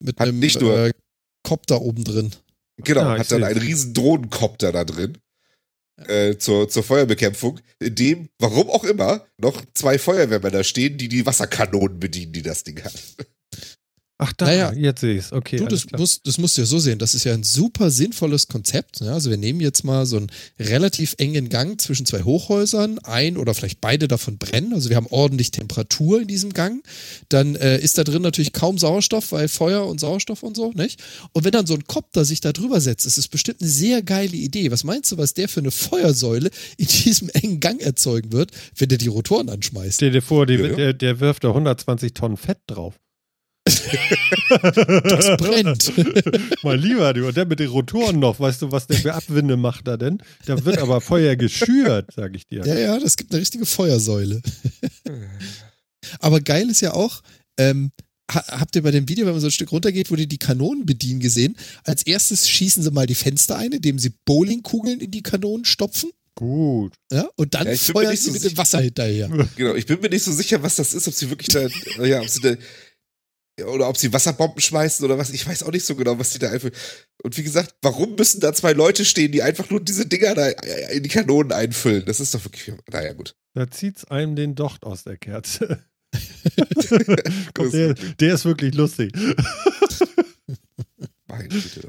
[0.00, 0.92] Mit Hat einem nicht nur- äh,
[1.46, 2.30] Copter oben drin.
[2.82, 5.18] Genau, Ah, ich hat dann einen riesen Drohnenkopter da drin
[6.08, 11.24] äh, zur, zur Feuerbekämpfung, in dem, warum auch immer, noch zwei Feuerwehrmänner stehen, die die
[11.24, 12.94] Wasserkanonen bedienen, die das Ding hat.
[14.16, 14.72] Ach, da, Naja.
[14.74, 15.32] jetzt sehe ich es.
[15.32, 17.00] Okay, Du, das, musst, das musst du ja so sehen.
[17.00, 19.00] Das ist ja ein super sinnvolles Konzept.
[19.00, 23.00] Ja, also wir nehmen jetzt mal so einen relativ engen Gang zwischen zwei Hochhäusern.
[23.00, 24.72] Ein oder vielleicht beide davon brennen.
[24.72, 26.84] Also wir haben ordentlich Temperatur in diesem Gang.
[27.28, 31.02] Dann äh, ist da drin natürlich kaum Sauerstoff, weil Feuer und Sauerstoff und so, nicht?
[31.32, 34.00] Und wenn dann so ein Kopter sich da drüber setzt, ist es bestimmt eine sehr
[34.02, 34.70] geile Idee.
[34.70, 38.88] Was meinst du, was der für eine Feuersäule in diesem engen Gang erzeugen wird, wenn
[38.88, 39.96] der die Rotoren anschmeißt?
[39.96, 40.68] Stell dir vor, die, ja.
[40.68, 42.94] Der, der wirft da 120 Tonnen Fett drauf.
[43.64, 45.92] Das brennt.
[46.62, 49.56] Mein Lieber, du, und der mit den Rotoren noch, weißt du, was der für Abwinde
[49.56, 50.18] macht da denn?
[50.44, 52.64] Da wird aber Feuer geschürt, sag ich dir.
[52.66, 54.42] Ja, ja, das gibt eine richtige Feuersäule.
[56.20, 57.22] Aber geil ist ja auch,
[57.58, 57.90] ähm,
[58.30, 60.38] ha habt ihr bei dem Video, wenn man so ein Stück runtergeht, wo die die
[60.38, 61.56] Kanonen bedienen gesehen?
[61.84, 66.10] Als erstes schießen sie mal die Fenster ein, indem sie Bowlingkugeln in die Kanonen stopfen.
[66.34, 66.94] Gut.
[67.12, 69.28] Ja, und dann Ja, feuern sie so mit dem Wasser hinterher.
[69.56, 71.68] Genau, ich bin mir nicht so sicher, was das ist, ob sie wirklich da,
[72.04, 72.56] ja, ob sie da,
[73.62, 75.30] oder ob sie Wasserbomben schmeißen oder was.
[75.30, 76.70] Ich weiß auch nicht so genau, was die da einfach.
[77.22, 80.48] Und wie gesagt, warum müssen da zwei Leute stehen, die einfach nur diese Dinger da
[80.48, 82.04] in die Kanonen einfüllen?
[82.06, 82.72] Das ist doch wirklich.
[82.90, 83.36] Naja, gut.
[83.54, 85.78] Da zieht's einem den Docht aus der Kerze.
[87.54, 89.12] Komm, der, der ist wirklich lustig.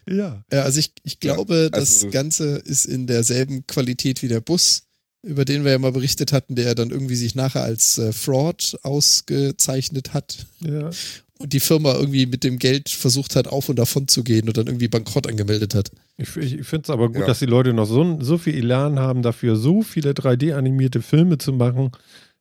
[0.08, 0.44] Ja.
[0.52, 4.84] Ja, also ich, ich glaube, also- das Ganze ist in derselben Qualität wie der Bus,
[5.22, 8.78] über den wir ja mal berichtet hatten, der dann irgendwie sich nachher als äh, Fraud
[8.82, 10.46] ausgezeichnet hat.
[10.62, 10.90] ja.
[11.38, 14.56] Und die Firma irgendwie mit dem Geld versucht hat, auf und davon zu gehen und
[14.58, 15.92] dann irgendwie bankrott angemeldet hat.
[16.18, 17.26] Ich, ich, ich finde es aber gut, Ja.
[17.26, 21.52] dass die Leute noch so, so viel Elan haben, dafür so viele 3D-animierte Filme zu
[21.54, 21.92] machen,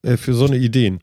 [0.03, 1.01] äh, für so eine Ideen.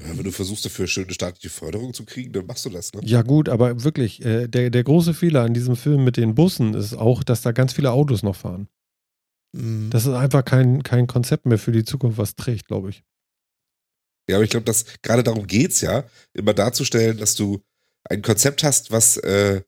[0.00, 3.00] Ja, wenn du versuchst, dafür schöne staatliche Förderung zu kriegen, dann machst du das, ne?
[3.04, 6.74] Ja, gut, aber wirklich, äh, der, der große Fehler an diesem Film mit den Bussen
[6.74, 8.68] ist auch, dass da ganz viele Autos noch fahren.
[9.52, 9.88] Mhm.
[9.90, 13.02] Das ist einfach kein, kein Konzept mehr für die Zukunft, was trägt, glaube ich.
[14.28, 17.60] Ja, aber ich glaube, dass gerade darum geht's ja, immer darzustellen, dass du
[18.04, 19.62] ein Konzept hast, was, äh,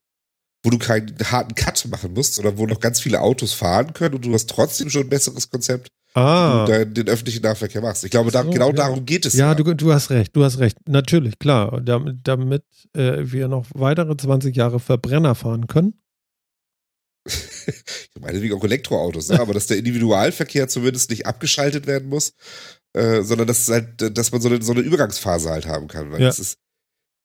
[0.63, 4.15] wo du keinen harten Cut machen musst, sondern wo noch ganz viele Autos fahren können
[4.15, 8.05] und du hast trotzdem schon ein besseres Konzept, Ah, du den öffentlichen Nahverkehr machst.
[8.05, 8.73] Ich glaube, da, So, genau ja.
[8.73, 9.35] darum geht es.
[9.35, 10.79] ja, du, du hast recht, du hast recht.
[10.89, 11.81] Natürlich, klar.
[11.81, 12.63] Damit, damit
[12.95, 15.95] äh, wir noch weitere 20 Jahre Verbrenner fahren können.
[18.17, 19.41] Ich meine, wegen auch Elektroautos, ne?
[19.41, 22.35] aber dass der Individualverkehr zumindest nicht abgeschaltet werden muss,
[22.95, 26.11] äh, sondern dass halt, dass man so eine, so eine Übergangsphase halt haben kann.
[26.13, 26.29] Weil Ja.
[26.29, 26.59] ist,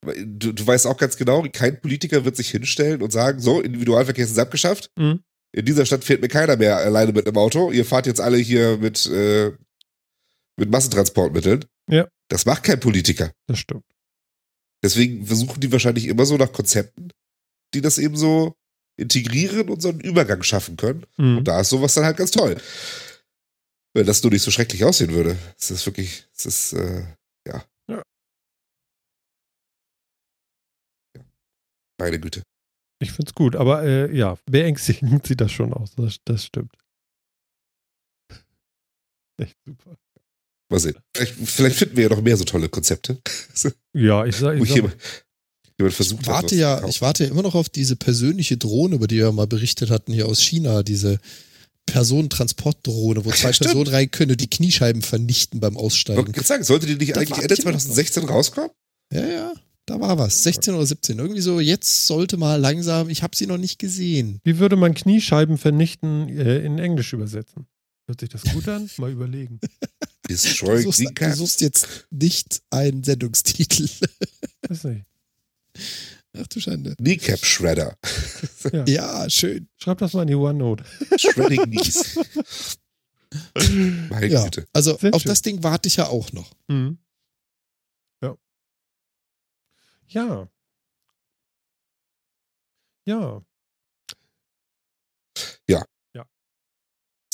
[0.05, 4.25] du, du weißt auch ganz genau, kein Politiker wird sich hinstellen und sagen, so, Individualverkehr
[4.25, 4.91] ist abgeschafft.
[4.97, 5.21] Mhm.
[5.51, 7.71] In dieser Stadt fährt mir keiner mehr alleine mit einem Auto.
[7.71, 9.51] Ihr fahrt jetzt alle hier mit, äh,
[10.57, 11.65] mit Massentransportmitteln.
[11.89, 12.07] Ja.
[12.29, 13.31] Das macht kein Politiker.
[13.47, 13.83] Das stimmt.
[14.83, 17.09] Deswegen versuchen die wahrscheinlich immer so nach Konzepten,
[17.73, 18.55] die das eben so
[18.97, 21.05] integrieren und so einen Übergang schaffen können.
[21.17, 21.39] Mhm.
[21.39, 22.57] Und da ist sowas dann halt ganz toll.
[23.93, 25.37] Wenn das nur nicht so schrecklich aussehen würde.
[25.57, 27.05] Es ist wirklich, es ist, äh,
[27.47, 27.65] ja.
[27.87, 28.03] Ja.
[31.15, 31.23] Ja.
[31.99, 32.43] Meine Güte.
[33.01, 35.95] Ich finde es gut, aber äh, ja, beängstigend sieht das schon aus.
[35.95, 36.73] Das, das stimmt.
[39.37, 39.97] Echt super.
[40.71, 40.97] Mal sehen.
[41.15, 43.21] Vielleicht, vielleicht finden wir ja noch mehr so tolle Konzepte.
[43.91, 44.95] Ja, ich sage, sag, jemand,
[45.79, 49.07] jemand versucht Ich warte ja, ich warte ja immer noch auf diese persönliche Drohne, über
[49.07, 51.17] die wir mal berichtet hatten, hier aus China, diese
[51.91, 53.71] Personentransportdrohne, wo zwei Stimmt.
[53.71, 56.31] Personen rein können und die Kniescheiben vernichten beim Ich wollte Aussteigen.
[56.31, 58.69] gerade sagen, sollte die nicht Da eigentlich Ende ich immer noch 2016 rauskommen?
[59.11, 59.53] Ja, ja,
[59.85, 60.43] da war was.
[60.43, 61.17] 16 oder 17.
[61.17, 64.39] Irgendwie so, jetzt sollte mal langsam, ich habe sie noch nicht gesehen.
[64.43, 67.65] wie würde man Kniescheiben vernichten äh, in Englisch übersetzen?
[68.07, 68.89] Hört sich das gut an?
[68.97, 69.59] Mal überlegen.
[69.61, 69.67] Du
[70.29, 73.87] Destroy suchst, du suchst jetzt nicht einen Sendungstitel.
[74.67, 75.05] Weiß nicht.
[76.37, 76.95] Ach du Schande.
[76.97, 77.97] Kneecap Shredder.
[78.71, 78.85] Ja.
[78.87, 79.67] Ja, schön.
[79.77, 80.83] Schreib das mal in die OneNote.
[81.17, 82.19] Shredding Knees.
[84.09, 84.67] Meine Ja, Güte.
[84.73, 85.29] also Sehr auf schön.
[85.29, 86.51] das Ding warte ich ja auch noch.
[86.67, 86.97] Mhm.
[88.21, 88.35] Ja.
[90.07, 90.49] Ja.
[93.05, 93.41] Ja.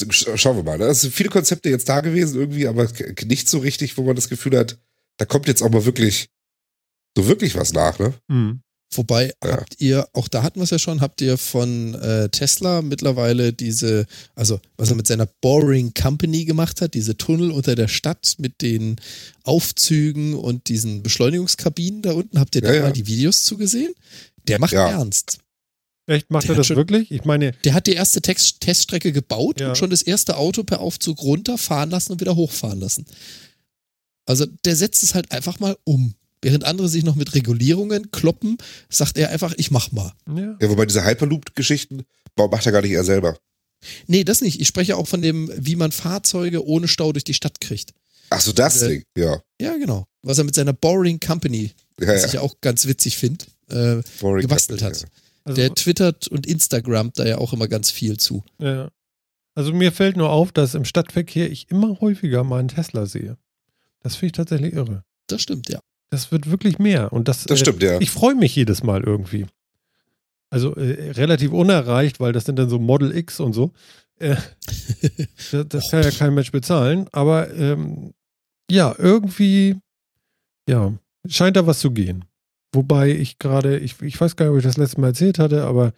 [0.09, 0.77] Schauen wir mal.
[0.77, 0.85] Ne?
[0.88, 2.85] Es sind viele Konzepte jetzt da gewesen irgendwie, aber
[3.23, 4.77] nicht so richtig, wo man das Gefühl hat,
[5.17, 6.30] da kommt jetzt auch mal wirklich
[7.17, 8.13] so wirklich was nach, ne?
[8.27, 8.61] Mhm.
[8.91, 9.57] Wobei Ja.
[9.57, 13.52] habt ihr, auch da hatten wir es ja schon, habt ihr von äh, Tesla mittlerweile
[13.52, 14.06] diese,
[14.36, 18.62] also was er mit seiner Boring Company gemacht hat, diese Tunnel unter der Stadt mit
[18.62, 18.95] den
[19.44, 22.82] Aufzügen und diesen Beschleunigungskabinen da unten, habt ihr Ja, da ja.
[22.84, 23.94] mal die Videos zugesehen?
[24.48, 24.90] Der macht Ja.
[24.90, 25.40] ernst.
[26.07, 27.10] Echt, macht Der er das schon- wirklich?
[27.12, 29.70] Ich meine, Der hat die erste Text Teststrecke gebaut Ja.
[29.70, 33.06] und schon das erste Auto per Aufzug runterfahren lassen und wieder hochfahren lassen.
[34.28, 36.14] Also der setzt es halt einfach mal um.
[36.45, 38.57] Während andere sich noch mit Regulierungen kloppen,
[38.88, 40.13] sagt er einfach, ich mach mal.
[40.27, 40.55] Ja.
[40.61, 42.03] Ja, wobei diese Hyperloop-Geschichten,
[42.38, 43.35] macht er gar nicht er selber?
[44.05, 44.61] Nee, das nicht.
[44.61, 47.93] Ich spreche auch von dem, wie man Fahrzeuge ohne Stau durch die Stadt kriegt.
[48.30, 49.41] Ach so, das Äh, Ding, ja.
[49.59, 50.05] Ja, genau.
[50.22, 52.27] Was er mit seiner Boring Company, Ja, was ja.
[52.27, 54.03] ich ja auch ganz witzig finde, äh,
[54.39, 55.05] gebastelt Company, hat.
[55.45, 58.43] Also, Der twittert und Instagramt da ja auch immer ganz viel zu.
[58.59, 58.89] ja.
[59.55, 63.35] also mir fällt nur auf, dass im Stadtverkehr ich immer häufiger meinen Tesla sehe.
[64.01, 65.03] Das finde ich tatsächlich irre.
[65.27, 65.80] Das stimmt, ja.
[66.15, 67.11] Das wird wirklich mehr.
[67.11, 67.99] Und das, Das äh, stimmt, ja.
[67.99, 69.45] Ich freue mich jedes Mal irgendwie.
[70.49, 73.73] Also äh, relativ unerreicht, weil das sind dann so Model X und so.
[74.17, 74.37] Äh,
[75.51, 77.09] das das kann ja kein Mensch bezahlen.
[77.11, 78.13] Aber ähm,
[78.71, 79.75] ja, irgendwie,
[80.69, 80.93] ja,
[81.27, 82.23] scheint da was zu gehen.
[82.71, 85.65] Wobei ich gerade, ich, ich weiß gar nicht, ob ich das letzte Mal erzählt hatte,
[85.65, 85.91] aber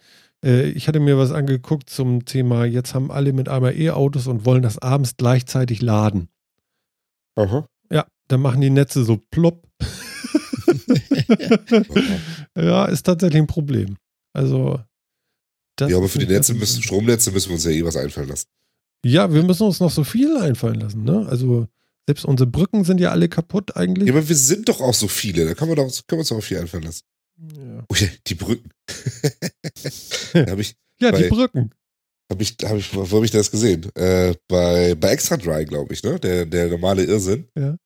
[0.44, 4.44] äh, ich hatte mir was angeguckt zum Thema, jetzt haben alle mit einmal E-Autos und
[4.44, 6.28] wollen das abends gleichzeitig laden.
[7.36, 7.68] Aha.
[7.88, 9.62] Ja, dann machen die Netze so plopp.
[12.56, 13.96] ja, ist tatsächlich ein Problem.
[14.32, 14.80] Also.
[15.76, 18.28] das Ja, aber für die Netze müssen, Stromnetze müssen wir uns ja eh was einfallen
[18.28, 18.46] lassen.
[19.04, 21.26] Ja, wir müssen uns noch so viel einfallen lassen, ne?
[21.28, 21.68] Also,
[22.06, 24.08] selbst unsere Brücken sind ja alle kaputt eigentlich.
[24.08, 26.28] Ja, aber wir sind doch auch so viele, da kann man doch, können wir uns
[26.28, 27.02] doch auch viel einfallen lassen.
[27.56, 28.70] Ja, Oh ja, die Brücken.
[29.84, 31.70] ich, ja die Weil- Brücken.
[32.30, 33.86] hab ich, hab ich, wo habe ich das gesehen?
[33.94, 36.18] Äh, bei, bei Extra Dry, glaube ich, ne?
[36.18, 37.46] Der, der normale Irrsinn.
[37.56, 37.76] Ja.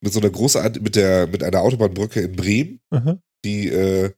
[0.00, 3.18] Mit so einer großen, mit der, mit einer Autobahnbrücke in Bremen, Aha.
[3.44, 4.12] die äh,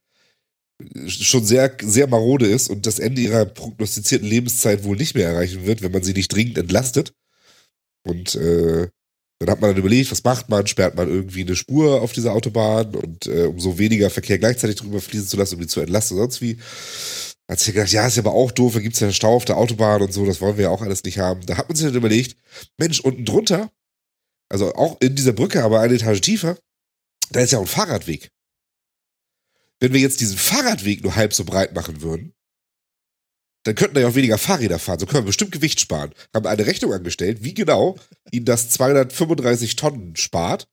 [1.06, 5.66] schon sehr, sehr marode ist und das Ende ihrer prognostizierten Lebenszeit wohl nicht mehr erreichen
[5.66, 7.14] wird, wenn man sie nicht dringend entlastet.
[8.02, 8.88] Und äh,
[9.40, 10.66] dann hat man dann überlegt, was macht man?
[10.66, 14.76] Sperrt man irgendwie eine Spur auf dieser Autobahn und äh, um so weniger Verkehr gleichzeitig
[14.76, 16.58] drüber fließen zu lassen, um die zu entlasten oder sonst wie.
[17.50, 19.44] Hat sich gedacht, ja, ist ja aber auch doof, da gibt's ja einen Stau auf
[19.44, 21.44] der Autobahn und so, das wollen wir ja auch alles nicht haben.
[21.46, 22.36] Da hat man sich dann überlegt,
[22.78, 23.72] Mensch, unten drunter,
[24.50, 26.58] also auch in dieser Brücke, aber eine Etage tiefer,
[27.30, 28.30] da ist ja auch ein Fahrradweg.
[29.78, 32.34] Wenn wir jetzt diesen Fahrradweg nur halb so breit machen würden,
[33.64, 34.98] dann könnten da ja auch weniger Fahrräder fahren.
[34.98, 36.12] So können wir bestimmt Gewicht sparen.
[36.34, 37.98] Haben eine Rechnung angestellt, wie genau
[38.30, 40.66] ihnen das 235 Tonnen spart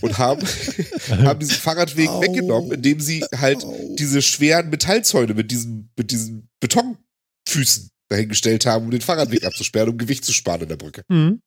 [0.00, 0.46] und haben,
[1.08, 2.22] haben diesen Fahrradweg Au.
[2.22, 3.96] weggenommen, indem sie halt Au.
[3.98, 9.98] diese schweren Metallzäune mit diesen, mit diesen Betonfüßen dahingestellt haben, um den Fahrradweg abzusperren, um
[9.98, 11.02] Gewicht zu sparen in der Brücke.
[11.08, 11.42] Mhm.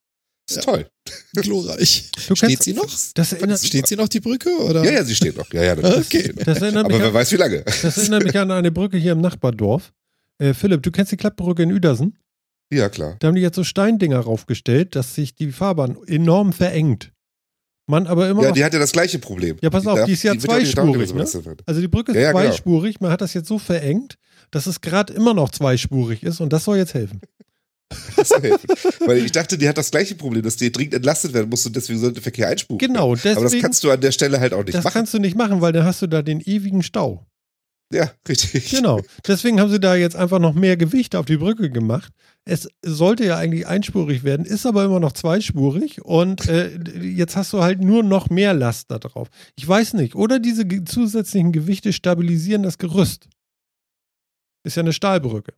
[0.55, 0.71] Das ist Ja.
[0.73, 0.87] toll.
[1.35, 2.09] Glorreich.
[2.27, 2.89] Du Steht sie noch?
[3.15, 4.49] das erinnert, Steht sie noch, die Brücke?
[4.59, 4.83] Oder?
[4.83, 5.51] Ja, ja, sie steht noch.
[5.53, 5.77] Ja, ja.
[5.77, 6.33] Okay.
[6.35, 7.63] Das erinnert Aber wer an, weiß, wie lange.
[7.63, 9.91] das erinnert mich an eine Brücke hier im Nachbardorf.
[10.39, 12.17] Äh, Philipp, du kennst die Klappbrücke in Uedersen?
[12.73, 13.15] Ja, klar.
[13.19, 17.11] Da haben die jetzt so Steindinger raufgestellt, dass sich die Fahrbahn enorm verengt.
[17.87, 19.57] Man aber immer Ja, noch die hat ja das gleiche Problem.
[19.61, 21.25] Ja, pass auf, darf- die ist ja nicht zweispurig, ne?
[21.65, 22.43] Also die Brücke ist Ja, ja, genau.
[22.45, 24.15] zweispurig, man hat das jetzt so verengt,
[24.51, 27.19] dass es gerade immer noch zweispurig ist und das soll jetzt helfen.
[28.15, 28.29] Das.
[28.31, 31.75] Weil ich dachte, die hat das gleiche Problem, dass die dringend entlastet werden muss und
[31.75, 32.77] deswegen sollte der Verkehr einspuren.
[32.79, 34.93] Genau, Aber das deswegen, kannst du an der Stelle halt auch nicht das machen.
[34.93, 37.25] kannst du nicht machen, weil dann hast du da den ewigen Stau.
[37.93, 38.69] Ja, richtig.
[38.71, 39.01] Genau.
[39.27, 42.13] Deswegen haben sie da jetzt einfach noch mehr Gewicht auf die Brücke gemacht.
[42.45, 46.69] Es sollte ja eigentlich einspurig werden, ist aber immer noch zweispurig und äh,
[47.01, 49.27] jetzt hast du halt nur noch mehr Last da drauf.
[49.57, 50.15] Ich weiß nicht.
[50.15, 53.27] Oder diese zusätzlichen Gewichte stabilisieren das Gerüst.
[54.63, 55.53] Ist ja eine Stahlbrücke.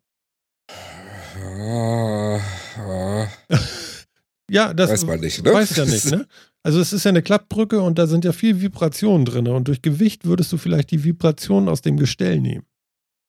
[4.49, 5.53] Ja, das weiß man nicht, ne?
[5.53, 6.27] Weiß ja nicht, ne?
[6.63, 9.81] Also es ist ja eine Klappbrücke und da sind ja viel Vibrationen drin und durch
[9.81, 12.65] Gewicht würdest du vielleicht die Vibrationen aus dem Gestell nehmen.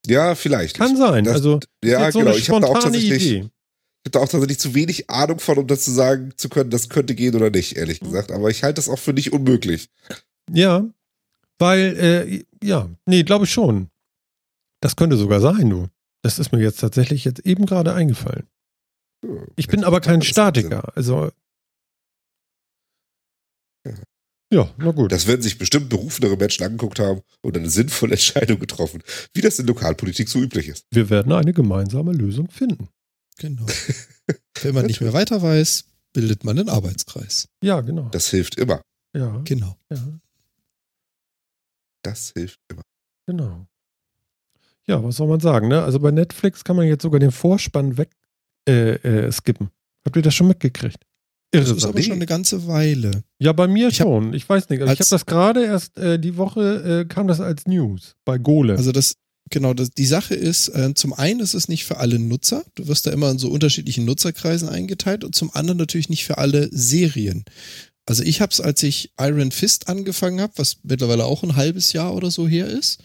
[0.06, 0.76] Ja, vielleicht.
[0.76, 1.24] Kann sein.
[1.24, 2.32] das- also ja, so genau.
[2.32, 3.38] Ich habe da auch tatsächlich, Idee.
[3.38, 6.88] ich hab da auch tatsächlich zu wenig Ahnung von, um dazu sagen zu können, das
[6.90, 8.06] könnte gehen oder nicht, ehrlich Mhm.
[8.06, 8.30] gesagt.
[8.30, 9.88] Aber ich halte das auch für nicht unmöglich.
[10.52, 10.84] Ja,
[11.58, 13.88] weil, äh, ja, nee, glaube ich schon.
[14.80, 15.88] Das könnte sogar sein, du.
[16.24, 18.48] Das ist mir jetzt tatsächlich jetzt eben gerade eingefallen.
[19.56, 21.30] Ich bin aber kein Statiker, also.
[24.50, 25.12] Ja, na gut.
[25.12, 29.02] Das werden sich bestimmt berufenere Menschen angeguckt haben und eine sinnvolle Entscheidung getroffen,
[29.34, 30.86] wie das in Lokalpolitik so üblich ist.
[30.90, 32.88] Wir werden eine gemeinsame Lösung finden.
[33.38, 33.66] Genau.
[34.62, 35.84] Wenn man nicht mehr weiter weiß,
[36.14, 37.48] bildet man einen Arbeitskreis.
[37.62, 38.08] Ja, genau.
[38.10, 38.80] Das hilft immer.
[39.14, 39.76] Ja, Genau.
[39.90, 40.20] ja,
[42.02, 42.82] Das hilft immer.
[43.26, 43.66] genau.
[44.86, 45.82] Ja, was soll man sagen, ne?
[45.82, 48.10] Also bei Netflix kann man jetzt sogar den Vorspann weg
[48.68, 49.70] äh, äh, skippen.
[50.04, 50.98] Habt ihr das schon mitgekriegt?
[51.50, 51.92] Das Irre ist Sache.
[51.92, 53.22] aber schon eine ganze Weile.
[53.38, 54.34] Ja, bei mir Ich hab- schon.
[54.34, 54.80] Ich weiß nicht.
[54.82, 58.38] Also ich habe das gerade erst äh, die Woche äh, kam das als News bei
[58.38, 58.76] Golem.
[58.76, 59.14] Also das,
[59.50, 62.64] genau, das, die Sache ist, äh, zum einen ist es nicht für alle Nutzer.
[62.74, 66.38] Du wirst da immer in so unterschiedlichen Nutzerkreisen eingeteilt und zum anderen natürlich nicht für
[66.38, 67.44] alle Serien.
[68.06, 71.92] Also ich habe es, als ich Iron Fist angefangen habe, was mittlerweile auch ein halbes
[71.94, 73.02] Jahr oder so her ist,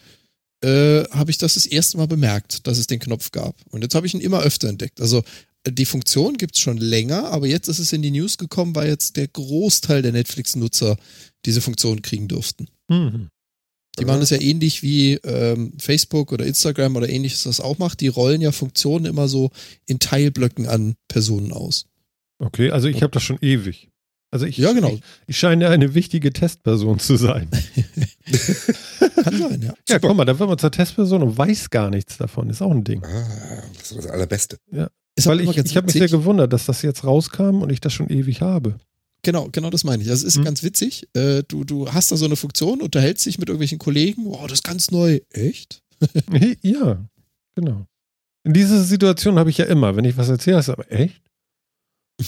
[0.61, 3.56] äh, habe ich das das erste Mal bemerkt, dass es den Knopf gab.
[3.69, 5.02] Und jetzt habe ich ihn immer öfter entdeckt.
[5.02, 5.23] Also
[5.68, 9.18] die Funktion gibt's schon länger, aber jetzt ist es in die News gekommen, weil jetzt
[9.18, 10.98] der Großteil der Netflix-Nutzer
[11.45, 12.68] diese Funktion kriegen durften.
[12.88, 13.30] Mhm.
[13.98, 17.99] Die machen das ja ähnlich wie ähm, Facebook oder Instagram oder ähnliches das auch macht.
[17.99, 19.52] Die rollen ja Funktionen immer so
[19.88, 21.86] in Teilblöcken an Personen aus.
[22.40, 23.89] Okay, also ich habe das schon ewig.
[24.31, 24.89] Also ich, Ja, genau.
[24.89, 27.49] ich, ich scheine eine wichtige Testperson zu sein.
[29.23, 29.73] Kann sein, ja.
[29.88, 32.49] Ja, guck mal, da wird man zur Testperson und weiß gar nichts davon.
[32.49, 33.03] Ist auch ein Ding.
[33.03, 34.57] Ah, das ist das Allerbeste.
[35.15, 37.81] Ist auch Weil ich, ich habe mich sehr gewundert, dass das jetzt rauskam und ich
[37.81, 38.76] das schon ewig habe.
[39.23, 40.10] Genau, genau das meine ich.
[40.10, 40.45] Also es ist Hm.
[40.45, 41.07] ganz witzig.
[41.14, 44.26] Äh, du, du hast da so eine Funktion, unterhältst dich mit irgendwelchen Kollegen.
[44.26, 45.19] Wow, das ist ganz neu.
[45.31, 45.81] Echt?
[46.61, 47.03] ja,
[47.56, 47.85] genau.
[48.45, 51.22] In dieser Situation habe ich ja immer, wenn ich was erzähle, ist aber echt?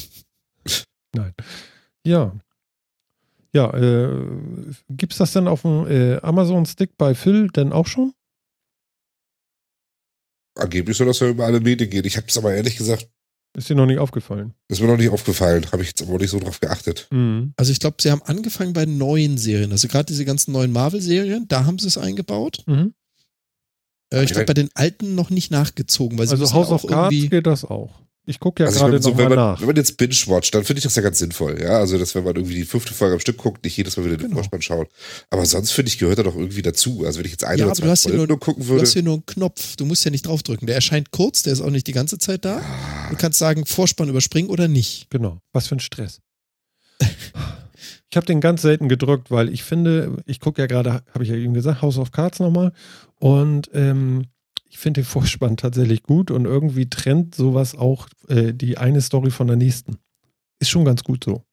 [1.16, 1.34] Nein.
[2.06, 2.36] Ja.
[3.54, 4.28] Ja, äh,
[4.90, 8.14] gibt's das denn auf dem äh, Amazon-Stick bei Phil denn auch schon?
[10.56, 12.06] Angeblich soll das ja über alle Medien gehen.
[12.06, 13.10] Ich habe es aber ehrlich gesagt,
[13.58, 14.54] Ist dir noch nicht aufgefallen?
[14.70, 15.66] ist mir noch nicht aufgefallen.
[15.72, 17.08] Habe ich jetzt aber nicht so drauf geachtet.
[17.12, 17.54] Mhm.
[17.58, 19.72] Also ich glaube, sie haben angefangen bei neuen Serien.
[19.72, 22.64] Also gerade diese ganzen neuen Marvel-Serien, da haben sie es eingebaut.
[22.68, 22.94] Mhm.
[24.14, 26.88] Äh, ich glaube, bei den alten noch nicht nachgezogen, weil sie Also House auch of
[26.88, 28.02] Cards geht das auch.
[28.26, 29.60] Ich gucke ja Also gerade so, nochmal wenn, man, nach.
[29.62, 31.60] wenn man jetzt binge-watcht, dann finde ich das ja ganz sinnvoll.
[31.60, 34.06] Ja, also, dass wenn man irgendwie die fünfte Folge am Stück guckt, nicht jedes Mal
[34.06, 34.36] wieder den Genau.
[34.36, 34.90] Vorspann schaut.
[35.32, 37.04] Aber sonst finde ich, gehört er doch irgendwie dazu.
[37.04, 38.40] Also, wenn ich jetzt eine Ja, oder aber du zwei hast hier Folgen nur- nur
[38.40, 38.84] gucken Du würde.
[38.84, 40.68] hast hier nur einen Knopf, du musst ja nicht draufdrücken.
[40.68, 42.62] Der erscheint kurz, der ist auch nicht die ganze Zeit da.
[43.10, 45.10] Du kannst sagen, Vorspann überspringen oder nicht.
[45.10, 45.40] Genau.
[45.52, 46.20] Was für ein Stress.
[48.10, 51.30] Ich habe den ganz selten gedrückt, weil ich finde, ich gucke ja gerade, habe ich
[51.30, 52.74] ja eben gesagt, House of Cards nochmal.
[53.20, 54.26] Und ähm,
[54.72, 59.30] ich finde den Vorspann tatsächlich gut und irgendwie trennt sowas auch äh, die eine Story
[59.30, 59.98] von der nächsten.
[60.60, 61.44] Ist schon ganz gut so.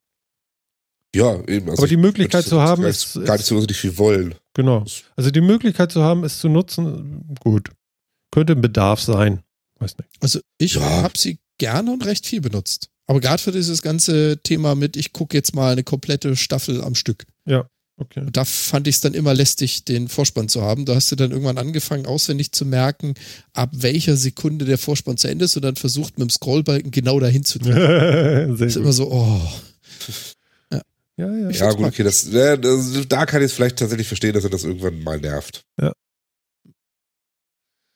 [1.14, 1.68] ja, eben.
[1.70, 4.34] Also Aber die ich Möglichkeit zu haben, gar ist- gar nicht so wahnsinnig viel wollen.
[4.54, 4.84] Genau.
[5.16, 7.70] Also die Möglichkeit zu haben, es zu nutzen, gut.
[8.30, 9.42] Könnte ein Bedarf sein.
[9.80, 10.10] Weiß nicht.
[10.20, 10.82] Also ich Ja.
[11.02, 12.88] habe sie gerne und recht viel benutzt.
[13.06, 16.94] Aber gerade für dieses ganze Thema mit, ich gucke jetzt mal eine komplette Staffel am
[16.94, 17.24] Stück.
[18.00, 18.20] Okay.
[18.20, 20.84] Und da fand ich es dann immer lästig, den Vorspann zu haben.
[20.84, 23.14] Da hast du dann irgendwann angefangen, auswendig zu merken,
[23.52, 27.18] ab welcher Sekunde der Vorspann zu Ende ist und dann versucht, mit dem Scrollbalken genau
[27.18, 28.56] dahin zu drücken.
[28.56, 28.94] Sehr Das ist immer gut.
[28.94, 29.42] so, oh.
[31.16, 31.48] Ja, ja.
[31.50, 34.34] Ich Ja, find's gut, okay, das, ja, das, da kann ich es vielleicht tatsächlich verstehen,
[34.34, 35.62] dass er das irgendwann mal nervt.
[35.80, 35.92] Ja.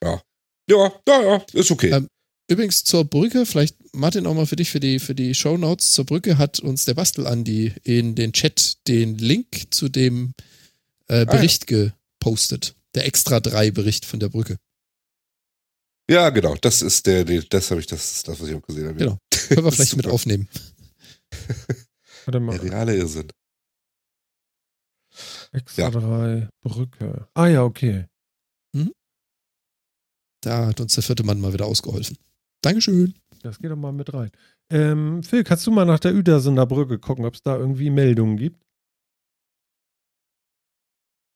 [0.03, 0.21] Ja.
[0.69, 1.91] Ja, ja, ja, ist okay.
[1.91, 2.09] Ähm,
[2.49, 5.93] Übrigens zur Brücke, vielleicht Martin auch mal für dich für die, für die Shownotes.
[5.93, 10.35] Zur Brücke hat uns der Bastel Andi in den Chat den Link zu dem
[11.09, 12.75] äh, Bericht gepostet.
[12.95, 14.59] Der Extra 3 Bericht von der Brücke.
[16.11, 18.63] ja, genau, das ist der, der das habe ich, das ist das, was ich auch
[18.63, 18.99] gesehen habe.
[18.99, 19.19] Genau.
[19.49, 20.49] Können wir vielleicht mit aufnehmen.
[22.27, 22.59] Warte mal.
[22.59, 23.29] Der reale Irrsinn.
[25.53, 25.91] Extra Ja.
[25.91, 27.29] 3 Brücke.
[27.35, 28.07] Ah ja, okay.
[30.45, 32.19] Da hat uns der vierte Mann mal wieder ausgeholfen.
[32.63, 33.15] Dankeschön.
[33.43, 34.31] Das geht doch mal mit rein.
[34.71, 38.37] Ähm, Phil, kannst du mal nach der Uedersener Brücke gucken, ob es da irgendwie Meldungen
[38.37, 38.63] gibt?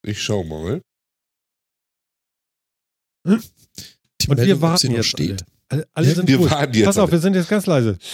[0.05, 0.81] Ich schau mal.
[3.27, 3.43] Die Und
[4.29, 5.45] wir Meldung, ob warten jetzt steht.
[5.69, 6.51] Alle, alle, alle sind Wir ruhig.
[6.51, 6.85] warten jetzt.
[6.87, 7.99] Pass auf, wir sind jetzt ganz leise.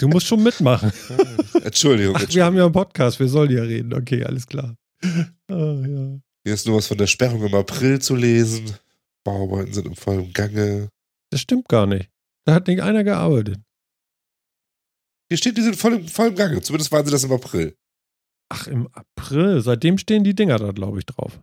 [0.00, 0.92] Du musst schon mitmachen.
[1.62, 2.16] Entschuldigung.
[2.18, 3.94] Ach, wir haben ja einen Podcast, wir sollen ja reden.
[3.94, 4.74] Okay, alles klar.
[5.04, 6.18] Ah, ja.
[6.44, 8.74] Hier ist nur was von der Sperrung im April zu lesen.
[9.24, 10.88] Bauarbeiten sind im vollen Gange.
[11.32, 12.10] Das stimmt gar nicht.
[12.44, 13.58] Da hat nicht einer gearbeitet.
[15.30, 16.60] Hier steht, die sind voll im vollen Gange.
[16.60, 17.74] Zumindest waren sie das im April.
[18.50, 19.62] Ach, im April.
[19.62, 21.40] Seitdem stehen die Dinger da, glaube ich, drauf.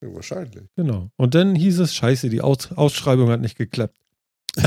[0.00, 0.68] Ja, wahrscheinlich.
[0.76, 1.10] Genau.
[1.16, 3.98] Und dann hieß es, scheiße, die Aus Ausschreibung hat nicht geklappt.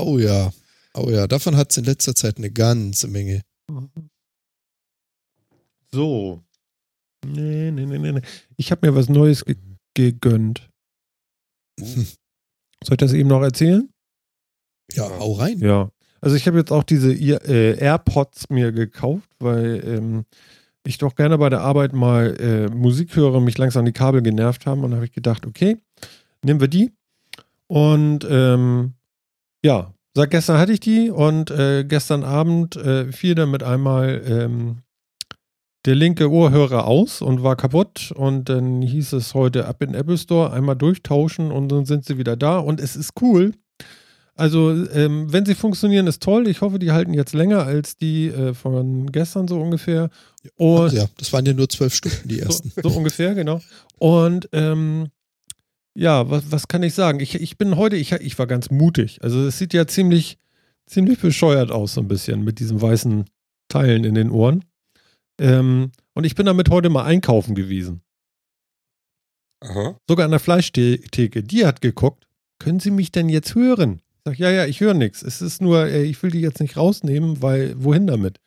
[0.00, 0.52] Oh ja.
[0.94, 3.42] Oh ja, davon hat es in letzter Zeit eine ganze Menge.
[5.90, 6.42] So.
[7.26, 8.12] Nee, nee, nee, nee.
[8.12, 8.22] nee.
[8.56, 9.56] Ich habe mir was Neues ge
[9.94, 10.70] gegönnt.
[11.80, 12.06] Hm.
[12.84, 13.88] Soll ich das eben noch erzählen?
[14.92, 15.58] Ja, hau rein.
[15.58, 15.90] Ja.
[16.20, 20.24] Also ich habe jetzt auch diese äh, AirPods mir gekauft, weil ähm,
[20.84, 24.22] ich doch gerne bei der Arbeit mal äh, Musik höre und mich langsam die Kabel
[24.22, 24.84] genervt haben.
[24.84, 25.78] Und da habe ich gedacht, okay,
[26.44, 26.92] nehmen wir die.
[27.66, 28.94] Und ähm,
[29.64, 34.22] ja, seit gestern hatte ich die und äh, gestern Abend äh, fiel dann mit einmal
[34.26, 34.82] ähm,
[35.84, 38.12] der linke Ohrhörer aus und war kaputt.
[38.14, 42.04] Und dann hieß es heute ab in den Apple Store einmal durchtauschen und dann sind
[42.04, 42.58] sie wieder da.
[42.58, 43.52] Und es ist cool.
[44.34, 46.48] Also, ähm, wenn sie funktionieren, ist toll.
[46.48, 50.08] Ich hoffe, die halten jetzt länger als die äh, von gestern so ungefähr.
[50.56, 52.72] Und ja, das waren ja nur zwölf Stunden, die so, ersten.
[52.82, 53.60] so ungefähr, genau.
[53.98, 55.08] Und ähm,
[55.94, 57.20] ja, was, was kann ich sagen?
[57.20, 59.22] Ich, ich bin heute, ich, ich war ganz mutig.
[59.22, 60.38] Also es sieht ja ziemlich,
[60.86, 63.26] ziemlich bescheuert aus, so ein bisschen, mit diesen weißen
[63.68, 64.64] Teilen in den Ohren.
[65.40, 68.02] Ähm, und ich bin damit heute mal einkaufen gewesen.
[69.60, 69.96] Aha.
[70.08, 71.42] Sogar an der Fleischtheke.
[71.42, 72.26] Die hat geguckt.
[72.58, 74.00] können Sie mich denn jetzt hören?
[74.16, 75.22] Ich sag, ja, ja, ich höre nichts.
[75.22, 78.38] Es ist nur, äh, ich will die jetzt nicht rausnehmen, weil, wohin damit?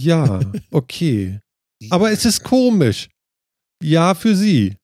[0.00, 0.40] Ja,
[0.70, 1.40] okay.
[1.90, 3.08] Aber es ist komisch.
[3.82, 4.76] Ja, für Sie.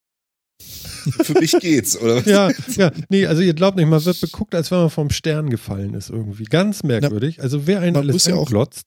[1.23, 2.25] Für mich geht's, oder was?
[2.27, 5.49] Ja, ja, nee, also ihr glaubt nicht, man wird beguckt, als wenn man vom Stern
[5.49, 6.45] gefallen ist irgendwie.
[6.45, 7.41] Ganz merkwürdig.
[7.41, 8.85] Also wer einen alles muss ja anglotzt.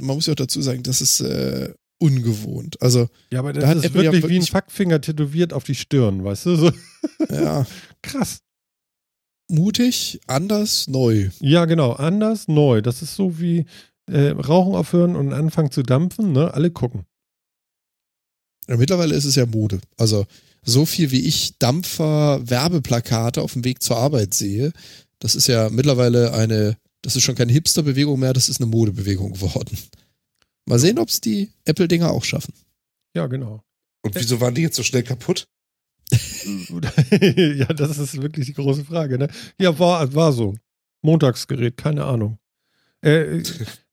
[0.00, 2.80] Man muss ja auch dazu sagen, das ist äh, ungewohnt.
[2.80, 5.64] Also, Ja, aber Da das hat ist Apple ja wirklich wie ein Fackfinger tätowiert auf
[5.64, 6.56] die Stirn, weißt du?
[6.56, 6.72] So
[7.30, 7.66] ja,
[8.02, 8.38] krass.
[9.50, 11.30] mutig, anders, neu.
[11.40, 12.82] Ja, genau, anders, neu.
[12.82, 13.64] Das ist so wie
[14.10, 16.54] äh, Rauchen aufhören und anfangen zu dampfen, ne?
[16.54, 17.04] Alle gucken.
[18.68, 19.80] Ja, mittlerweile ist es ja Mode.
[19.96, 20.26] Also,
[20.62, 24.72] so viel wie ich Dampfer-Werbeplakate auf dem Weg zur Arbeit sehe,
[25.18, 29.32] das ist ja mittlerweile eine, das ist schon keine Hipster-Bewegung mehr, das ist eine Modebewegung
[29.32, 29.78] geworden.
[30.66, 32.52] Mal sehen, ob es die Apple-Dinger auch schaffen.
[33.14, 33.62] Ja, genau.
[34.02, 35.46] Und wieso waren die jetzt so schnell kaputt?
[36.12, 39.28] ja, das ist wirklich die große Frage, ne?
[39.58, 40.54] Ja, war, war so.
[41.02, 42.38] Montagsgerät, keine Ahnung.
[43.02, 43.66] Äh, d-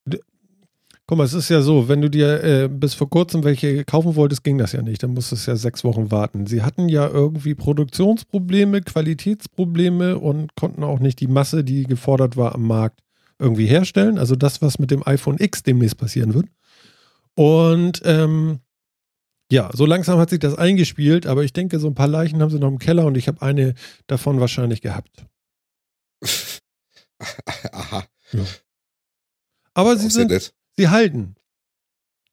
[1.07, 4.15] guck mal, es ist ja so, wenn du dir äh, bis vor kurzem welche kaufen
[4.15, 5.03] wolltest, ging das ja nicht.
[5.03, 6.47] Dann musstest du ja sechs Wochen warten.
[6.47, 12.55] Sie hatten ja irgendwie Produktionsprobleme, Qualitätsprobleme und konnten auch nicht die Masse, die gefordert war
[12.55, 13.01] am Markt,
[13.37, 14.17] irgendwie herstellen.
[14.17, 16.47] Also das, was mit dem iPhone X demnächst passieren wird.
[17.35, 18.59] Und ähm,
[19.51, 22.49] ja, so langsam hat sich das eingespielt, aber ich denke, so ein paar Leichen haben
[22.49, 23.75] sie noch im Keller und ich habe eine
[24.07, 25.25] davon wahrscheinlich gehabt.
[27.71, 28.05] Aha.
[29.75, 30.31] Aber auch sie sind.
[30.77, 31.35] Sie halten.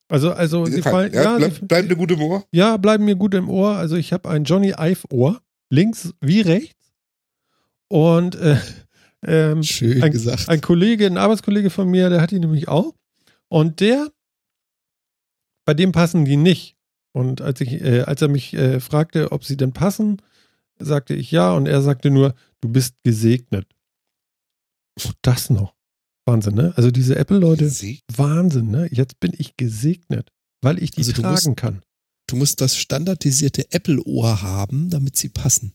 [0.09, 2.45] Also, also sie fallen, ja, ja, bleib, sie, bleiben eine gute Moor.
[2.53, 3.77] ja, bleiben mir gut im Ohr.
[3.77, 5.41] Also ich habe ein Johnny Ive Ohr,
[5.71, 6.93] links wie rechts.
[7.89, 8.59] Und äh,
[9.27, 10.49] ähm, Schön ein, gesagt.
[10.49, 12.95] ein Kollege, ein Arbeitskollege von mir, der hat die nämlich auch.
[13.49, 14.13] Und der,
[15.65, 16.77] bei dem passen die nicht.
[17.13, 20.21] Und als, ich, äh, als er mich äh, fragte, ob sie denn passen,
[20.79, 21.55] sagte ich ja.
[21.55, 23.67] Und er sagte nur, du bist gesegnet.
[25.03, 25.75] Oh, das noch.
[26.27, 26.73] Wahnsinn, ne?
[26.77, 27.65] Also diese Apple-Leute?
[28.17, 28.89] Wahnsinn, ne?
[28.93, 30.31] Jetzt bin ich gesegnet,
[30.61, 31.83] weil ich die Also tragen musst- kann.
[32.29, 35.75] Du musst das standardisierte Apple-Ohr haben, damit sie passen.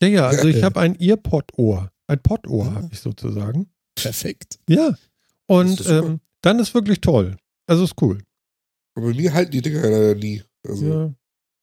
[0.00, 1.90] Ja, ja, also ich habe ein Earpod-Ohr.
[2.06, 2.74] Ein Pod-Ohr Ja.
[2.76, 3.68] habe ich sozusagen.
[3.94, 4.58] Perfekt.
[4.68, 4.96] Ja.
[5.46, 7.36] Und ist ähm, dann ist wirklich toll.
[7.66, 8.22] Also ist cool.
[8.96, 10.42] Aber mir halten die Dinger leider nie.
[10.66, 11.14] Also Ja,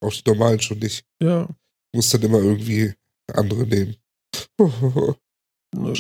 [0.02, 1.04] auch die normalen schon nicht.
[1.22, 1.48] ja.
[1.94, 2.94] Muss dann immer irgendwie
[3.34, 3.96] andere nehmen.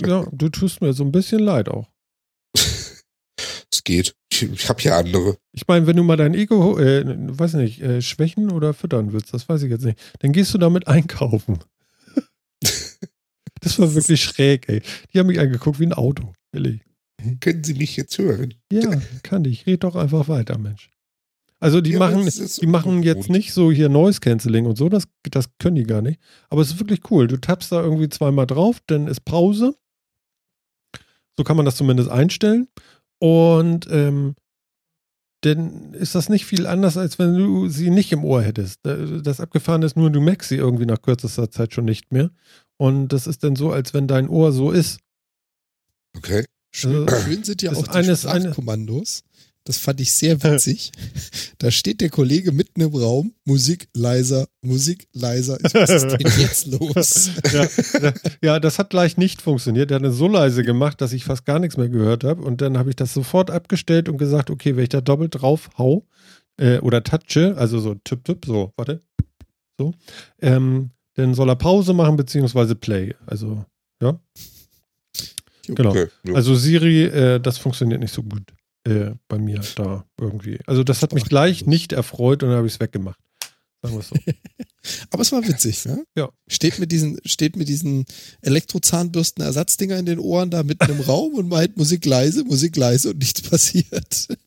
[0.06, 1.90] Ja, du tust mir so ein bisschen leid auch.
[3.86, 4.16] Geht.
[4.32, 5.38] Ich, ich habe hier andere.
[5.54, 9.34] Ich meine, wenn du mal dein Ego, äh, weiß nicht, äh, schwächen oder füttern willst,
[9.34, 11.60] das weiß ich jetzt nicht, dann gehst du damit einkaufen.
[13.62, 14.82] das war wirklich schräg, ey.
[15.14, 16.34] Die haben mich angeguckt wie ein Auto.
[16.52, 16.82] Ehrlich.
[17.40, 18.54] Können Sie mich jetzt hören?
[18.72, 19.66] Ja, kann ich.
[19.66, 20.90] Red doch einfach weiter, Mensch.
[21.60, 22.30] Also die Ja, machen,
[22.62, 26.02] die machen jetzt nicht so hier Noise Cancelling und so, das, das können die gar
[26.02, 26.20] nicht.
[26.50, 27.28] Aber es ist wirklich cool.
[27.28, 29.76] Du tappst da irgendwie zweimal drauf, dann ist Pause.
[31.38, 32.68] So kann man das zumindest einstellen.
[33.20, 34.36] Und ähm,
[35.42, 38.80] dann ist das nicht viel anders, als wenn du sie nicht im Ohr hättest.
[38.84, 42.32] Das Abgefahrene ist nur, du merkst sie irgendwie nach kürzester Zeit schon nicht mehr.
[42.78, 45.00] Und das ist dann so, als wenn dein Ohr so ist.
[46.18, 46.46] Okay.
[46.74, 49.22] Schön, Also, schön sind ja auch die eine- Sprachkommandos.
[49.66, 50.92] Das fand ich sehr witzig.
[51.58, 55.58] Da steht der Kollege mitten im Raum, Musik leiser, Musik leiser.
[55.66, 57.32] Ich, was ist denn jetzt los?
[57.54, 59.90] ja, ja, das hat gleich nicht funktioniert.
[59.90, 62.44] Der hat es so leise gemacht, dass ich fast gar nichts mehr gehört habe.
[62.44, 65.70] Und dann habe ich das sofort abgestellt und gesagt, okay, wenn ich da doppelt drauf
[65.78, 66.06] hau
[66.58, 69.00] äh, oder touche, also so tipp, tipp, so, warte,
[69.78, 69.94] so,
[70.42, 73.16] ähm, dann soll er Pause machen beziehungsweise Play.
[73.26, 73.66] Also,
[74.02, 74.20] ja.
[75.68, 75.90] Genau.
[75.90, 76.08] okay.
[76.26, 76.34] Ja.
[76.36, 78.55] Also Siri, äh, das funktioniert nicht so gut
[78.86, 80.60] äh, bei mir da irgendwie.
[80.66, 83.20] Also das hat mich gleich nicht erfreut und dann habe ich es weggemacht.
[83.82, 84.16] Sagen wir es so.
[85.10, 86.06] Aber es war witzig, ne?
[86.16, 86.30] Ja.
[86.48, 88.06] Steht mit diesen, steht mit diesen
[88.42, 93.18] Elektrozahnbürsten-Ersatzdinger in den Ohren da mitten im Raum und meint Musik leise, Musik leise und
[93.20, 94.28] nichts passiert.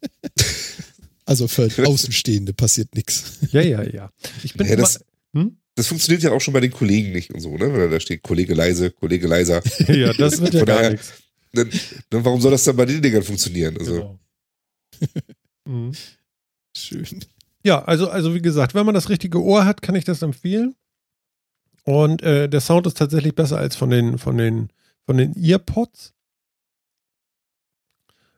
[1.24, 3.34] Also für Außenstehende passiert nichts.
[3.50, 4.10] Ja, ja, ja.
[4.42, 5.04] Ich bin Ja, immer, das-
[5.34, 5.58] hm?
[5.74, 7.70] Das funktioniert ja auch schon bei den Kollegen nicht und so, ne?
[7.70, 9.62] Wenn da steht Kollege leise, Kollege leiser.
[9.88, 11.12] ja, das wird ja Von gar nichts.
[11.52, 11.68] Dann,
[12.08, 13.76] dann warum soll das dann bei den Dingern funktionieren?
[13.78, 14.18] Also, Genau.
[15.64, 15.92] Mhm.
[16.74, 17.20] Schön.
[17.62, 20.74] Ja, also, also wie gesagt, wenn man das richtige Ohr hat, kann ich das empfehlen.
[21.84, 24.70] Und äh, der Sound ist tatsächlich besser als von den, von den,
[25.04, 26.14] von den Earpods.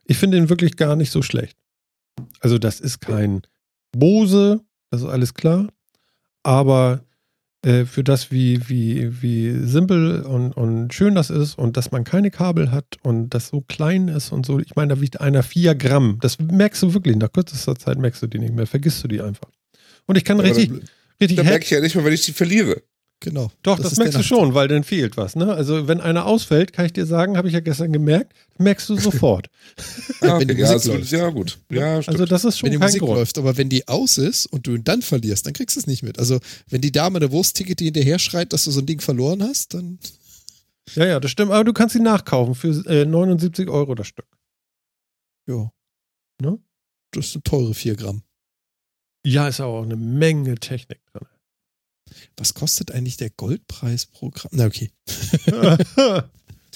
[0.04, 1.56] Ich finde ihn wirklich gar nicht so schlecht.
[2.40, 3.42] Also, das ist kein
[3.92, 5.68] Bose, das ist alles klar.
[6.42, 7.04] Aber
[7.64, 12.04] äh, für das, wie, wie, wie simpel und, und schön das ist und dass man
[12.04, 15.42] keine Kabel hat und das so klein ist und so, ich meine, da wiegt einer
[15.42, 16.18] 4 Gramm.
[16.22, 17.16] Das merkst du wirklich.
[17.16, 19.48] Nach kürzester Zeit merkst du die nicht mehr, vergisst du die einfach.
[20.06, 20.82] Und ich kann aber richtig, dann,
[21.20, 22.82] richtig hack- merke ich ja nicht mehr, wenn ich die verliere.
[23.20, 23.50] Genau.
[23.62, 25.36] Doch, das, ist merkst du schon, weil dann fehlt was.
[25.36, 25.52] Ne?
[25.52, 28.96] Also wenn einer ausfällt, kann ich dir sagen, habe ich ja gestern gemerkt, merkst du
[28.98, 29.48] sofort.
[30.20, 31.10] Ah, wenn die okay, ja, Musik also, läuft.
[31.12, 31.58] ja, gut.
[31.70, 32.14] Ja, stimmt.
[32.14, 33.14] also das ist schon wenn die kein Musik Grund.
[33.14, 35.86] läuft, aber wenn die aus ist und du ihn dann verlierst, dann kriegst du es
[35.86, 36.18] nicht mit.
[36.18, 39.42] Also wenn die Dame der Wurstticket die hinterher schreit, dass du so ein Ding verloren
[39.42, 39.98] hast, dann
[40.94, 41.52] Ja, ja, das stimmt.
[41.52, 44.26] Aber du kannst sie nachkaufen für äh, 79 Euro das Stück.
[45.46, 45.70] ja.
[46.42, 46.58] Ne?
[47.12, 48.22] Das ist eine teure 4 Gramm.
[49.26, 51.26] Ja, ist aber auch eine Menge Technik drin.
[52.36, 54.50] Was kostet eigentlich der Goldpreis pro Gramm?
[54.52, 54.90] Na okay.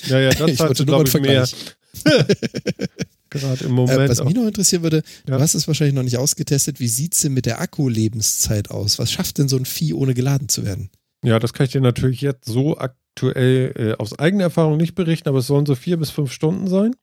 [0.06, 1.48] ja, ja, das ich wollte nur mal mehr.
[3.30, 4.10] Gerade im Äh, Moment.
[4.10, 4.26] was auch.
[4.26, 5.36] mich noch interessieren würde, Ja.
[5.36, 8.98] du hast es wahrscheinlich noch nicht ausgetestet, wie sieht's denn mit der Akkulebenszeit aus?
[8.98, 10.90] Was schafft denn so ein Vieh, ohne geladen zu werden?
[11.24, 15.28] Ja, das kann ich dir natürlich jetzt so aktuell äh, aus eigener Erfahrung nicht berichten,
[15.28, 16.94] aber es sollen so vier bis fünf Stunden sein.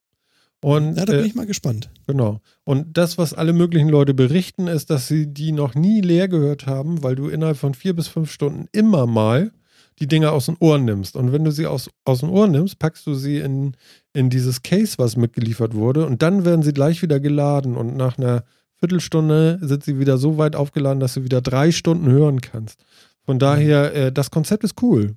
[0.64, 1.90] Und Na, da bin äh, ich mal gespannt.
[2.08, 2.40] Genau.
[2.64, 6.68] Und das, was alle möglichen Leute berichten, ist, dass sie die noch nie leer gehört
[6.68, 9.52] haben, weil du innerhalb von vier bis fünf Stunden immer mal
[10.00, 11.16] die Dinger aus den Ohren nimmst.
[11.16, 13.76] Und wenn du sie aus, aus den Ohren nimmst, packst du sie in,
[14.14, 17.76] in dieses Case, was mitgeliefert wurde, und dann werden sie gleich wieder geladen.
[17.76, 18.44] Und nach einer
[18.78, 22.84] Viertelstunde sind sie wieder so weit aufgeladen, dass du wieder drei Stunden hören kannst.
[23.24, 25.16] Von daher, äh, das Konzept ist cool,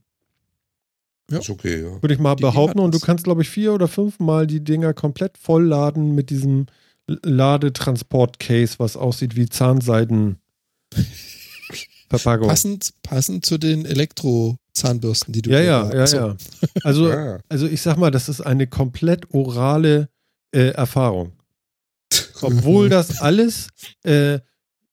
[1.31, 1.39] Ja.
[1.39, 2.03] Ist okay, ja.
[2.03, 2.81] würde ich mal Die behaupten.
[2.81, 6.67] Und du kannst, glaube ich, vier oder fünf Mal die Dinger komplett vollladen mit diesem
[7.09, 10.37] Ladetransport-Case, was aussieht wie Zahnseiden.
[12.09, 12.49] Verpackung.
[12.49, 16.17] Passend, passend zu den Elektro-Zahnbürsten, die du Ja, ja, ja, Achso.
[16.19, 16.37] ja.
[16.83, 20.09] Also, Ah, also ich sag mal, das ist eine komplett orale
[20.55, 21.33] äh, Erfahrung.
[22.43, 23.69] Obwohl das alles,
[24.05, 24.39] äh,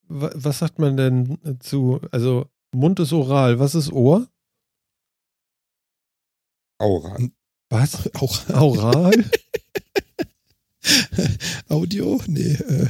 [0.07, 4.27] wa- was sagt man denn zu, also Mund ist oral, was ist Ohr?
[6.81, 7.17] Aura.
[7.69, 8.13] Was?
[8.15, 9.13] Auch Oral?
[11.69, 12.21] Audio?
[12.27, 12.53] Nee.
[12.53, 12.87] Äh,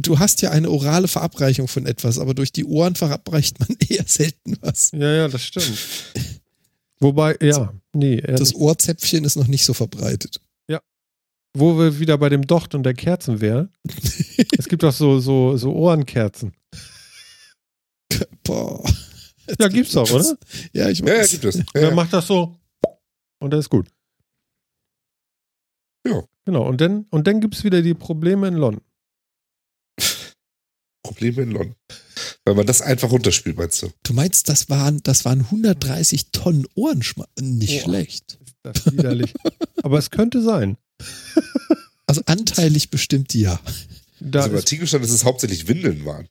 [0.00, 4.04] du, hast ja eine orale Verabreichung von etwas, aber durch die Ohren verabreicht man eher
[4.06, 4.90] selten was.
[4.92, 5.78] ja, ja, das stimmt.
[6.98, 8.20] Wobei, ja, nee.
[8.20, 8.54] Das.
[8.54, 10.40] Ohrzäpfchen ist noch nicht so verbreitet.
[11.52, 13.70] Wo wir wieder bei dem Docht und der Kerzen wären.
[14.56, 16.52] es gibt doch so, so, so Ohrenkerzen.
[18.44, 18.84] Boah.
[19.58, 20.38] Ja, gibt's doch, oder?
[20.72, 21.30] Ja, ich Ja, ja, weiß.
[21.32, 21.56] gibt es.
[21.56, 21.94] Ja, Wer ja.
[21.94, 22.56] macht das so?
[23.40, 23.88] Und das ist gut.
[26.06, 26.22] Ja.
[26.44, 28.84] Genau, und dann, und dann gibt es wieder die Probleme in London.
[31.02, 31.76] Probleme in London.
[32.44, 33.90] Weil man das einfach runterspielt, meinst du?
[34.02, 37.30] Du meinst, das waren, das waren 130 Tonnen Ohrenschmalz.
[37.40, 37.90] Nicht Boah.
[37.90, 38.38] schlecht.
[38.44, 39.34] Ist das widerlich.
[39.82, 40.76] Aber es könnte sein.
[42.06, 43.60] Also anteilig bestimmt ja.
[44.18, 46.28] Da also im ist, Artikel stand, dass es hauptsächlich Windeln waren.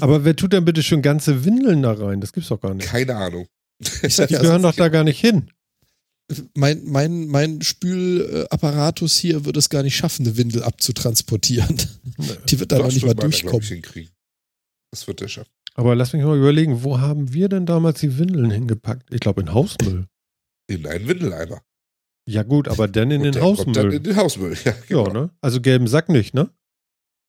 [0.00, 2.20] Aber wer tut denn bitte schon ganze Windeln da rein?
[2.20, 2.86] Das gibt's doch gar nicht.
[2.86, 3.48] Keine Ahnung.
[4.02, 5.50] Ich sag Die ja, gehören doch da gar nicht hin.
[6.54, 11.76] mein, mein, mein Spülapparatus hier wird es gar nicht schaffen, eine Windel abzutransportieren.
[12.48, 13.62] Die wird da noch Doch, nicht mal durchkommen.
[13.66, 14.10] Hinkriegen.
[14.90, 15.50] Das wird er schaffen.
[15.74, 19.12] Aber lass mich mal überlegen, wo haben wir denn damals die Windeln hingepackt?
[19.12, 20.06] Ich glaube in Hausmüll.
[20.68, 21.62] In einen Windeleimer.
[22.26, 23.92] Ja gut, aber dann in Und den der kommt Dann Hausmüll.
[23.94, 24.56] in den Hausmüll.
[24.64, 25.06] Ja, genau.
[25.08, 25.30] Ja, ne?
[25.40, 26.48] Also gelben Sack nicht, ne?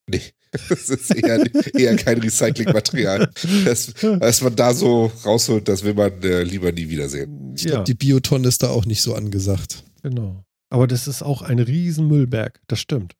[0.08, 0.22] Nee,
[0.68, 3.30] das ist eher, eher kein Recyclingmaterial.
[3.64, 7.54] Das, was man da so rausholt, das will man äh, lieber nie wiedersehen.
[7.56, 9.84] Ich ja, glaube, die Biotonne ist da auch nicht so angesagt.
[10.02, 10.42] genau.
[10.68, 12.60] Aber das ist auch ein riesen Müllberg.
[12.66, 13.14] Das stimmt.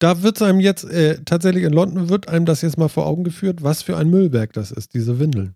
[0.00, 3.24] Da wird einem jetzt, äh, tatsächlich in London wird einem das jetzt mal vor Augen
[3.24, 5.54] geführt, was für ein Müllberg das ist, diese Windeln.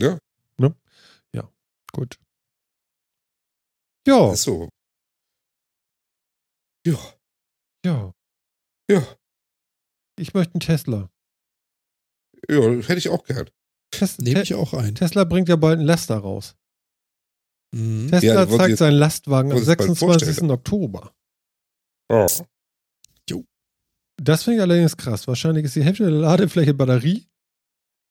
[0.00, 0.18] Ja.
[0.58, 0.74] Ne?
[1.32, 1.48] Ja,
[1.92, 2.18] gut.
[4.06, 4.68] Ja, Ist so.
[6.86, 6.98] Ja,
[7.84, 8.12] ja.
[8.90, 9.06] Ja,
[10.18, 11.10] Ich möchte einen Tesla.
[12.48, 13.48] ja, hätte ich auch gern.
[13.90, 14.94] Tes Nehme ich auch ein.
[14.94, 16.56] Tesla bringt ja bald einen Laster raus.
[17.74, 18.08] Mhm.
[18.10, 19.88] Tesla Ja, zeigt jetzt- seinen Lastwagen am wollen sie es bald
[20.20, 20.50] 26.
[20.50, 21.14] Oktober.
[22.10, 22.26] Oh.
[24.20, 25.28] Das finde ich allerdings krass.
[25.28, 27.28] Wahrscheinlich ist die Hälfte der Ladefläche Batterie.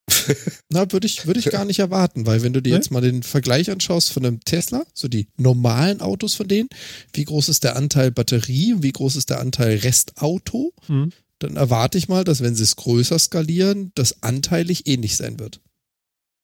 [0.69, 3.23] Na, würde ich, würde ich gar nicht erwarten, weil wenn du dir jetzt mal den
[3.23, 6.69] Vergleich anschaust von einem Tesla, so die normalen Autos von denen,
[7.13, 11.11] wie groß ist der Anteil Batterie und wie groß ist der Anteil Restauto, Hm.
[11.39, 15.61] dann erwarte ich mal, dass wenn sie es größer skalieren, das anteilig ähnlich sein wird.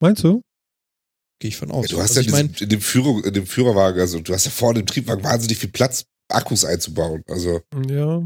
[0.02, 0.42] Meinst du?
[1.40, 1.90] Gehe ich von aus.
[1.90, 4.20] Ja, du hast also ja ich meine, diesen, in, dem Führer, in dem Führerwagen, also
[4.20, 7.24] du hast ja vorne im Triebwagen wahnsinnig viel Platz, Akkus einzubauen.
[7.28, 8.24] Also Ja.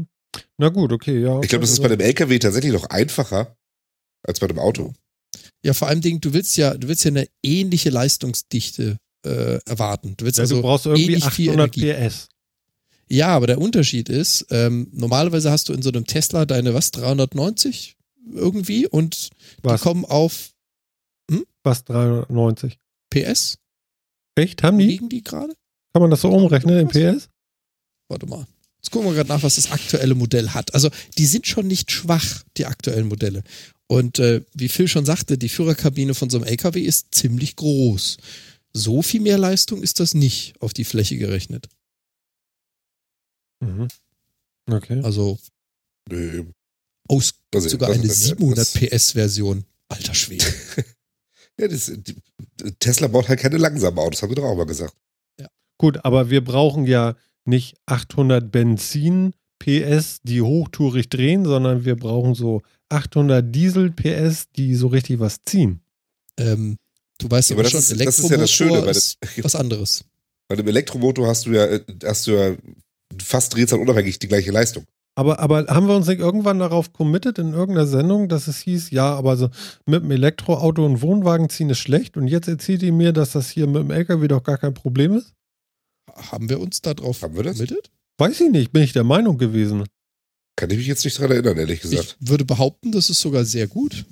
[0.58, 1.40] Na gut, okay, ja.
[1.40, 3.56] ich glaube, das ist bei dem LKW tatsächlich noch einfacher
[4.22, 4.92] als bei dem Auto.
[5.62, 10.14] Ja, vor allem Dingen, du willst ja, du willst ja eine ähnliche Leistungsdichte äh, erwarten.
[10.16, 12.08] Du willst ja, also du brauchst irgendwie ähnlich viel 800 Energie.
[12.08, 12.28] PS.
[13.10, 16.90] Ja, aber der Unterschied ist, ähm, normalerweise hast du in so einem Tesla deine, was,
[16.90, 17.96] 390
[18.34, 19.30] irgendwie und
[19.62, 19.80] Was?
[19.80, 20.50] die kommen auf
[21.62, 22.78] Was 390?
[23.10, 23.58] PS.
[24.34, 24.62] Echt?
[24.62, 24.86] Haben die?
[24.86, 25.54] liegen die gerade?
[25.92, 27.28] Kann man das so umrechnen in PS?
[28.08, 28.46] Warte mal.
[28.76, 30.72] Jetzt gucken wir gerade nach, was das aktuelle Modell hat.
[30.74, 33.42] Also, die sind schon nicht schwach, die aktuellen Modelle.
[33.90, 38.18] Und äh, wie Phil schon sagte, die Führerkabine von so einem LKW ist ziemlich groß.
[38.74, 41.68] So viel mehr Leistung ist das nicht auf die Fläche gerechnet.
[43.60, 43.88] Mhm.
[44.70, 45.00] Okay.
[45.02, 45.38] Also
[46.10, 46.44] Nö.
[47.08, 49.64] aus Also, sogar das- eine das- 700 PS-Version.
[49.88, 50.44] Alter Schwede.
[51.60, 52.14] Ja, das, die,
[52.78, 54.94] Tesla baut halt keine langsamen Autos, haben wir doch auch mal gesagt.
[55.76, 62.36] Gut, aber wir brauchen ja nicht 800 Benzin PS, die hochtourig drehen, sondern wir brauchen
[62.36, 65.80] so 800 Diesel PS, die so richtig was ziehen.
[66.38, 66.76] ähm,
[67.18, 68.90] du weißt Ja, aber aber schon, das ist- das ist ja das Schöne Elektromotor bei
[68.98, 70.04] ist was anderes.
[70.48, 72.56] Bei dem Elektromotor hast du ja, äh, hast du ja
[73.20, 74.84] fast Drehzahl unabhängig die gleiche Leistung.
[75.16, 78.90] Aber, aber haben wir uns nicht irgendwann darauf committed in irgendeiner Sendung, dass es hieß,
[78.92, 79.50] ja, aber so
[79.84, 83.50] mit dem Elektroauto und Wohnwagen ziehen ist schlecht und jetzt erzählt ihr mir, dass das
[83.50, 85.32] hier mit dem LKW doch gar kein Problem ist?
[86.14, 87.56] Haben wir uns da drauf Haben wir das?
[87.56, 87.90] committed?
[88.16, 89.84] Weiß ich nicht, bin ich der Meinung gewesen.
[90.58, 92.16] Kann ich mich jetzt nicht dran erinnern, ehrlich gesagt.
[92.20, 94.04] Ich würde behaupten, das ist sogar sehr gut,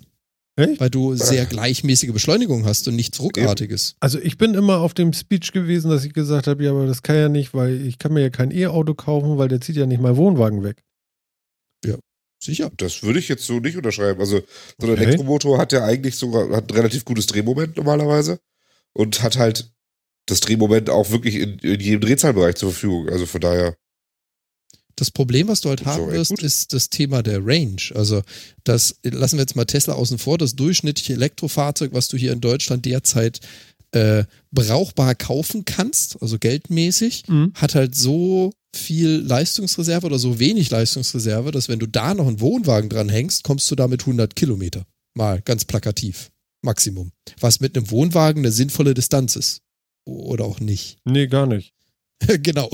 [0.56, 0.80] Echt?
[0.80, 3.96] weil du sehr gleichmäßige Beschleunigung hast und nichts Ruckartiges.
[4.00, 7.02] Also ich bin immer auf dem Speech gewesen, dass ich gesagt habe, ja, aber das
[7.02, 9.86] kann ja nicht, weil ich kann mir ja kein E-Auto kaufen, weil der zieht ja
[9.86, 10.82] nicht mein Wohnwagen weg.
[12.38, 12.70] Sicher.
[12.76, 14.20] Das würde ich jetzt so nicht unterschreiben.
[14.20, 14.42] Also,
[14.78, 15.04] so ein Okay.
[15.04, 18.40] Elektromotor hat ja eigentlich sogar hat ein relativ gutes Drehmoment normalerweise
[18.92, 19.72] und hat halt
[20.26, 23.08] das Drehmoment auch wirklich in, in jedem Drehzahlbereich zur Verfügung.
[23.08, 23.76] Also von daher,
[24.96, 26.42] Das Problem, was du halt haben wirst, gut.
[26.42, 27.76] ist das Thema der Range.
[27.94, 28.22] Also
[28.64, 30.38] das lassen wir jetzt mal Tesla außen vor.
[30.38, 33.40] Das durchschnittliche Elektrofahrzeug, was du hier in Deutschland derzeit
[33.92, 37.52] äh, brauchbar kaufen kannst, also geldmäßig, Mhm.
[37.54, 42.40] hat halt so viel Leistungsreserve oder so wenig Leistungsreserve, dass wenn du da noch einen
[42.40, 44.84] Wohnwagen dran hängst, kommst du damit 100 Kilometer.
[45.14, 46.30] Mal ganz plakativ.
[46.62, 47.12] Maximum.
[47.40, 49.60] Was mit einem Wohnwagen eine sinnvolle Distanz ist.
[50.04, 50.98] Oder auch nicht.
[51.04, 51.72] Nee, gar nicht.
[52.42, 52.70] genau.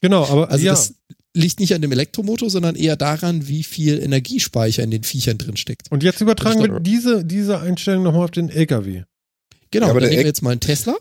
[0.00, 0.72] Genau, aber Also ja.
[0.72, 0.94] das
[1.34, 5.56] liegt nicht an dem Elektromotor, sondern eher daran, wie viel Energiespeicher in den Viechern drin
[5.56, 5.90] steckt.
[5.90, 9.04] Und jetzt übertragen Das wir diese, diese Einstellung nochmal auf den LKW.
[9.70, 10.94] Genau, Ja, aber dann nehmen wir jetzt mal einen Tesla.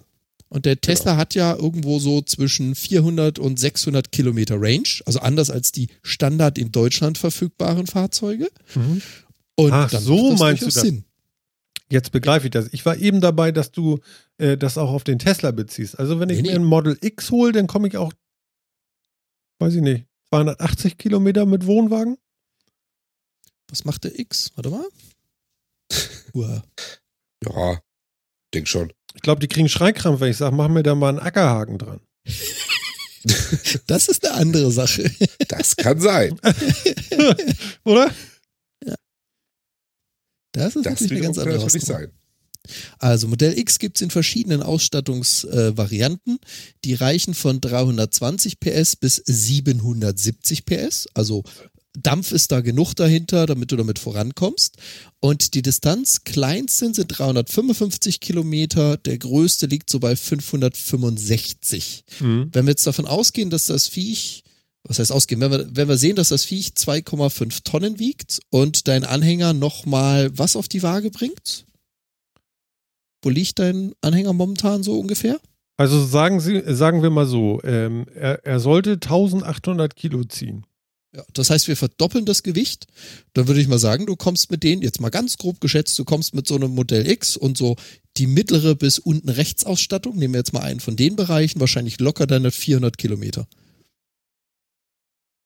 [0.47, 5.49] Und der Tesla hat ja irgendwo so zwischen 400 und 600 Kilometer Range, also anders
[5.49, 8.49] als die Standard in Deutschland verfügbaren Fahrzeuge.
[8.75, 9.01] Mhm.
[9.55, 10.73] Und Ach, dann so macht das meinst du das.
[10.75, 11.05] Sinn.
[11.89, 12.67] Jetzt begreife ich das.
[12.71, 13.99] Ich war eben dabei, dass du
[14.41, 15.97] äh, das auch auf den Tesla beziehst.
[15.99, 16.55] Also wenn ich Nee, mir nee.
[16.59, 18.11] ein Model X hole, dann komme ich auch,
[19.59, 22.17] weiß ich nicht, 280 Kilometer mit Wohnwagen?
[23.69, 24.51] Was macht der X?
[24.55, 24.85] Warte mal.
[26.33, 26.63] Uah.
[27.45, 27.79] ja,
[28.53, 28.91] denk schon.
[29.13, 32.01] Ich glaube, die kriegen Schreikrampf, wenn ich sage, mach mir da mal einen Ackerhaken dran.
[33.85, 35.03] Das ist eine andere Sache.
[35.47, 36.39] Das kann sein.
[37.85, 38.11] Oder?
[40.53, 41.99] Das ist Das natürlich eine ganz kann andere natürlich Hausnummer.
[41.99, 42.11] sein.
[42.99, 46.39] Also Modell X gibt es in verschiedenen Ausstattungsvarianten.
[46.85, 51.07] die reichen von 320 PS bis 770 PS.
[51.13, 51.43] Also
[51.93, 54.77] Dampf ist da genug dahinter, damit du damit vorankommst.
[55.19, 62.05] Und die Distanz kleinsten sind 355 Kilometer, der größte liegt so bei 565.
[62.19, 62.49] Mhm.
[62.53, 64.43] Wenn wir jetzt davon ausgehen, dass das Viech,
[64.83, 68.87] was heißt ausgehen, wenn wir, wenn wir sehen, dass das Viech 2,5 Tonnen wiegt und
[68.87, 71.65] dein Anhänger nochmal was auf die Waage bringt?
[73.21, 75.39] Wo liegt dein Anhänger momentan so ungefähr?
[75.77, 80.65] Also sagen, Sie, sagen wir mal so, ähm, er, er sollte 1800 Kilo ziehen.
[81.15, 82.87] Ja, das heißt, wir verdoppeln das Gewicht.
[83.33, 86.05] Dann würde ich mal sagen, du kommst mit denen, jetzt mal ganz grob geschätzt, du
[86.05, 87.75] kommst mit so einem Modell X und so
[88.17, 91.99] die mittlere bis unten rechts Ausstattung, nehmen wir jetzt mal einen von den Bereichen, wahrscheinlich
[91.99, 93.45] locker deine 400 Kilometer.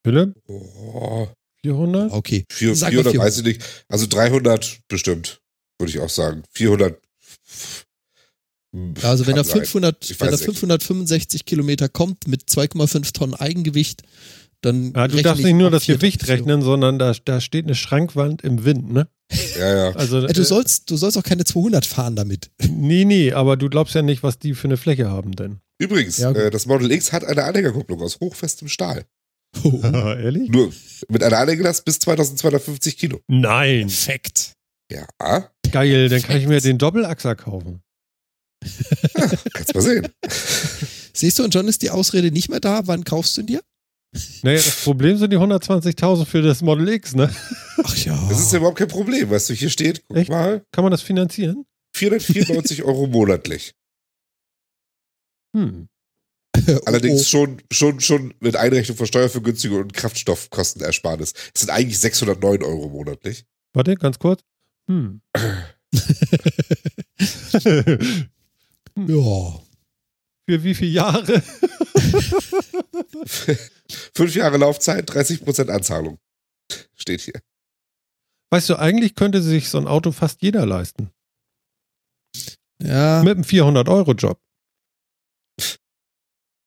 [0.06, 1.27] Philipp, Oh,
[1.64, 2.11] 400?
[2.11, 2.45] Okay.
[2.52, 3.27] vier- Sag mal 400 400.
[3.27, 3.85] weiß ich nicht.
[3.88, 5.39] Also 300 bestimmt,
[5.80, 6.43] würde ich auch sagen.
[6.52, 6.99] 400.
[9.03, 9.60] Also wenn er sein.
[9.61, 10.45] 500, Ich wenn er weiß nicht.
[10.60, 14.03] 565 Kilometer kommt mit 2,5 Tonnen Eigengewicht,
[14.61, 17.65] dann Ja, du darfst ich nicht nur das 400 Gewicht rechnen, sondern da, da steht
[17.65, 19.07] eine Schrankwand im Wind, ne?
[19.57, 19.95] Ja, ja.
[19.95, 22.52] Also, Ja, du äh, sollst, du sollst auch keine 200 fahren damit.
[22.69, 25.60] nee, nee, aber du glaubst ja nicht, was die für eine Fläche haben denn.
[25.80, 29.06] Übrigens, Ja, äh, das Model X hat eine Anhängerkupplung aus hochfestem Stahl.
[29.64, 30.49] Ehrlich?
[30.49, 30.72] Nur
[31.07, 33.22] mit einer Anhängerlast bis 2250 Kilo.
[33.27, 33.88] Nein.
[33.88, 34.52] Perfekt.
[34.91, 35.07] Ja,
[35.76, 37.81] Geil, dann kann ich mir den Doppelachser kaufen.
[39.53, 40.07] kannst mal sehen.
[41.11, 42.88] Siehst du, und schon ist die Ausrede nicht mehr da.
[42.88, 43.61] Wann kaufst du ihn dir?
[44.41, 47.30] Naja, das Problem sind die 120.000 für das Model X, ne?
[47.84, 48.15] Ach ja.
[48.30, 49.30] Das ist ja überhaupt kein Problem.
[49.30, 50.30] Weißt du, hier steht, guck Echt?
[50.30, 51.65] mal, Kann man das finanzieren?
[51.97, 53.73] 494 Euro monatlich.
[55.53, 55.89] Hm.
[56.85, 61.34] Allerdings Oh, schon, schon, schon mit Einrechnung von Steuervergünstigung und Kraftstoffkostenersparnis.
[61.53, 63.43] Es sind eigentlich 609 Euro monatlich.
[63.73, 64.41] Warte, ganz kurz.
[64.88, 65.22] Hm.
[69.09, 69.59] oh.
[70.47, 71.41] für wie viele Jahre?
[74.13, 76.19] Fünf Jahre Laufzeit, 30% Anzahlung.
[76.95, 77.41] Steht hier.
[78.51, 81.09] Weißt du, eigentlich könnte sich so ein Auto fast jeder leisten.
[82.81, 84.39] Ja, Mit einem 400-Euro-Job.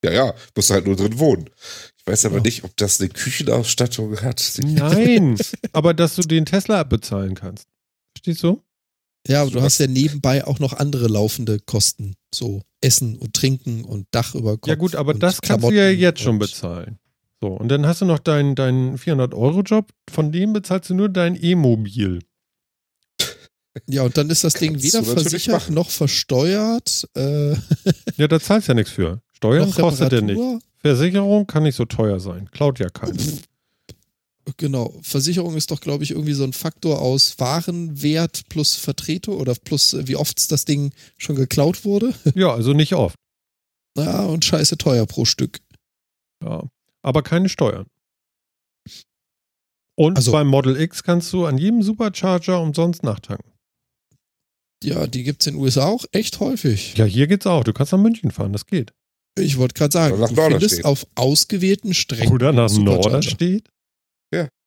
[0.03, 1.49] Ja, ja, musst du halt nur drin wohnen.
[1.97, 2.43] Ich weiß aber Ja.
[2.43, 4.59] nicht, ob das eine Küchenausstattung hat.
[4.63, 5.37] Nein,
[5.73, 7.67] aber dass du den Tesla abbezahlen kannst.
[8.15, 8.63] Verstehst du?
[9.29, 12.15] Ja, aber du hast ja nebenbei auch noch andere laufende Kosten.
[12.33, 14.67] So Essen und Trinken und Dach über Kopf.
[14.67, 16.99] Ja gut, aber das kannst du ja Klamotten jetzt schon bezahlen.
[17.41, 21.41] So, und dann hast du noch deinen, deinen 400-Euro-Job, von dem bezahlst du nur dein
[21.41, 22.19] E-Mobil.
[23.87, 27.07] Ja, und dann ist das Ding weder versichert noch versteuert.
[27.15, 27.53] Äh,
[28.17, 29.21] Ja, da zahlst du ja nichts für.
[29.33, 30.39] Steuern kostet er nicht.
[30.79, 32.49] Versicherung kann nicht so teuer sein.
[32.51, 33.15] Klaut ja keiner.
[34.57, 34.93] Genau.
[35.01, 39.93] Versicherung ist doch, glaube ich, irgendwie so ein Faktor aus Warenwert plus Vertretung oder plus
[39.93, 42.13] äh, wie oft das Ding schon geklaut wurde.
[42.35, 43.15] Ja, also nicht oft.
[43.97, 45.59] Ja, und scheiße teuer pro Stück.
[46.43, 46.63] Ja.
[47.01, 47.85] Aber keine Steuern.
[49.97, 53.51] Und Also- beim Model X kannst du an jedem Supercharger umsonst nachtanken.
[54.81, 56.93] Ja, die gibt's in den USA auch echt häufig.
[56.97, 57.65] Ja, hier geht's auch.
[57.65, 58.93] Du kannst nach München fahren, das geht.
[59.37, 63.09] Ich wollte gerade sagen, du findest auf ausgewählten Strecken Oder nach Supercharger.
[63.09, 63.67] Norderstedt?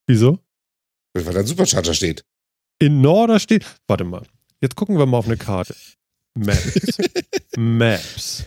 [0.07, 0.39] Wieso?
[1.15, 2.24] Weil da ein Supercharger steht.
[2.79, 3.65] In Norderstedt.
[3.87, 4.23] Warte mal.
[4.61, 5.74] Jetzt gucken wir mal auf eine Karte.
[6.35, 6.99] Maps.
[7.57, 8.45] Maps.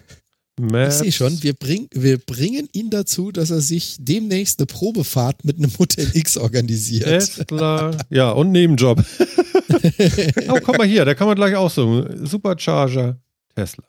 [0.57, 0.99] Ich Maps.
[0.99, 5.57] sehe schon, wir, bring, wir bringen ihn dazu, dass er sich demnächst eine Probefahrt mit
[5.57, 7.05] einem Hotel X organisiert.
[7.05, 7.91] Tesla.
[8.09, 8.99] Ja, und Nebenjob.
[10.47, 12.07] oh, komm mal hier, da kann man gleich auch so.
[12.25, 13.19] Supercharger
[13.53, 13.83] Tesla.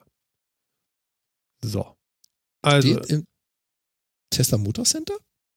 [1.62, 1.86] So.
[2.62, 3.24] Also, Steht im
[4.30, 5.14] Tesla Motor Center?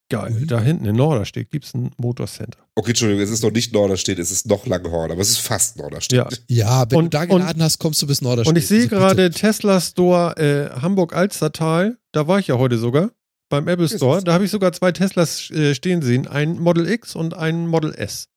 [0.10, 0.45] Geil.
[0.48, 2.60] Da hinten in Norderstedt gibt es ein Motorcenter.
[2.76, 5.77] Okay, Entschuldigung, es ist noch nicht Norderstedt, es ist noch Langhorn, aber es ist fast
[5.77, 6.18] Norderstedt.
[6.48, 6.81] Ja.
[6.81, 8.52] Ja, wenn Und- du da und- geladen hast, kommst du bis Norderstedt.
[8.53, 11.98] Und ich sehe Also gerade Tesla Store äh, Hamburg-Alstertal.
[12.11, 13.11] Da war ich ja heute sogar.
[13.49, 14.23] Beim Apple Store.
[14.23, 16.27] Da habe ich sogar zwei Teslas äh, stehen sehen.
[16.27, 18.27] Ein Model X und ein Model S.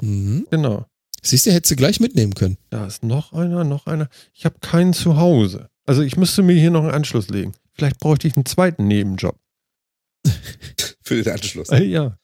[0.00, 0.46] Mhm.
[0.50, 0.86] Genau.
[1.22, 2.56] Siehst du, hättest du gleich mitnehmen können.
[2.70, 4.08] Da ist noch einer, noch einer.
[4.34, 5.68] Ich habe keinen zu Hause.
[5.86, 7.52] Also ich müsste mir hier noch einen Anschluss legen.
[7.74, 9.36] Vielleicht bräuchte ich einen zweiten Nebenjob.
[11.02, 11.68] Für den Anschluss.
[11.70, 12.18] Äh, ja.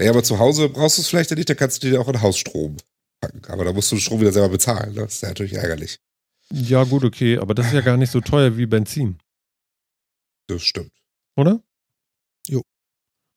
[0.00, 2.08] Ja, aber zu Hause brauchst du es vielleicht ja nicht, da kannst du dir auch
[2.08, 2.76] in Hausstrom
[3.20, 3.42] packen.
[3.46, 4.94] Aber da musst du den Strom wieder selber bezahlen.
[4.94, 5.02] ne?
[5.02, 5.98] Das ist ja natürlich ärgerlich.
[6.50, 7.38] Ja, gut, okay.
[7.38, 9.18] Aber das ist ja gar nicht so teuer wie Benzin,
[10.48, 10.92] Das stimmt.
[11.36, 11.62] oder?
[12.48, 12.62] Jo.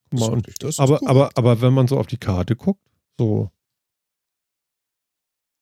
[0.09, 1.09] Guck mal, Das und, aber, gut.
[1.09, 2.81] aber, aber wenn man so auf die Karte guckt,
[3.17, 3.51] so.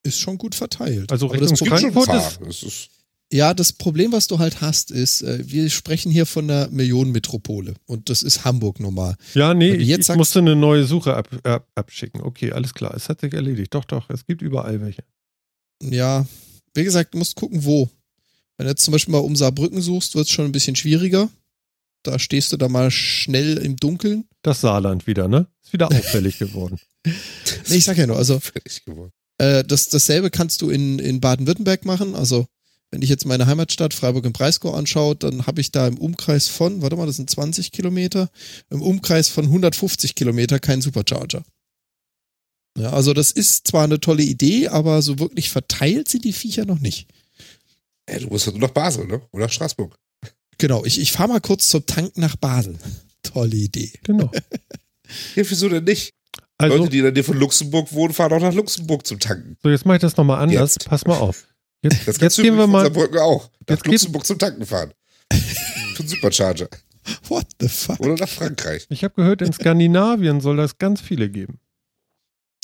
[0.02, 1.10] Ist schon gut verteilt.
[1.12, 2.90] Also Aber das, Richtung Frankfurt ist
[3.34, 7.74] ja, das Problem, was du halt hast, ist, äh, wir sprechen hier von einer Millionenmetropole.
[7.84, 9.16] Und das ist Hamburg normal.
[9.34, 12.20] Ja, nee, ich, jetzt ich musste eine neue Suche ab, ab, abschicken.
[12.20, 12.94] Okay, alles klar.
[12.94, 13.74] Es hat sich erledigt.
[13.74, 15.02] Doch, doch, es gibt überall welche.
[15.82, 16.24] Ja,
[16.74, 17.90] wie gesagt, du musst gucken, wo.
[18.56, 21.28] Wenn du jetzt zum Beispiel mal um Saarbrücken suchst, wird es schon ein bisschen schwieriger.
[22.04, 24.28] Da stehst du da mal schnell im Dunkeln.
[24.42, 25.48] Das Saarland wieder, ne?
[25.64, 26.78] Ist wieder auffällig geworden.
[27.04, 28.40] Nee, ich sag ja nur, also.
[29.38, 32.14] Äh, das, dasselbe kannst du in, in Baden-Württemberg machen.
[32.14, 32.46] Also,
[32.94, 36.46] wenn ich jetzt meine Heimatstadt Freiburg im Breisgau anschaue, dann habe ich da im Umkreis
[36.46, 38.30] von, warte mal, das sind 20 Kilometer,
[38.70, 41.42] im Umkreis von 150 Kilometer keinen Supercharger.
[42.78, 46.66] Ja, also das ist zwar eine tolle Idee, aber so wirklich verteilt sind die Viecher
[46.66, 47.08] noch nicht.
[48.06, 49.22] Ey, du musst halt nur nach Basel, ne?
[49.32, 49.96] Oder nach Straßburg.
[50.58, 52.78] Genau, ich, ich fahre mal kurz zum Tank nach Basel.
[53.24, 53.92] Tolle Idee.
[54.04, 54.30] Genau.
[55.36, 56.14] Ja, wieso denn nicht?
[56.56, 59.58] Also, Leute, die in der Nähe von Luxemburg wohnen, fahren auch nach Luxemburg zum Tanken.
[59.62, 60.74] so jetzt mache ich das nochmal anders.
[60.74, 60.88] Jetzt.
[60.88, 61.46] Pass mal auf.
[61.84, 62.84] Jetzt, Das jetzt gehen wir mal.
[62.84, 63.50] Saarbrücken auch.
[63.68, 64.94] Nach Jetzt Luxemburg zum Tanken fahren.
[65.94, 66.68] Für Supercharger.
[67.28, 68.00] What the fuck?
[68.00, 68.86] Oder nach Frankreich.
[68.88, 71.60] Ich habe gehört, in Skandinavien soll das ganz viele geben.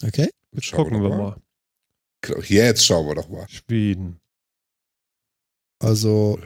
[0.02, 0.30] Okay.
[0.52, 1.36] Jetzt Schauen gucken wir mal.
[2.22, 3.46] Genau, jetzt schauen wir doch mal.
[3.50, 4.20] Schweden.
[5.78, 6.38] Also,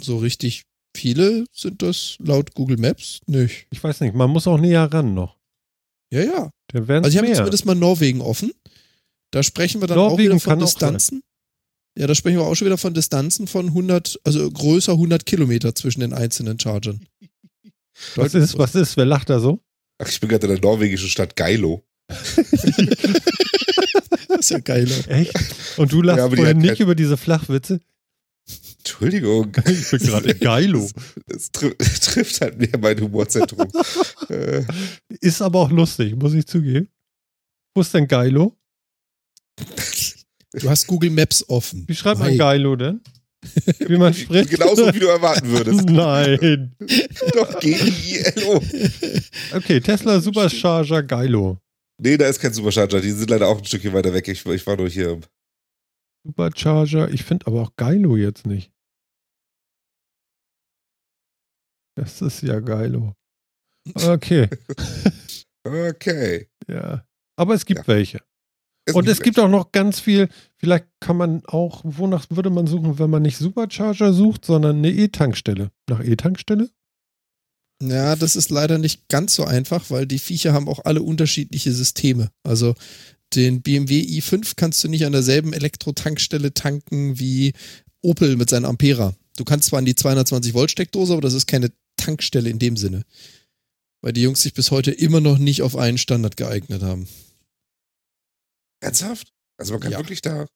[0.00, 0.62] so richtig
[0.96, 3.66] viele sind das laut Google Maps nicht.
[3.70, 5.36] Ich weiß nicht, man muss auch näher ran noch.
[6.12, 6.50] Ja, ja.
[6.72, 8.52] Also ich habe zumindest mal Norwegen offen.
[9.32, 11.22] Da sprechen wir dann auch Norwegen wieder von kann auch Distanzen.
[11.98, 15.74] Ja, da sprechen wir auch schon wieder von Distanzen von 100, also größer 100 Kilometer
[15.74, 17.00] zwischen den einzelnen Chargern.
[18.16, 19.60] was ist, was ist, wer lacht da so?
[19.98, 21.84] Ach, ich bin gerade in der norwegischen Stadt Geilo.
[24.28, 24.88] Das ist ja geil.
[25.08, 25.34] Echt?
[25.76, 27.80] Und du lachst Ja, vorhin nicht kein- über diese Flachwitze?
[28.78, 29.52] Entschuldigung.
[29.66, 30.88] Ich bin gerade in Geilo.
[31.26, 33.68] Es tri trifft halt mehr mein Humorzentrum.
[34.30, 34.64] äh,
[35.20, 36.88] Ist aber auch lustig, muss ich zugeben.
[37.74, 38.56] Wo ist denn Geilo?
[40.52, 41.84] Du hast Google Maps offen.
[41.86, 42.36] Wie schreibt man.
[42.36, 43.00] Geilo denn?
[43.86, 44.50] Wie man spricht?
[44.50, 45.84] genauso wie du erwarten würdest.
[45.88, 46.74] Nein.
[47.34, 48.60] Doch, G-I-L-O.
[49.56, 51.58] Okay, Tesla Supercharger Geilo.
[52.02, 53.00] Nee, da ist kein Supercharger.
[53.00, 54.26] Die sind leider auch ein Stückchen weiter weg.
[54.28, 55.10] Ich, ich war nur hier.
[55.12, 55.20] im-
[56.26, 58.70] Supercharger, ich finde aber auch Geilo jetzt nicht.
[61.96, 63.14] Das ist ja Geilo.
[63.96, 64.46] Okay,
[65.66, 66.48] Okay.
[66.68, 67.04] ja.
[67.36, 67.86] Aber es gibt Ja.
[67.88, 68.20] welche.
[68.94, 72.98] Und es gibt auch noch ganz viel, vielleicht kann man auch, wonach würde man suchen,
[72.98, 75.70] wenn man nicht Supercharger sucht, sondern eine E-Tankstelle.
[75.88, 76.70] Nach E-Tankstelle?
[77.82, 81.72] Ja, das ist leider nicht ganz so einfach, weil die Viecher haben auch alle unterschiedliche
[81.72, 82.30] Systeme.
[82.42, 82.74] Also
[83.34, 87.52] den BMW i5 kannst du nicht an derselben Elektrotankstelle tanken wie
[88.02, 89.14] Opel mit seinem Ampera.
[89.36, 92.76] Du kannst zwar an die 220 Volt Steckdose, aber das ist keine Tankstelle in dem
[92.76, 93.04] Sinne.
[94.02, 97.08] Weil die Jungs sich bis heute immer noch nicht auf einen Standard geeignet haben.
[98.80, 99.32] Ernsthaft?
[99.58, 99.98] Also man kann Ja.
[99.98, 100.46] wirklich da.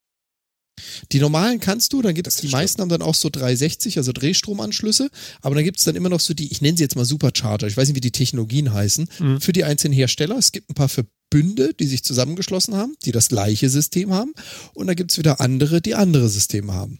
[1.12, 3.30] Die normalen kannst du, dann gibt es, Das die ist meisten haben dann auch so
[3.30, 5.08] 360, also Drehstromanschlüsse,
[5.40, 7.68] aber dann gibt es dann immer noch so die, ich nenne sie jetzt mal Supercharger,
[7.68, 9.40] ich weiß nicht, wie die Technologien heißen, Mhm.
[9.40, 10.36] für die einzelnen Hersteller.
[10.36, 14.32] Es gibt ein paar Verbünde, die sich zusammengeschlossen haben, die das gleiche System haben
[14.74, 16.98] und dann gibt es wieder andere, die andere Systeme haben.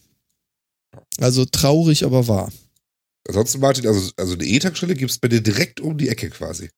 [1.18, 2.52] Also traurig, aber wahr.
[3.26, 6.70] Ansonsten, Martin, also, also eine E-Tankstelle gibt es bei dir direkt um die Ecke quasi.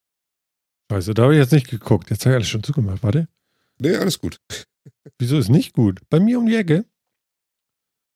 [0.91, 2.09] Scheiße, da habe ich jetzt nicht geguckt.
[2.11, 3.03] Jetzt habe ich alles schon zugemacht.
[3.03, 3.29] Warte.
[3.79, 4.39] Nee, alles gut.
[5.19, 6.01] Wieso ist nicht gut?
[6.11, 6.85] Bei mir um die Ecke?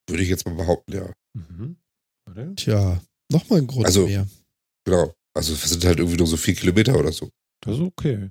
[0.08, 1.12] Würde ich jetzt mal behaupten, ja.
[1.34, 1.76] Mhm.
[2.56, 3.00] Tja,
[3.30, 4.26] nochmal ein Grund Also- mehr.
[4.84, 5.14] Genau.
[5.34, 7.30] Also es sind halt irgendwie nur so vier Kilometer oder so.
[7.60, 8.30] Das ist okay.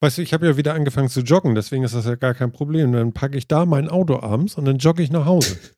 [0.00, 2.52] Weißt du, ich habe ja wieder angefangen zu joggen, deswegen ist das ja gar kein
[2.52, 2.92] Problem.
[2.92, 5.58] Dann packe ich da mein Auto abends und dann jogge ich nach Hause.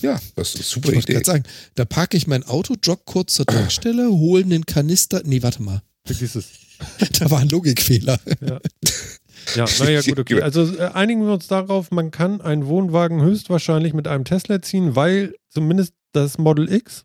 [0.00, 1.12] Ja, das ist eine super Ich wollte Idee.
[1.12, 1.44] gerade sagen,
[1.74, 5.20] da parke ich mein Auto, jogg kurz zur Tankstelle, hole einen Kanister.
[5.26, 5.82] Nee, warte mal.
[6.06, 6.48] Vergiss es.
[7.20, 8.18] Da war ein Logikfehler.
[8.40, 8.60] Ja,
[9.54, 10.42] ja naja, gut, okay.
[10.42, 14.96] Also äh, einigen wir uns darauf, man kann einen Wohnwagen höchstwahrscheinlich mit einem Tesla ziehen,
[14.96, 17.04] weil zumindest das Model X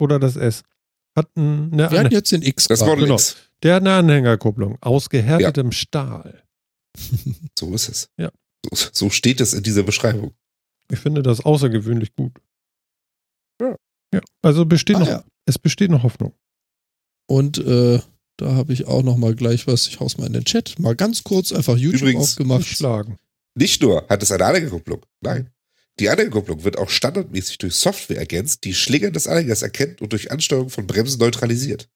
[0.00, 0.62] oder das S
[1.16, 2.66] hat ein, eine Wir hatten Anhänger, jetzt den X.
[2.68, 2.80] Das.
[2.80, 3.14] Model genau.
[3.14, 3.36] X.
[3.62, 6.42] der hat eine Anhängerkupplung aus gehärtetem Stahl.
[7.58, 8.10] So ist es.
[8.16, 8.30] Ja.
[8.72, 10.34] So, so steht es in dieser Beschreibung.
[10.90, 12.32] Ich finde das außergewöhnlich gut.
[13.60, 13.76] Ja.
[14.12, 15.24] Ja, also besteht Ah, noch, ja.
[15.46, 16.34] es besteht noch Hoffnung.
[17.28, 18.00] Und äh,
[18.40, 19.86] da habe ich auch noch mal gleich was.
[19.88, 20.78] Ich hau's mal in den Chat.
[20.78, 22.60] Mal ganz kurz einfach YouTube Übrigens, aufgemacht.
[22.60, 23.16] Nicht schlagen.
[23.54, 25.04] Nicht nur hat es eine Anhängerkupplung.
[25.20, 25.50] Nein.
[25.98, 30.30] Die Anhängerkupplung wird auch standardmäßig durch Software ergänzt, die Schläger des Anhängers erkennt und durch
[30.30, 31.88] Ansteuerung von Bremsen neutralisiert.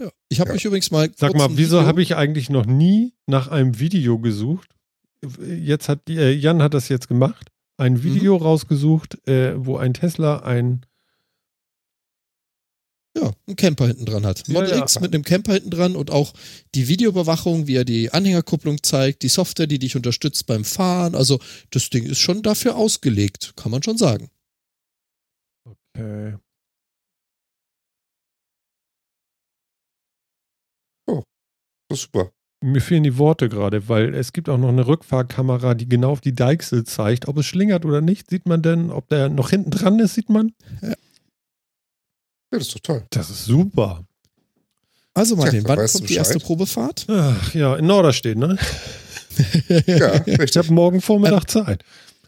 [0.00, 0.10] Ja.
[0.30, 0.54] Ich habe Ja.
[0.54, 1.10] mich übrigens mal.
[1.16, 4.70] Sag mal, wieso habe ich eigentlich noch nie nach einem Video gesucht?
[5.40, 7.48] Jetzt hat die, äh, Jan hat das jetzt gemacht.
[7.78, 7.84] Mhm.
[7.84, 10.86] Ein Video rausgesucht, äh, wo ein Tesla ein
[13.16, 14.46] ja, einen Camper hinten dran hat.
[14.48, 14.78] Ja, Model ja.
[14.78, 16.32] X mit einem Camper hinten dran und auch
[16.74, 21.14] die Videoüberwachung, wie er die Anhängerkupplung zeigt, die Software, die dich unterstützt beim Fahren.
[21.14, 21.38] Also
[21.70, 24.30] das Ding ist schon dafür ausgelegt, kann man schon sagen.
[25.94, 26.32] äh,
[31.88, 32.32] Das ist super.
[32.64, 36.20] mir fehlen die Worte gerade, weil es gibt auch noch eine Rückfahrkamera, die genau auf
[36.22, 38.30] die Deichsel zeigt, ob es schlingert oder nicht.
[38.30, 40.52] Sieht man denn, ob der noch hinten dran ist, sieht man?
[40.80, 40.94] Ja,
[42.58, 43.06] das ist doch toll.
[43.10, 44.04] Das ist super.
[45.14, 46.38] Also Martin, Tja, wann kommt die erste?
[46.38, 47.06] Probefahrt?
[47.08, 48.58] Ach ja, in Norderstedt, ne?
[49.86, 51.84] Ja, Ich habe morgen Vormittag Zeit.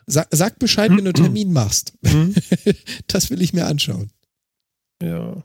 [0.06, 1.94] Sag, sag Bescheid, wenn du einen Termin machst.
[2.04, 2.34] Hm?
[3.06, 4.10] Das will ich mir anschauen.
[5.02, 5.42] Ja.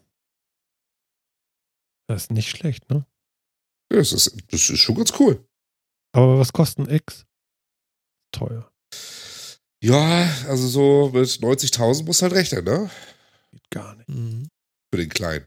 [2.07, 3.06] Das ist nicht schlecht, ne?
[3.89, 5.45] Das ist, das ist schon ganz cool.
[6.11, 7.26] Aber was kostet ein X?
[8.31, 8.69] Teuer.
[9.81, 12.89] Ja, also so mit 90.000 musst du halt rechnen, ne?
[13.51, 14.10] Geht gar nicht.
[14.10, 14.48] Mhm.
[14.91, 15.45] Für den Kleinen.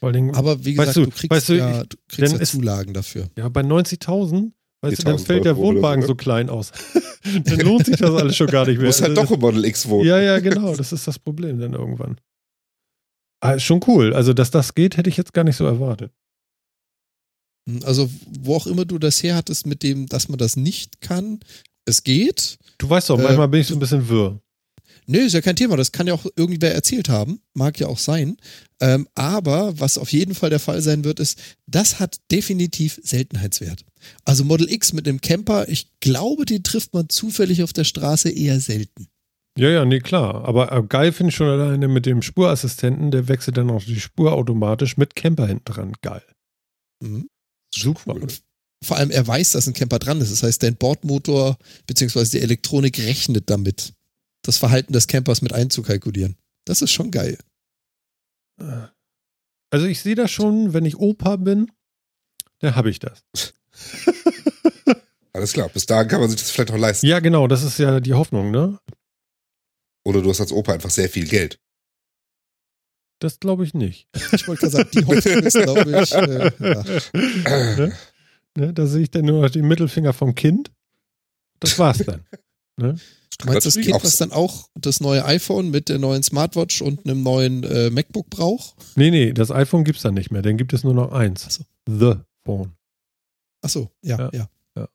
[0.00, 2.38] Vor allem, Aber wie Weißt gesagt, du- du, kriegst weißt du, ja, du kriegst ja
[2.40, 3.30] es- Zulagen dafür.
[3.36, 4.52] ja, bei 90.000,
[4.82, 6.16] weißt du, dann 4.000 fällt der Wohnwagen so, ne?
[6.16, 6.72] klein aus.
[7.44, 8.88] dann lohnt sich das alles schon gar nicht Du mehr.
[8.88, 10.06] musst halt Also, doch im Model X wohnen.
[10.06, 10.74] Ja, ja, genau.
[10.76, 12.20] Das ist das Problem dann irgendwann.
[13.40, 14.14] Ah, ist schon cool.
[14.14, 16.12] Also, dass das geht, hätte ich jetzt gar nicht so erwartet.
[17.84, 18.10] Also,
[18.40, 21.38] wo auch immer du das her hattest mit dem, dass man das nicht kann,
[21.84, 22.58] es geht.
[22.78, 24.40] Du weißt doch, Äh, manchmal bin ich so ein bisschen wirr.
[25.10, 25.76] Nö, ist ja kein Thema.
[25.76, 27.40] Das kann ja auch irgendwer erzählt haben.
[27.54, 28.36] Mag ja auch sein.
[28.80, 33.84] Ähm, aber was auf jeden Fall der Fall sein wird, ist, das hat definitiv Seltenheitswert.
[34.26, 38.28] Also Model X mit einem Camper, ich glaube, den trifft man zufällig auf der Straße
[38.28, 39.08] eher selten.
[39.58, 40.44] Ja, ja, nee, klar.
[40.44, 44.00] Aber äh, geil finde ich schon alleine mit dem Spurassistenten, der wechselt dann auch die
[44.00, 45.92] Spur automatisch mit Camper hinten dran.
[46.02, 46.22] Geil.
[47.02, 47.28] Mhm.
[47.74, 48.14] Super.
[48.14, 48.28] Cool.
[48.84, 50.30] Vor allem, er weiß, dass ein Camper dran ist.
[50.30, 51.56] Das heißt, dein Bordmotor
[51.86, 52.24] bzw.
[52.38, 53.94] die Elektronik rechnet damit,
[54.48, 56.38] das Verhalten des Campers mit einzukalkulieren.
[56.64, 57.36] Das ist schon geil.
[59.70, 61.70] Also ich sehe das schon, wenn ich Opa bin,
[62.60, 63.22] dann habe ich das.
[65.34, 67.06] Alles klar, bis dahin kann man sich das vielleicht auch leisten.
[67.06, 68.78] Ja, genau, das ist ja die Hoffnung, ne?
[70.02, 71.60] Oder du hast als Opa einfach sehr viel Geld.
[73.20, 74.08] Das glaube ich nicht.
[74.32, 77.76] Ich wollte gerade sagen, die Hoffnung ist, glaube ich, äh, ja.
[77.76, 77.92] ne?
[78.56, 78.72] Ne?
[78.72, 80.72] Da sehe ich dann nur noch den Mittelfinger vom Kind.
[81.60, 82.24] Das war's dann.
[82.78, 82.96] Ne?
[83.38, 87.04] Du meinst das Kind, was dann auch das neue iPhone mit der neuen Smartwatch und
[87.04, 88.74] einem neuen äh, MacBook braucht?
[88.96, 90.42] Nee, nee, das iPhone gibt's dann nicht mehr.
[90.42, 91.44] Dann gibt es nur noch eins.
[91.46, 91.64] Ach so.
[91.88, 92.14] The
[92.44, 92.72] Phone.
[93.62, 94.48] Ach so, ja, Ja, ja.
[94.76, 94.88] ja.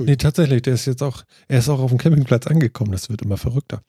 [0.00, 2.92] Nee, tatsächlich, der ist jetzt auch, er ist auch auf dem Campingplatz angekommen.
[2.92, 3.82] Das wird immer verrückter.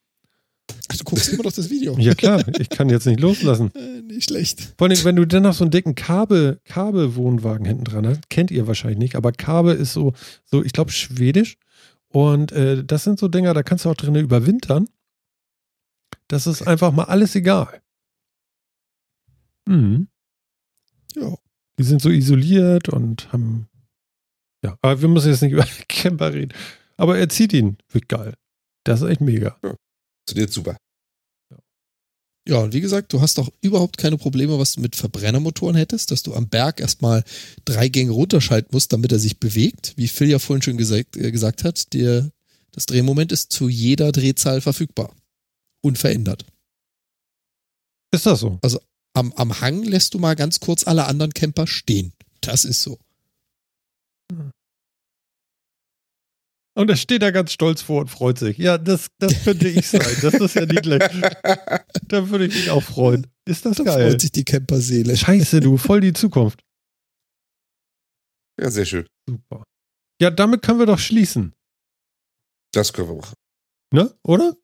[0.90, 1.98] Ach, du guckst immer noch das Video.
[1.98, 3.72] Ja klar, ich kann jetzt nicht loslassen.
[3.82, 4.74] Äh, nicht schlecht.
[4.78, 8.52] Vor allem, wenn du dann noch so einen dicken Kabel, Kabelwohnwagen hinten dran hast, kennt
[8.52, 10.14] ihr wahrscheinlich nicht, aber Kabel ist so,
[10.46, 11.58] so ich glaube, schwedisch.
[12.12, 14.88] Und äh, das sind so Dinger, da kannst du auch drinnen überwintern.
[16.28, 17.82] Das ist einfach mal alles egal.
[19.66, 20.08] Mhm.
[21.16, 21.36] Ja.
[21.78, 23.68] Die sind so isoliert und haben.
[24.64, 26.54] Ja, aber wir müssen jetzt nicht über Camper reden.
[26.98, 27.78] Aber er zieht ihn.
[27.90, 28.36] Wird geil.
[28.84, 29.58] Das ist echt mega.
[29.62, 30.78] Funktioniert super.
[32.48, 36.10] Ja, und wie gesagt, du hast doch überhaupt keine Probleme, was du mit Verbrennermotoren hättest,
[36.10, 37.24] dass du am Berg erstmal
[37.66, 39.94] drei Gänge runterschalten musst, damit er sich bewegt.
[39.96, 42.32] Wie Phil ja vorhin schon gesagt, äh, gesagt hat, der,
[42.72, 45.16] das Drehmoment ist zu jeder Drehzahl verfügbar.
[45.82, 46.46] Unverändert.
[48.12, 48.60] Ist das so?
[49.14, 52.14] Am, am Hang lässt du mal ganz kurz alle anderen Camper stehen.
[52.40, 52.98] Das ist so.
[56.74, 58.58] Und er steht da ganz stolz vor und freut sich.
[58.58, 60.02] Ja, das, das könnte ich sein.
[60.22, 61.00] Das ist ja niedlich.
[62.08, 63.28] Da würde ich mich auch freuen.
[63.46, 64.12] Ist das Da geil?
[64.12, 65.18] freut sich die Camperseele.
[65.18, 66.62] Scheiße, du, voll die Zukunft.
[68.60, 69.06] Ja, sehr schön.
[69.28, 69.64] Super.
[70.22, 71.54] Ja, damit können wir doch schließen.
[72.74, 73.36] Das können wir machen.
[73.94, 74.18] Ne?
[74.24, 74.56] Oder?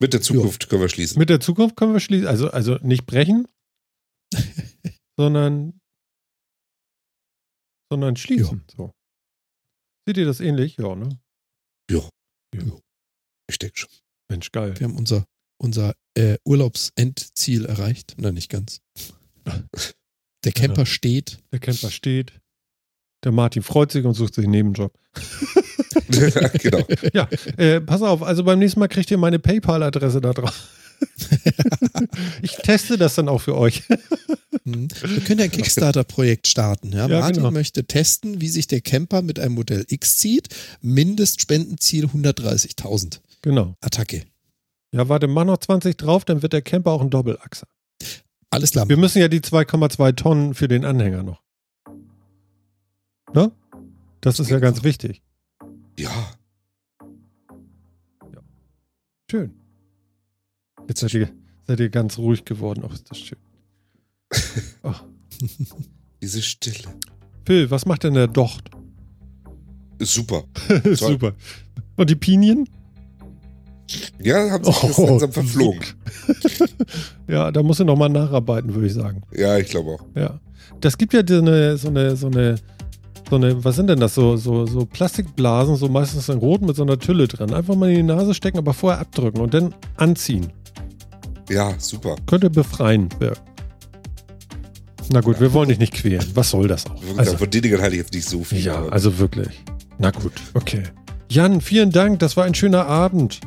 [0.00, 1.18] Mit der Zukunft können wir schließen.
[1.18, 2.26] Mit der Zukunft können wir schließen.
[2.26, 3.46] Also, also nicht brechen,
[5.16, 5.80] sondern,
[7.92, 8.64] sondern schließen.
[8.76, 8.92] So.
[10.06, 10.76] Seht ihr das ähnlich?
[10.78, 11.20] Ja, ne?
[11.90, 12.08] Ja.
[12.54, 12.62] Ja.
[13.48, 13.90] Ich denke schon.
[14.30, 14.74] Mensch, geil.
[14.78, 15.24] Wir haben unser,
[15.58, 18.14] unser äh, Urlaubsendziel erreicht.
[18.16, 18.80] Na, nicht ganz.
[20.44, 21.38] Der Camper steht.
[21.52, 22.32] Der Camper steht.
[23.24, 24.92] Der Martin freut sich und sucht sich einen Nebenjob.
[26.58, 26.86] genau.
[27.12, 30.68] Ja, äh, pass auf, also beim nächsten Mal kriegt ihr meine PayPal-Adresse da drauf.
[32.42, 33.82] ich teste das dann auch für euch.
[34.64, 36.92] Wir können ja ein Kickstarter-Projekt starten.
[36.92, 37.06] Ja?
[37.06, 37.50] Ja, Martin genau.
[37.50, 40.48] möchte testen, wie sich der Camper mit einem Modell X zieht.
[40.80, 43.20] Mindestspendenziel 130.000.
[43.42, 43.76] Genau.
[43.82, 44.24] Attacke.
[44.92, 47.66] Ja, warte, mach noch 20 drauf, dann wird der Camper auch ein Doppelachser.
[48.48, 48.88] Alles klar.
[48.88, 51.42] Wir müssen ja die 2,2 Tonnen für den Anhänger noch.
[53.34, 53.50] Ne?
[54.20, 55.20] Das ist ja ganz wichtig.
[55.98, 56.30] Ja.
[59.30, 59.52] Schön.
[60.88, 61.28] Jetzt seid ihr,
[61.66, 62.84] seid ihr ganz ruhig geworden.
[62.86, 63.38] Ach, ist das schön.
[64.82, 65.04] Ach.
[66.22, 66.88] Diese Stille.
[67.46, 68.70] Phil, was macht denn der Docht?
[69.98, 70.44] Ist super.
[70.94, 71.34] Super.
[71.96, 72.68] Und die Pinien?
[74.20, 75.80] Ja, haben sich das Oh, langsam verflogen.
[77.28, 79.22] ja, da musst du nochmal nacharbeiten, würde ich sagen.
[79.32, 80.04] Ja, ich glaube auch.
[80.16, 80.40] Ja.
[80.80, 82.56] Das gibt ja so eine, so eine, so eine,
[83.30, 84.14] so eine, was sind denn das?
[84.14, 87.52] So, so, so Plastikblasen, so meistens in Rot mit so einer Tülle drin.
[87.54, 90.52] Einfach mal in die Nase stecken, aber vorher abdrücken und dann anziehen.
[91.48, 92.16] Ja, super.
[92.26, 93.53] Könnte befreien wirken.
[95.10, 96.24] Na gut, wir wollen dich nicht quälen.
[96.34, 97.00] Was soll das auch?
[97.02, 98.60] Wirklich, Also, Von den Dingen halte ich jetzt nicht so viel.
[98.64, 99.48] ja, aber- also wirklich.
[99.98, 100.82] Na gut, okay.
[101.30, 102.18] Jan, vielen Dank.
[102.20, 103.40] Das war ein schöner Abend.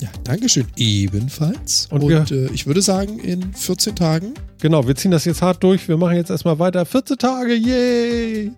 [0.00, 0.66] Ja, Dankeschön.
[0.76, 1.86] Ebenfalls.
[1.90, 4.34] Und Und, äh, ich würde sagen, in 14 Tagen.
[4.60, 5.86] Genau, wir ziehen das jetzt hart durch.
[5.88, 6.84] Wir machen jetzt erstmal weiter.
[6.84, 8.50] 14 Tage, yay!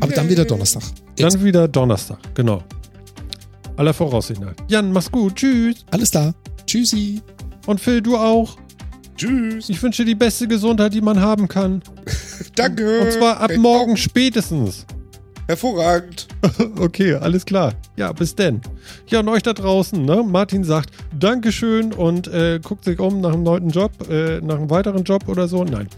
[0.00, 0.82] Aber dann wieder Donnerstag.
[1.18, 1.34] Jetzt.
[1.34, 2.62] Dann wieder Donnerstag, genau.
[3.76, 4.54] Aller Voraussicht nach.
[4.68, 5.36] Jan, mach's gut.
[5.36, 5.84] Tschüss.
[5.90, 6.34] Alles klar.
[6.66, 7.20] Tschüssi.
[7.66, 8.56] Und Phil, du auch.
[9.20, 9.68] Tschüss.
[9.68, 11.82] Ich wünsche die beste Gesundheit, die man haben kann.
[12.54, 13.00] Danke.
[13.00, 14.86] Und zwar ab morgen spätestens.
[15.46, 16.26] Hervorragend.
[16.78, 17.74] Okay, alles klar.
[17.96, 18.62] Ja, bis denn.
[19.08, 20.22] Ja, und euch da draußen, ne?
[20.26, 24.70] Martin sagt Dankeschön und äh, guckt sich um nach einem neuen Job, äh, nach einem
[24.70, 25.64] weiteren Job oder so.
[25.64, 25.88] Nein,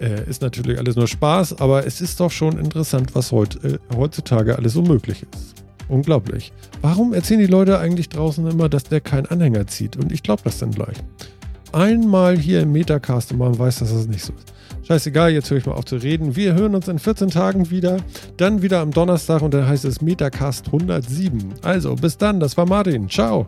[0.00, 3.78] äh, ist natürlich alles nur Spaß, aber es ist doch schon interessant, was heut, äh,
[3.94, 5.54] heutzutage alles so möglich ist.
[5.88, 6.52] Unglaublich.
[6.82, 9.96] Warum erzählen die Leute eigentlich draußen immer, dass der keinen Anhänger zieht?
[9.96, 10.96] Und ich glaube das dann gleich.
[11.76, 14.54] Einmal hier im Metacast und man weiß, dass das nicht so ist.
[14.86, 16.34] Scheißegal, jetzt höre ich mal auf zu reden.
[16.34, 17.98] Wir hören uns in 14 Tagen wieder.
[18.38, 21.52] Dann wieder am Donnerstag und dann heißt es Metacast 107.
[21.60, 23.10] Also, bis dann, das war Martin.
[23.10, 23.46] Ciao.